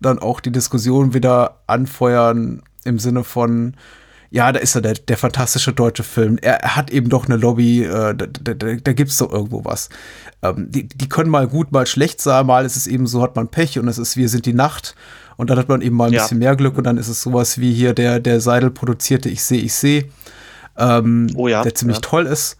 [0.00, 3.76] dann auch die Diskussion wieder anfeuern im Sinne von,
[4.30, 6.38] ja, da ist er, der, der fantastische deutsche Film.
[6.42, 9.88] Er, er hat eben doch eine Lobby, äh, da, da, da, gibt's doch irgendwo was.
[10.42, 13.36] Ähm, die, die können mal gut, mal schlecht sein, mal ist es eben so, hat
[13.36, 14.94] man Pech und es ist Wir sind die Nacht.
[15.36, 16.22] Und dann hat man eben mal ein ja.
[16.22, 19.42] bisschen mehr Glück und dann ist es sowas wie hier der, der Seidel produzierte Ich
[19.44, 20.08] sehe, ich sehe,
[20.76, 22.02] ähm, oh ja, der ziemlich ja.
[22.02, 22.56] toll ist.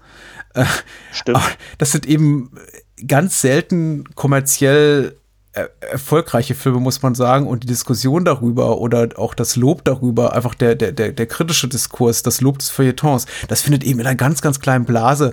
[0.55, 0.65] Äh,
[1.13, 1.41] Stimmt.
[1.79, 2.51] Das sind eben
[3.07, 5.18] ganz selten kommerziell
[5.53, 10.55] erfolgreiche Filme, muss man sagen, und die Diskussion darüber oder auch das Lob darüber, einfach
[10.55, 14.17] der, der, der, der kritische Diskurs, das Lob des Feuilletons, das findet eben in einer
[14.17, 15.33] ganz, ganz kleinen Blase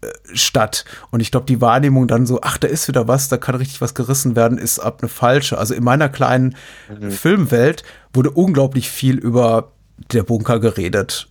[0.00, 0.84] äh, statt.
[1.10, 3.80] Und ich glaube, die Wahrnehmung dann so, ach, da ist wieder was, da kann richtig
[3.80, 5.58] was gerissen werden, ist ab eine falsche.
[5.58, 6.54] Also in meiner kleinen
[6.88, 7.10] mhm.
[7.10, 9.72] Filmwelt wurde unglaublich viel über
[10.12, 11.28] der Bunker geredet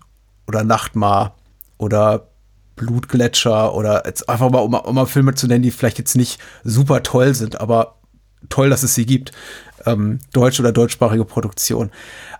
[0.47, 1.35] oder Nachtmar
[1.77, 2.27] oder
[2.75, 6.39] Blutgletscher oder jetzt einfach mal, um, um mal Filme zu nennen, die vielleicht jetzt nicht
[6.63, 7.96] super toll sind, aber
[8.49, 9.31] toll, dass es sie gibt.
[9.85, 11.91] Ähm, deutsche oder deutschsprachige Produktion.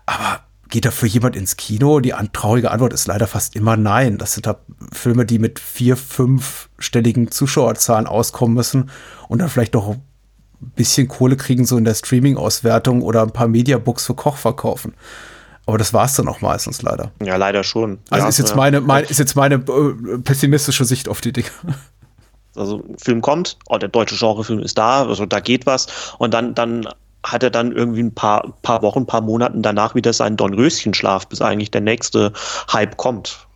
[0.06, 2.00] Aber geht da für jemand ins Kino?
[2.00, 4.18] Die an traurige Antwort ist leider fast immer nein.
[4.18, 4.58] Das sind da
[4.92, 8.90] Filme, die mit vier, fünfstelligen Zuschauerzahlen auskommen müssen
[9.28, 10.02] und dann vielleicht noch ein
[10.60, 14.94] bisschen Kohle kriegen, so in der Streaming-Auswertung oder ein paar Mediabooks für Koch verkaufen.
[15.66, 17.12] Aber das war es dann auch meistens leider.
[17.22, 17.98] Ja, leider schon.
[18.08, 18.56] Also ja, ist jetzt ja.
[18.56, 21.48] meine, meine, ist jetzt meine äh, pessimistische Sicht auf die Dinge.
[22.56, 25.86] Also Film kommt, oh, der deutsche Genrefilm ist da, also da geht was
[26.18, 26.88] und dann, dann
[27.24, 31.26] hat er dann irgendwie ein paar, paar Wochen, ein paar Monaten danach wieder seinen Dornröschenschlaf,
[31.28, 32.32] bis eigentlich der nächste
[32.72, 33.46] Hype kommt.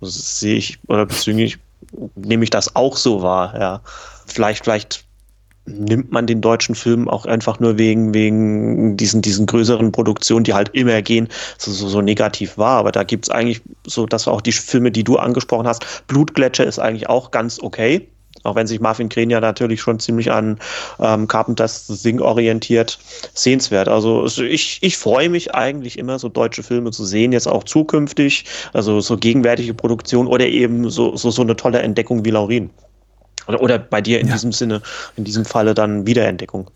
[0.00, 1.58] Das sehe ich, oder beziehungsweise
[2.16, 3.80] nehme ich das auch so wahr, ja.
[4.26, 5.04] Vielleicht, vielleicht
[5.66, 10.54] nimmt man den deutschen Film auch einfach nur wegen, wegen diesen, diesen größeren Produktionen, die
[10.54, 11.28] halt immer gehen,
[11.58, 12.78] so, so, so negativ wahr.
[12.78, 16.64] Aber da gibt es eigentlich so, dass auch die Filme, die du angesprochen hast, Blutgletscher
[16.64, 18.08] ist eigentlich auch ganz okay.
[18.42, 20.58] Auch wenn sich Marvin Kren ja natürlich schon ziemlich an
[20.98, 22.98] ähm, Carpenters Sing orientiert,
[23.34, 23.88] sehenswert.
[23.88, 28.44] Also ich, ich freue mich eigentlich immer, so deutsche Filme zu sehen, jetzt auch zukünftig,
[28.72, 32.70] also so gegenwärtige Produktion oder eben so, so, so eine tolle Entdeckung wie Laurin.
[33.46, 34.34] Oder, oder bei dir in ja.
[34.34, 34.82] diesem Sinne,
[35.16, 36.70] in diesem Falle dann Wiederentdeckung.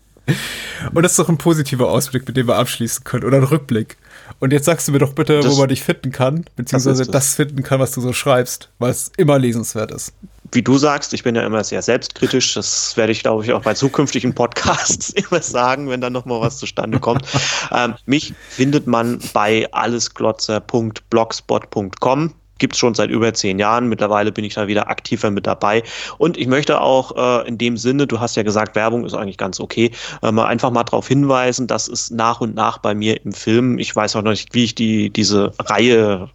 [0.93, 3.23] Und das ist doch ein positiver Ausblick, mit dem wir abschließen können.
[3.23, 3.97] Oder ein Rückblick.
[4.39, 7.11] Und jetzt sagst du mir doch bitte, das, wo man dich finden kann, beziehungsweise das,
[7.11, 10.13] das finden kann, was du so schreibst, weil es immer lesenswert ist
[10.51, 12.53] wie du sagst, ich bin ja immer sehr selbstkritisch.
[12.53, 16.57] Das werde ich, glaube ich, auch bei zukünftigen Podcasts immer sagen, wenn dann nochmal was
[16.57, 17.25] zustande kommt.
[17.71, 22.33] ähm, mich findet man bei allesglotzer.blogspot.com.
[22.59, 23.87] Gibt es schon seit über zehn Jahren.
[23.87, 25.83] Mittlerweile bin ich da wieder aktiver mit dabei.
[26.17, 29.37] Und ich möchte auch äh, in dem Sinne, du hast ja gesagt, Werbung ist eigentlich
[29.37, 29.91] ganz okay,
[30.23, 33.77] äh, mal einfach mal darauf hinweisen, dass es nach und nach bei mir im Film,
[33.77, 36.31] ich weiß auch noch nicht, wie ich die, diese Reihe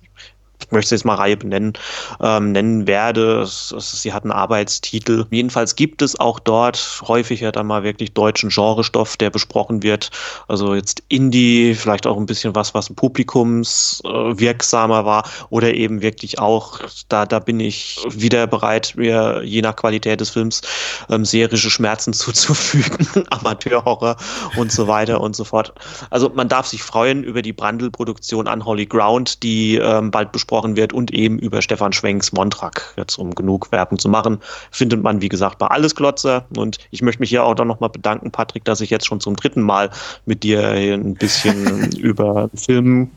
[0.66, 1.74] ich möchte jetzt mal Reihe benennen,
[2.20, 3.40] ähm, nennen werde.
[3.40, 5.26] Es, es, sie hat einen Arbeitstitel.
[5.30, 10.10] Jedenfalls gibt es auch dort häufig ja dann mal wirklich deutschen Genrestoff, der besprochen wird.
[10.48, 16.39] Also jetzt Indie, vielleicht auch ein bisschen was, was publikumswirksamer äh, war oder eben wirklich
[16.39, 20.62] auch, da, da bin ich wieder bereit, mir je nach Qualität des Films
[21.10, 24.16] ähm, serische Schmerzen zuzufügen, Amateurhorror
[24.56, 25.72] und so weiter und so fort.
[26.10, 30.51] Also man darf sich freuen über die Brandl-Produktion an Holy Ground, die ähm, bald besprochen
[30.52, 34.38] gesprochen wird und eben über Stefan Schwenks Montrak, jetzt um genug Werbung zu machen,
[34.70, 36.44] findet man, wie gesagt, bei Alles Glotzer.
[36.56, 39.34] Und ich möchte mich hier auch dann nochmal bedanken, Patrick, dass ich jetzt schon zum
[39.34, 39.90] dritten Mal
[40.26, 43.10] mit dir ein bisschen über Film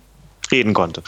[0.49, 1.03] reden konnte.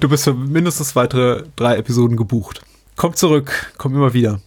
[0.00, 2.62] Du bist für mindestens weitere drei Episoden gebucht.
[2.96, 4.40] kommt zurück, kommt immer wieder.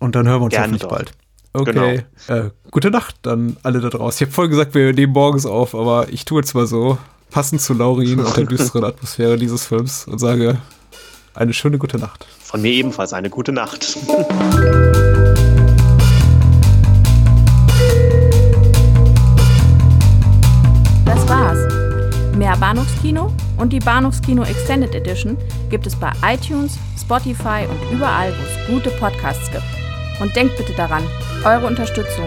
[0.00, 0.88] Und dann hören wir uns Gerne hoffentlich doch.
[0.88, 1.12] bald.
[1.52, 2.04] Okay.
[2.28, 4.24] Äh, gute Nacht dann alle da draußen.
[4.24, 6.98] Ich habe voll gesagt, wir nehmen morgens auf, aber ich tue jetzt mal so,
[7.30, 10.58] passend zu Laurin und der düsteren Atmosphäre dieses Films und sage
[11.34, 12.26] eine schöne gute Nacht.
[12.42, 13.96] Von mir ebenfalls eine gute Nacht.
[21.04, 22.36] Das war's.
[22.36, 25.36] Mehr Bahnhofskino und die Bahnhofskino Extended Edition
[25.68, 29.62] gibt es bei iTunes, Spotify und überall, wo es gute Podcasts gibt.
[30.20, 31.02] Und denkt bitte daran,
[31.44, 32.26] eure Unterstützung